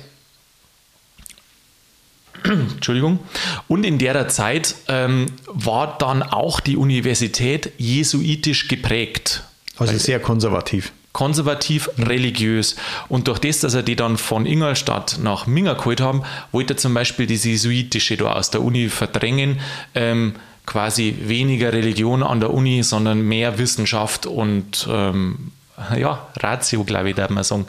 Entschuldigung. 2.45 3.21
Und 3.69 3.85
in 3.85 3.99
der 3.99 4.29
Zeit 4.29 4.75
ähm, 4.89 5.27
war 5.47 5.99
dann 5.99 6.23
auch 6.23 6.61
die 6.61 6.77
Universität 6.77 7.73
jesuitisch 7.79 8.69
geprägt. 8.69 9.43
Also 9.79 9.97
sehr 9.99 10.21
konservativ. 10.21 10.93
Konservativ, 11.17 11.89
religiös. 11.97 12.77
Und 13.09 13.27
durch 13.27 13.39
das, 13.39 13.61
dass 13.61 13.73
er 13.73 13.83
die 13.83 13.97
dann 13.97 14.19
von 14.19 14.45
Ingolstadt 14.45 15.19
nach 15.23 15.47
Minga 15.47 15.73
geholt 15.73 16.03
haben, 16.03 16.25
wollte 16.53 16.75
er 16.75 16.77
zum 16.77 16.93
Beispiel 16.93 17.27
das 17.27 17.43
Jesuitische 17.43 18.19
da 18.19 18.35
aus 18.35 18.51
der 18.51 18.61
Uni 18.61 18.91
verdrängen. 18.91 19.61
Ähm, 19.95 20.35
quasi 20.67 21.17
weniger 21.23 21.73
Religion 21.73 22.23
an 22.23 22.41
der 22.41 22.53
Uni, 22.53 22.83
sondern 22.83 23.23
mehr 23.23 23.57
Wissenschaft 23.57 24.27
und 24.27 24.87
ähm, 24.91 25.53
ja, 25.97 26.27
Ratio, 26.37 26.85
glaube 26.85 27.09
ich, 27.09 27.17
darf 27.17 27.31
man 27.31 27.45
sagen. 27.45 27.65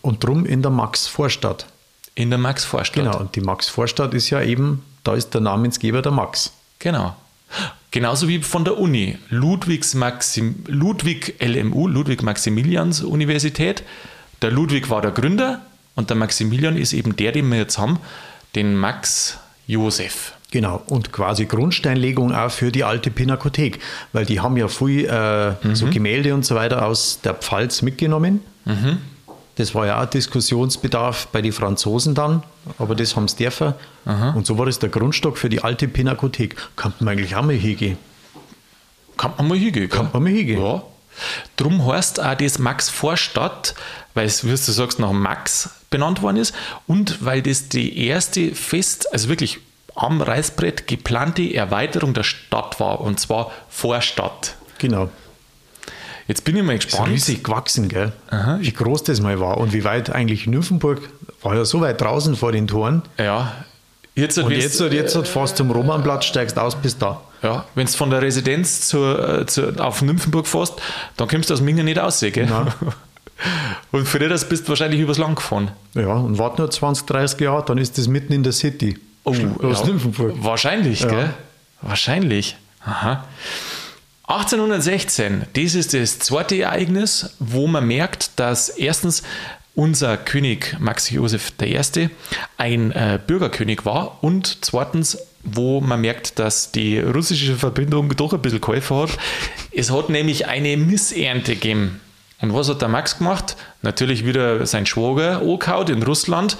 Und 0.00 0.24
drum 0.24 0.46
in 0.46 0.62
der 0.62 0.70
Max-Vorstadt. 0.70 1.66
In 2.14 2.30
der 2.30 2.38
Max-Vorstadt. 2.38 3.04
Genau, 3.04 3.18
und 3.18 3.36
die 3.36 3.42
Max-Vorstadt 3.42 4.14
ist 4.14 4.30
ja 4.30 4.40
eben, 4.40 4.82
da 5.04 5.12
ist 5.14 5.34
der 5.34 5.42
Namensgeber 5.42 6.00
der 6.00 6.12
Max. 6.12 6.54
Genau. 6.78 7.14
Genauso 7.90 8.28
wie 8.28 8.40
von 8.40 8.64
der 8.64 8.78
Uni. 8.78 9.18
Ludwigs 9.30 9.94
Maxim, 9.94 10.64
Ludwig 10.66 11.34
LMU, 11.40 11.88
Ludwig-Maximilians 11.88 13.02
Universität. 13.02 13.82
Der 14.42 14.50
Ludwig 14.50 14.90
war 14.90 15.02
der 15.02 15.10
Gründer 15.10 15.60
und 15.96 16.08
der 16.08 16.16
Maximilian 16.16 16.76
ist 16.76 16.92
eben 16.92 17.16
der, 17.16 17.32
den 17.32 17.48
wir 17.48 17.58
jetzt 17.58 17.78
haben, 17.78 17.98
den 18.54 18.76
Max 18.76 19.38
Josef. 19.66 20.34
Genau, 20.52 20.82
und 20.86 21.12
quasi 21.12 21.46
Grundsteinlegung 21.46 22.34
auch 22.34 22.50
für 22.50 22.72
die 22.72 22.82
alte 22.82 23.10
Pinakothek, 23.10 23.78
weil 24.12 24.24
die 24.24 24.40
haben 24.40 24.56
ja 24.56 24.66
viel 24.66 25.06
äh, 25.06 25.50
mhm. 25.62 25.74
so 25.74 25.86
Gemälde 25.86 26.34
und 26.34 26.44
so 26.44 26.56
weiter 26.56 26.86
aus 26.86 27.20
der 27.22 27.34
Pfalz 27.34 27.82
mitgenommen. 27.82 28.40
Mhm. 28.64 28.98
Das 29.56 29.74
war 29.74 29.86
ja 29.86 30.02
auch 30.02 30.06
Diskussionsbedarf 30.06 31.28
bei 31.28 31.42
den 31.42 31.52
Franzosen 31.52 32.14
dann, 32.14 32.42
aber 32.78 32.94
das 32.94 33.16
haben 33.16 33.28
sie 33.28 33.36
dürfen. 33.36 33.74
Aha. 34.04 34.30
Und 34.30 34.46
so 34.46 34.58
war 34.58 34.66
das 34.66 34.78
der 34.78 34.88
Grundstock 34.88 35.36
für 35.36 35.48
die 35.48 35.62
alte 35.62 35.88
Pinakothek. 35.88 36.56
Kann 36.76 36.94
man 37.00 37.10
eigentlich 37.10 37.36
auch 37.36 37.42
mal 37.42 37.54
hingehen. 37.54 37.98
Kann 39.16 39.32
man 39.36 39.48
mal 39.48 39.58
hingehen. 39.58 39.88
Kann 39.90 40.08
man 40.12 40.22
mal 40.22 40.32
hingehen. 40.32 40.62
Ja. 40.62 40.82
Drum 41.56 41.84
heißt 41.84 42.20
auch 42.20 42.34
das 42.34 42.58
Max 42.58 42.88
Vorstadt, 42.88 43.74
weil 44.14 44.26
es, 44.26 44.44
wie 44.44 44.50
du 44.50 44.56
sagst, 44.56 44.98
nach 44.98 45.12
Max 45.12 45.70
benannt 45.90 46.22
worden 46.22 46.36
ist 46.38 46.54
und 46.86 47.24
weil 47.24 47.42
das 47.42 47.68
die 47.68 48.06
erste 48.06 48.54
fest, 48.54 49.12
also 49.12 49.28
wirklich 49.28 49.58
am 49.94 50.22
Reißbrett 50.22 50.86
geplante 50.86 51.52
Erweiterung 51.52 52.14
der 52.14 52.22
Stadt 52.22 52.80
war 52.80 53.00
und 53.00 53.20
zwar 53.20 53.50
Vorstadt. 53.68 54.56
Genau. 54.78 55.10
Jetzt 56.30 56.44
bin 56.44 56.56
ich 56.56 56.62
mal 56.62 56.78
gespannt. 56.78 57.08
Ist 57.08 57.28
riesig 57.28 57.42
gewachsen, 57.42 57.88
gell? 57.88 58.12
Aha. 58.30 58.58
Wie 58.60 58.72
groß 58.72 59.02
das 59.02 59.20
mal 59.20 59.40
war 59.40 59.58
und 59.58 59.72
wie 59.72 59.82
weit 59.82 60.10
eigentlich 60.10 60.46
Nymphenburg 60.46 61.00
war 61.42 61.56
ja 61.56 61.64
so 61.64 61.80
weit 61.80 62.00
draußen 62.00 62.36
vor 62.36 62.52
den 62.52 62.68
Toren. 62.68 63.02
Ja. 63.18 63.52
Jetzt, 64.14 64.38
und 64.38 64.52
jetzt, 64.52 64.78
jetzt, 64.78 64.92
jetzt, 64.92 65.16
jetzt 65.16 65.28
fast 65.28 65.56
zum 65.56 65.72
Romanplatz 65.72 66.26
steigst 66.26 66.56
aus 66.56 66.76
bis 66.76 66.96
da. 66.96 67.20
Ja, 67.42 67.64
wenn 67.74 67.86
du 67.86 67.92
von 67.92 68.10
der 68.10 68.22
Residenz 68.22 68.86
zur, 68.86 69.40
äh, 69.40 69.46
zur, 69.46 69.84
auf 69.84 70.02
Nymphenburg 70.02 70.46
fährst, 70.46 70.74
dann 71.16 71.26
kommst 71.26 71.50
du 71.50 71.54
aus 71.54 71.60
Mingen 71.60 71.86
nicht 71.86 71.98
aus, 71.98 72.20
gell? 72.20 72.46
Nein. 72.46 72.72
Und 73.90 74.06
für 74.06 74.20
das 74.20 74.48
bist 74.48 74.66
du 74.66 74.68
wahrscheinlich 74.68 75.00
übers 75.00 75.18
Land 75.18 75.34
gefahren. 75.34 75.72
Ja, 75.94 76.12
und 76.12 76.38
warte 76.38 76.60
nur 76.60 76.70
20, 76.70 77.06
30 77.06 77.40
Jahre, 77.40 77.64
dann 77.64 77.78
ist 77.78 77.98
das 77.98 78.06
mitten 78.06 78.34
in 78.34 78.44
der 78.44 78.52
City. 78.52 78.98
Oh, 79.24 79.34
aus 79.62 79.80
ja, 79.80 79.86
Nymphenburg. 79.86 80.34
Wahrscheinlich, 80.36 81.00
ja. 81.00 81.08
gell? 81.08 81.30
Wahrscheinlich. 81.82 82.56
Aha. 82.84 83.24
1816, 84.30 85.46
das 85.54 85.74
ist 85.74 85.92
das 85.92 86.20
zweite 86.20 86.62
Ereignis, 86.62 87.34
wo 87.40 87.66
man 87.66 87.84
merkt, 87.84 88.38
dass 88.38 88.68
erstens 88.68 89.24
unser 89.74 90.16
König 90.16 90.76
Max 90.78 91.10
Josef 91.10 91.52
I. 91.60 92.10
ein 92.56 92.92
äh, 92.92 93.18
Bürgerkönig 93.26 93.84
war 93.84 94.22
und 94.22 94.58
zweitens 94.60 95.18
wo 95.42 95.80
man 95.80 96.02
merkt, 96.02 96.38
dass 96.38 96.70
die 96.70 96.98
russische 97.00 97.56
Verbindung 97.56 98.14
doch 98.14 98.32
ein 98.32 98.42
bisschen 98.42 98.60
geholfen 98.60 98.98
hat. 98.98 99.18
Es 99.72 99.90
hat 99.90 100.10
nämlich 100.10 100.46
eine 100.46 100.76
Missernte 100.76 101.54
gegeben. 101.54 102.00
Und 102.40 102.54
was 102.54 102.68
hat 102.68 102.82
der 102.82 102.88
Max 102.88 103.18
gemacht? 103.18 103.56
Natürlich 103.82 104.26
wieder 104.26 104.64
sein 104.66 104.86
Schwager 104.86 105.40
angehaut 105.40 105.90
in 105.90 106.02
Russland. 106.02 106.56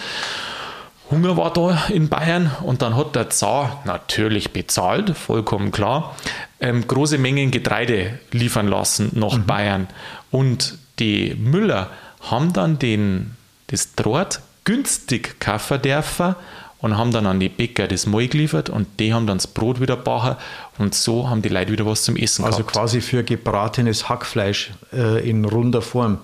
Hunger 1.10 1.36
war 1.36 1.52
da 1.52 1.86
in 1.88 2.08
Bayern 2.08 2.50
und 2.62 2.82
dann 2.82 2.96
hat 2.96 3.16
der 3.16 3.30
Zar 3.30 3.82
natürlich 3.84 4.52
bezahlt, 4.52 5.16
vollkommen 5.16 5.72
klar, 5.72 6.16
ähm, 6.60 6.86
große 6.86 7.18
Mengen 7.18 7.50
Getreide 7.50 8.18
liefern 8.30 8.68
lassen 8.68 9.10
nach 9.14 9.36
mhm. 9.36 9.46
Bayern. 9.46 9.88
Und 10.30 10.78
die 10.98 11.34
Müller 11.34 11.90
haben 12.20 12.52
dann 12.52 12.78
den, 12.78 13.36
das 13.68 13.94
Draht 13.94 14.40
günstig 14.64 15.40
kaufen 15.40 15.82
dürfen 15.82 16.36
und 16.78 16.96
haben 16.96 17.10
dann 17.10 17.26
an 17.26 17.40
die 17.40 17.48
Bäcker 17.48 17.88
das 17.88 18.06
Mal 18.06 18.28
geliefert 18.28 18.70
und 18.70 18.86
die 19.00 19.12
haben 19.12 19.26
dann 19.26 19.38
das 19.38 19.46
Brot 19.46 19.80
wieder 19.80 19.96
backen 19.96 20.36
und 20.78 20.94
so 20.94 21.28
haben 21.28 21.42
die 21.42 21.48
Leute 21.48 21.72
wieder 21.72 21.86
was 21.86 22.04
zum 22.04 22.16
Essen 22.16 22.44
also 22.44 22.58
gehabt. 22.58 22.76
Also 22.76 22.80
quasi 22.80 23.00
für 23.00 23.24
gebratenes 23.24 24.08
Hackfleisch 24.08 24.70
äh, 24.92 25.28
in 25.28 25.44
runder 25.44 25.82
Form. 25.82 26.18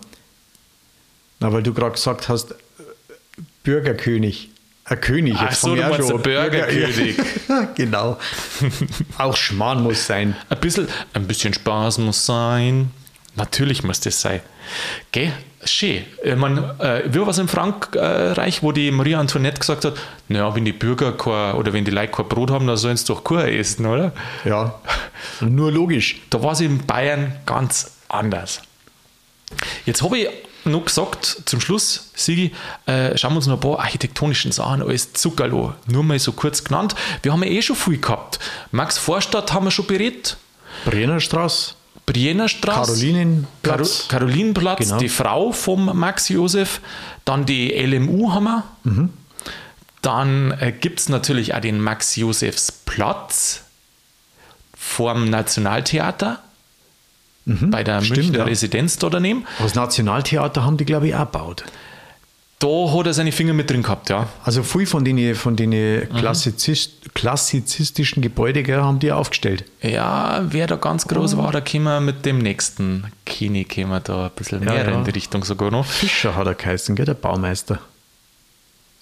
Na, 1.41 1.53
weil 1.53 1.63
du 1.63 1.75
gerade 1.75 1.93
gesagt 1.93 2.29
hast, 2.29 2.55
Bürgerkönig. 3.65 4.51
Ein 4.89 5.01
König. 5.01 5.35
Ach 5.37 5.53
so, 5.53 5.75
du 5.75 5.83
meinst 5.83 6.09
der 6.09 6.19
Bürgerkönig. 6.19 7.17
Bürger, 7.17 7.69
genau. 7.75 8.19
Auch 9.19 9.37
Schmarrn 9.37 9.83
muss 9.83 10.07
sein. 10.07 10.37
Ein 10.49 10.61
bisschen, 10.61 10.87
ein 11.13 11.27
bisschen 11.27 11.53
Spaß 11.53 11.99
muss 11.99 12.25
sein. 12.25 12.93
Natürlich 13.35 13.83
muss 13.83 13.99
das 14.01 14.21
sein. 14.21 14.41
Gell? 15.11 15.33
Schön. 15.65 16.05
Ich 16.23 16.37
meine, 16.37 16.77
äh, 16.79 17.03
wie 17.13 17.19
war 17.19 17.29
es 17.29 17.39
in 17.39 17.49
Frankreich, 17.49 18.63
wo 18.63 18.71
die 18.71 18.93
Maria 18.93 19.19
Antoinette 19.19 19.59
gesagt 19.59 19.85
hat, 19.85 19.95
naja, 20.29 20.55
wenn 20.55 20.65
die 20.65 20.73
Bürger 20.73 21.13
kein, 21.13 21.55
oder 21.55 21.73
wenn 21.73 21.85
die 21.85 21.91
Leute 21.91 22.13
kein 22.13 22.29
Brot 22.29 22.53
haben, 22.53 22.69
dann 22.69 22.77
sollen 22.77 22.97
sie 22.97 23.07
doch 23.07 23.25
Kuh 23.25 23.39
essen, 23.39 23.87
oder? 23.87 24.13
Ja, 24.45 24.79
nur 25.41 25.73
logisch. 25.73 26.21
Da 26.31 26.41
war 26.41 26.53
es 26.53 26.61
in 26.61 26.87
Bayern 26.87 27.33
ganz 27.45 27.97
anders. 28.07 28.63
Jetzt 29.85 30.03
habe 30.03 30.19
ich 30.19 30.29
noch 30.67 30.85
gesagt, 30.85 31.43
zum 31.47 31.61
Schluss, 31.61 32.11
Sigi, 32.15 32.53
äh, 32.87 33.17
schauen 33.17 33.33
wir 33.33 33.37
uns 33.37 33.47
noch 33.47 33.55
ein 33.55 33.61
paar 33.61 33.81
architektonischen 33.81 34.53
Sachen 34.53 34.83
als 34.83 35.13
Zuckerlo, 35.13 35.75
nur 35.87 36.03
mal 36.05 36.19
so 36.19 36.33
kurz 36.33 36.65
genannt. 36.65 36.95
Wir 37.23 37.33
haben 37.33 37.43
ja 37.43 37.51
eh 37.51 37.63
schon 37.63 37.77
viel 37.77 38.01
gehabt. 38.01 38.39
Max 38.71 38.99
Vorstadt 38.99 39.53
haben 39.53 39.65
wir 39.65 39.71
schon 39.71 39.87
berät. 39.87 40.37
Brennerstraße. 40.85 41.75
Brienerstraße, 42.07 42.93
Karolinenplatz, 42.93 44.07
Kar 44.09 44.21
Karolinenplatz 44.21 44.79
genau. 44.79 44.99
die 44.99 45.09
Frau 45.09 45.51
vom 45.51 45.99
Max 45.99 46.29
Josef, 46.29 46.81
dann 47.25 47.47
die 47.47 47.71
LMU 47.71 48.33
haben 48.33 48.45
wir, 48.45 48.65
mhm. 48.85 49.13
dann 50.03 50.53
äh, 50.53 50.71
gibt 50.71 51.01
es 51.01 51.09
natürlich 51.09 51.55
auch 51.55 51.61
den 51.61 51.81
Max 51.81 52.15
Josefs 52.15 52.71
Platz 52.71 53.65
vorm 54.77 55.29
Nationaltheater. 55.29 56.43
Mhm. 57.47 57.71
Bei 57.71 57.83
der 57.83 58.03
Stimmt, 58.03 58.19
Münchner 58.19 58.39
ja. 58.41 58.45
Residenz 58.45 58.99
da 58.99 59.09
daneben. 59.09 59.47
das 59.59 59.75
Nationaltheater 59.75 60.65
haben 60.65 60.77
die, 60.77 60.85
glaube 60.85 61.09
ich, 61.09 61.15
auch 61.15 61.21
gebaut. 61.21 61.65
Da 62.59 62.69
hat 62.69 63.07
er 63.07 63.13
seine 63.13 63.33
Finger 63.33 63.53
mit 63.53 63.71
drin 63.71 63.83
gehabt, 63.83 64.09
ja. 64.09 64.29
Also 64.43 64.63
viel 64.63 64.87
von 64.87 65.05
den, 65.05 65.35
von 65.35 65.57
den 65.57 65.71
mhm. 65.71 66.09
Klassizist, 66.17 67.15
klassizistischen 67.15 68.23
Gebäuden 68.23 68.67
haben 68.83 68.99
die 68.99 69.13
aufgestellt. 69.13 69.65
Ja, 69.83 70.43
wer 70.49 70.67
da 70.67 70.77
ganz 70.77 71.07
groß 71.07 71.35
oh. 71.35 71.39
war, 71.39 71.53
da 71.53 71.61
können 71.61 71.85
wir 71.85 72.01
mit 72.01 72.25
dem 72.25 72.39
nächsten 72.39 73.05
Kini 73.27 73.65
können 73.65 74.01
da 74.03 74.27
ein 74.27 74.31
bisschen 74.35 74.63
ja, 74.63 74.73
mehr 74.73 74.89
ja. 74.89 74.91
in 74.93 75.05
die 75.05 75.11
Richtung 75.11 75.45
sogar 75.45 75.71
noch. 75.71 75.85
Fischer 75.85 76.35
hat 76.35 76.47
er 76.47 76.55
geheißen, 76.55 76.97
gell, 76.97 77.05
der 77.05 77.15
Baumeister. 77.15 77.79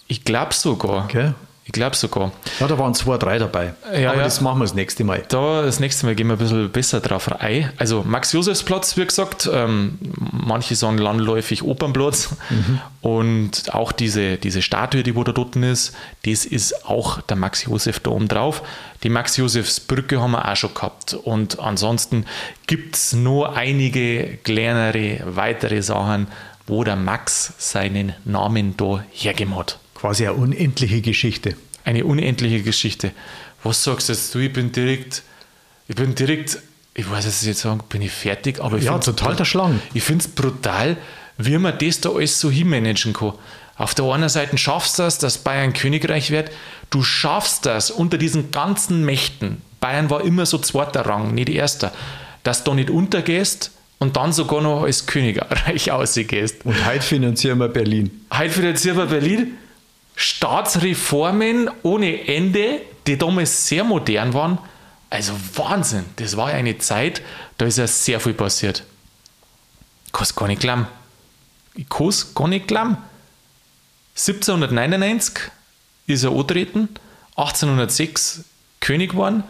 Ich 0.09 0.25
glaube 0.25 0.53
sogar. 0.53 1.05
Okay. 1.05 1.33
Ich 1.67 1.73
glaube 1.73 1.97
sogar. 1.97 2.31
Ja, 2.61 2.69
da 2.69 2.79
waren 2.79 2.93
zwei, 2.93 3.17
drei 3.17 3.39
dabei. 3.39 3.73
Ja, 3.91 4.11
Aber 4.11 4.19
ja. 4.19 4.25
das 4.25 4.43
machen 4.43 4.59
wir 4.59 4.65
das 4.65 4.75
nächste 4.75 5.03
Mal. 5.03 5.23
Da, 5.29 5.63
das 5.63 5.81
nächste 5.81 6.05
Mal 6.05 6.15
gehen 6.15 6.27
wir 6.27 6.35
ein 6.35 6.39
bisschen 6.39 6.71
besser 6.71 7.01
drauf 7.01 7.31
rein. 7.31 7.73
Also 7.79 8.03
Max-Josefs-Platz, 8.03 8.99
wie 8.99 9.07
gesagt, 9.07 9.49
ähm, 9.51 9.99
manche 10.31 10.77
sagen 10.77 10.99
landläufig 10.99 11.63
Opernplatz. 11.63 12.37
Mhm. 12.51 12.81
Und 13.01 13.75
auch 13.75 13.93
diese, 13.93 14.37
diese 14.37 14.61
Statue, 14.61 15.03
die 15.03 15.17
wo 15.17 15.25
da 15.25 15.33
dort 15.33 15.57
ist, 15.57 15.95
das 16.27 16.45
ist 16.45 16.85
auch 16.87 17.23
der 17.23 17.37
Max-Josef 17.37 17.99
da 18.01 18.11
oben 18.11 18.29
drauf. 18.29 18.63
Die 19.03 19.09
Max-Josefs-Brücke 19.09 20.21
haben 20.21 20.33
wir 20.33 20.47
auch 20.47 20.57
schon 20.57 20.75
gehabt. 20.75 21.15
Und 21.15 21.61
ansonsten 21.61 22.27
gibt 22.67 22.97
es 22.97 23.15
nur 23.15 23.57
einige 23.57 24.37
kleinere, 24.45 25.21
weitere 25.25 25.81
Sachen, 25.81 26.27
wo 26.67 26.85
der 26.85 26.97
Max 26.97 27.55
seinen 27.57 28.13
Namen 28.27 28.77
da 28.77 29.03
hergegeben 29.13 29.57
hat. 29.57 29.79
Quasi 30.05 30.27
eine 30.27 30.35
unendliche 30.35 31.01
Geschichte. 31.01 31.57
Eine 31.83 32.05
unendliche 32.05 32.61
Geschichte. 32.61 33.13
Was 33.63 33.85
sagst 33.85 34.11
jetzt 34.11 34.35
du? 34.35 34.39
Ich 34.39 34.53
bin 34.53 34.71
direkt, 34.71 35.23
ich 35.89 35.97
bin 35.97 36.15
direkt, 36.15 36.59
ich 36.93 37.11
weiß 37.11 37.25
es 37.25 37.43
jetzt 37.47 37.61
sagen, 37.61 37.81
bin 37.89 38.03
ich 38.03 38.11
fertig, 38.11 38.61
aber 38.61 38.77
ich 38.77 38.85
ja, 38.85 38.99
total 38.99 39.35
der 39.35 39.47
Schlang. 39.47 39.81
Ich 39.95 40.03
finde 40.03 40.27
es 40.27 40.31
brutal, 40.31 40.99
wie 41.39 41.57
man 41.57 41.79
das 41.79 42.03
da 42.03 42.11
alles 42.11 42.39
so 42.39 42.51
hinmanagen 42.51 43.15
kann. 43.15 43.33
Auf 43.77 43.95
der 43.95 44.05
einen 44.05 44.29
Seite 44.29 44.59
schaffst 44.59 44.99
du 44.99 45.05
das, 45.05 45.17
dass 45.17 45.39
Bayern 45.39 45.73
Königreich 45.73 46.31
wird. 46.31 46.51
Du 46.91 47.03
schaffst 47.03 47.65
das 47.65 47.91
unter 47.91 48.19
diesen 48.19 48.51
ganzen 48.51 49.07
Mächten. 49.07 49.63
Bayern 49.81 50.11
war 50.11 50.23
immer 50.23 50.45
so 50.45 50.59
zweiter 50.59 51.07
Rang, 51.07 51.33
nicht 51.33 51.49
erster. 51.49 51.95
Dass 52.43 52.63
du 52.63 52.75
nicht 52.75 52.91
untergehst 52.91 53.71
und 54.01 54.19
dann 54.19 54.35
sogar 54.35 54.61
noch 54.61 54.83
als 54.83 55.07
Königreich 55.07 55.91
ausgehst. 55.93 56.67
Und 56.67 56.85
heute 56.85 57.01
finanzieren 57.01 57.57
wir 57.57 57.69
Berlin. 57.69 58.11
Heute 58.31 58.51
finanzieren 58.51 58.99
wir 58.99 59.07
Berlin. 59.07 59.57
Staatsreformen 60.17 61.71
ohne 61.83 62.29
Ende, 62.29 62.83
die 63.07 63.19
damals 63.19 63.67
sehr 63.67 63.85
modern 63.85 64.33
waren. 64.35 64.59
Also 65.11 65.33
Wahnsinn, 65.55 66.05
das 66.17 66.37
war 66.37 66.51
ja 66.51 66.57
eine 66.57 66.79
Zeit, 66.79 67.23
da 67.59 67.67
ist 67.67 67.79
ja 67.79 67.87
sehr 67.87 68.21
viel 68.21 68.35
passiert. 68.35 68.85
Ich 70.07 70.13
kann 70.13 70.25
es 70.25 70.35
gar 70.35 70.49
nicht 70.49 70.61
glauben. 70.61 70.87
Ich 71.75 71.89
kann 71.89 72.09
es 72.09 72.35
gar 72.35 72.49
nicht 72.49 72.69
glauben. 72.69 72.97
1799 74.17 75.51
ist 76.07 76.25
er 76.25 76.31
angetreten, 76.31 76.89
1806 77.37 78.45
König 78.81 79.13
geworden, 79.13 79.43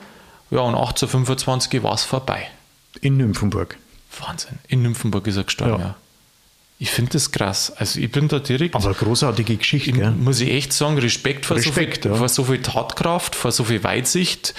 ja, 0.51 0.61
und 0.61 0.75
1825 0.75 1.83
war 1.83 1.95
es 1.95 2.05
vorbei. 2.05 2.49
In 3.01 3.17
Nymphenburg. 3.17 3.77
Wahnsinn, 4.21 4.59
in 4.69 4.83
Nymphenburg 4.83 5.27
ist 5.27 5.37
er 5.37 5.45
gestorben, 5.45 5.81
ja. 5.81 5.89
ja. 5.89 5.97
Ich 6.85 6.91
finde 6.91 7.13
das 7.13 7.33
krass. 7.33 7.73
Also 7.79 7.99
ich 7.99 8.11
bin 8.11 8.29
da 8.29 8.41
direkt. 8.41 8.75
Aber 8.75 8.93
großartige 8.93 9.57
Geschichte, 9.57 9.89
ich, 9.89 9.97
muss 9.97 10.43
ich 10.43 10.51
echt 10.51 10.75
sagen, 10.75 10.99
Respekt 10.99 11.47
vor, 11.47 11.57
Respekt, 11.57 12.03
so, 12.03 12.11
viel, 12.11 12.13
ja. 12.13 12.19
vor 12.19 12.29
so 12.29 12.45
viel 12.45 12.61
Tatkraft, 12.61 13.35
vor 13.35 13.53
so 13.53 13.65
viel 13.65 13.83
Weitsicht, 13.83 14.53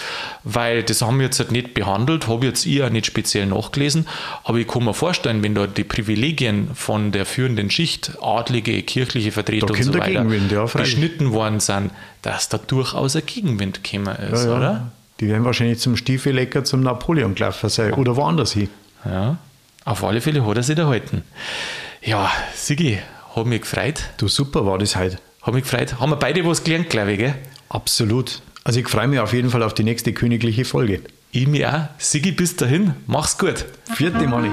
weil 0.43 0.81
das 0.81 1.03
haben 1.03 1.19
wir 1.19 1.25
jetzt 1.25 1.37
halt 1.37 1.51
nicht 1.51 1.75
behandelt, 1.75 2.27
habe 2.27 2.47
jetzt 2.47 2.65
ich 2.65 2.81
auch 2.81 2.89
nicht 2.89 3.05
speziell 3.05 3.45
nachgelesen, 3.45 4.07
aber 4.43 4.57
ich 4.57 4.67
kann 4.67 4.85
mir 4.85 4.95
vorstellen, 4.95 5.43
wenn 5.43 5.53
da 5.53 5.67
die 5.67 5.83
Privilegien 5.83 6.69
von 6.73 7.11
der 7.11 7.27
führenden 7.27 7.69
Schicht, 7.69 8.13
adlige, 8.23 8.81
kirchliche 8.81 9.31
Vertreter 9.31 9.71
und 9.71 9.83
so 9.83 9.93
weiter, 9.93 10.25
ja, 10.25 10.65
freilich. 10.65 10.95
geschnitten 10.95 11.31
worden 11.31 11.59
sind, 11.59 11.91
dass 12.23 12.49
da 12.49 12.57
durchaus 12.57 13.15
ein 13.15 13.21
Gegenwind 13.27 13.83
gekommen 13.83 14.15
ist, 14.15 14.47
oder? 14.47 14.91
Die 15.19 15.27
werden 15.27 15.45
wahrscheinlich 15.45 15.77
zum 15.77 15.95
Stiefelecker 15.95 16.63
zum 16.63 16.81
Napoleon 16.81 17.35
gelaufen 17.35 17.69
sein 17.69 17.93
oder 17.93 18.15
woanders 18.15 18.53
hin. 18.53 18.69
Ja, 19.05 19.37
auf 19.83 20.03
alle 20.03 20.21
Fälle 20.21 20.43
hat 20.43 20.57
er 20.57 20.63
sich 20.63 20.75
erhalten. 20.75 21.21
Ja, 22.05 22.31
Sigi, 22.53 22.99
hat 23.35 23.47
mich 23.47 23.61
gefreut. 23.61 24.03
Du, 24.17 24.27
super 24.27 24.63
war 24.63 24.77
das 24.77 24.95
heute. 24.95 25.17
Hat 25.41 25.55
mich 25.55 25.63
gefreut. 25.63 25.99
Haben 25.99 26.11
wir 26.11 26.17
beide 26.17 26.45
was 26.45 26.63
gelernt, 26.63 26.91
glaube 26.91 27.13
ich, 27.13 27.17
gell? 27.17 27.33
Absolut. 27.67 28.43
Also 28.63 28.79
ich 28.79 28.87
freue 28.87 29.07
mich 29.07 29.19
auf 29.19 29.33
jeden 29.33 29.49
Fall 29.49 29.63
auf 29.63 29.73
die 29.73 29.83
nächste 29.83 30.13
königliche 30.13 30.65
Folge. 30.65 31.01
Ich 31.31 31.47
mich 31.47 31.65
auch. 31.65 31.87
Sigi, 31.97 32.31
bis 32.31 32.55
dahin. 32.57 32.93
Mach's 33.07 33.39
gut. 33.39 33.65
Vierte 33.95 34.27
Manni. 34.27 34.51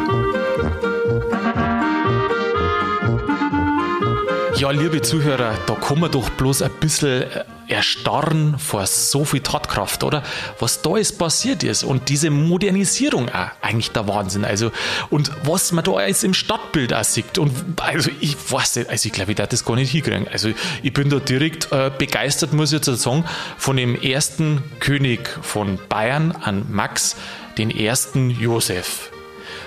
Ja, 4.56 4.70
liebe 4.70 5.02
Zuhörer, 5.02 5.58
da 5.66 5.74
kann 5.74 6.00
man 6.00 6.10
doch 6.10 6.30
bloß 6.30 6.62
ein 6.62 6.70
bisschen 6.80 7.24
äh, 7.24 7.44
erstarren 7.72 8.58
vor 8.58 8.86
so 8.86 9.24
viel 9.24 9.40
Tatkraft, 9.40 10.04
oder? 10.04 10.22
Was 10.58 10.82
da 10.82 10.96
jetzt 10.96 11.18
passiert 11.18 11.62
ist 11.62 11.84
und 11.84 12.08
diese 12.08 12.30
Modernisierung 12.30 13.28
auch, 13.30 13.50
eigentlich 13.60 13.90
der 13.90 14.06
Wahnsinn. 14.08 14.44
Also, 14.44 14.70
und 15.10 15.30
was 15.44 15.72
man 15.72 15.84
da 15.84 15.92
alles 15.92 16.22
im 16.22 16.34
Stadtbild 16.34 16.92
auch 16.92 17.04
sieht. 17.04 17.38
Und 17.38 17.52
also 17.80 18.10
ich 18.20 18.36
weiß 18.50 18.76
nicht, 18.76 18.90
also 18.90 19.06
ich 19.06 19.12
glaube, 19.12 19.32
ich 19.32 19.36
darf 19.36 19.48
das 19.48 19.64
gar 19.64 19.76
nicht 19.76 19.90
hinkriegen. 19.90 20.28
Also 20.28 20.50
ich 20.82 20.92
bin 20.92 21.08
da 21.08 21.18
direkt 21.18 21.72
äh, 21.72 21.90
begeistert, 21.96 22.52
muss 22.52 22.72
ich 22.72 22.84
jetzt 22.84 23.02
sagen, 23.02 23.24
von 23.56 23.76
dem 23.76 24.00
ersten 24.00 24.62
König 24.80 25.28
von 25.42 25.78
Bayern 25.88 26.32
an 26.32 26.66
Max, 26.70 27.16
den 27.56 27.70
ersten 27.70 28.30
Josef. 28.30 29.11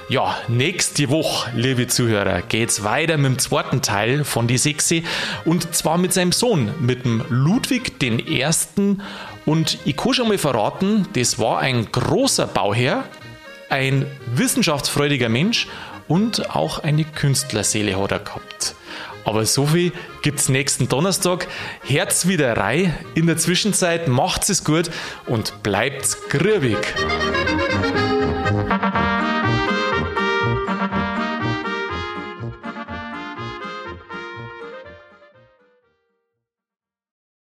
Ja, 0.08 0.38
nächste 0.47 1.10
Woche, 1.10 1.49
liebe 1.56 1.88
Zuhörer, 1.88 2.43
geht's 2.43 2.84
weiter 2.84 3.18
mit 3.18 3.26
dem 3.26 3.39
zweiten 3.39 3.82
Teil 3.82 4.24
von 4.24 4.47
die 4.47 4.60
Sechse 4.60 5.01
und 5.45 5.74
zwar 5.74 5.97
mit 5.97 6.14
seinem 6.14 6.32
Sohn, 6.32 6.70
mit 6.80 7.06
dem 7.06 7.24
Ludwig 7.30 7.93
Ersten. 8.30 9.01
Und 9.45 9.80
ich 9.84 9.97
kann 9.97 10.14
schon 10.14 10.28
mal 10.28 10.38
verraten, 10.38 11.08
das 11.14 11.39
war 11.39 11.58
ein 11.58 11.91
großer 11.91 12.45
Bauherr, 12.45 13.06
ein 13.70 14.06
wissenschaftsfreudiger 14.28 15.28
Mensch 15.28 15.68
und 16.08 16.56
auch 16.56 16.84
eine 16.84 17.03
Künstlerseele 17.03 17.99
hat 17.99 18.12
er 18.12 18.20
gehabt. 18.20 18.76
Aber 19.24 19.43
so 19.47 19.66
viel 19.66 19.91
gibt's 20.22 20.49
nächsten 20.49 20.88
Donnerstag. 20.88 21.47
Herz 21.84 22.28
wieder 22.28 22.56
Rei. 22.56 22.93
In 23.16 23.26
der 23.26 23.38
Zwischenzeit 23.38 24.08
macht's 24.08 24.49
es 24.49 24.64
gut 24.64 24.91
und 25.26 25.64
bleibt's 25.64 26.30
grübig. 26.30 26.78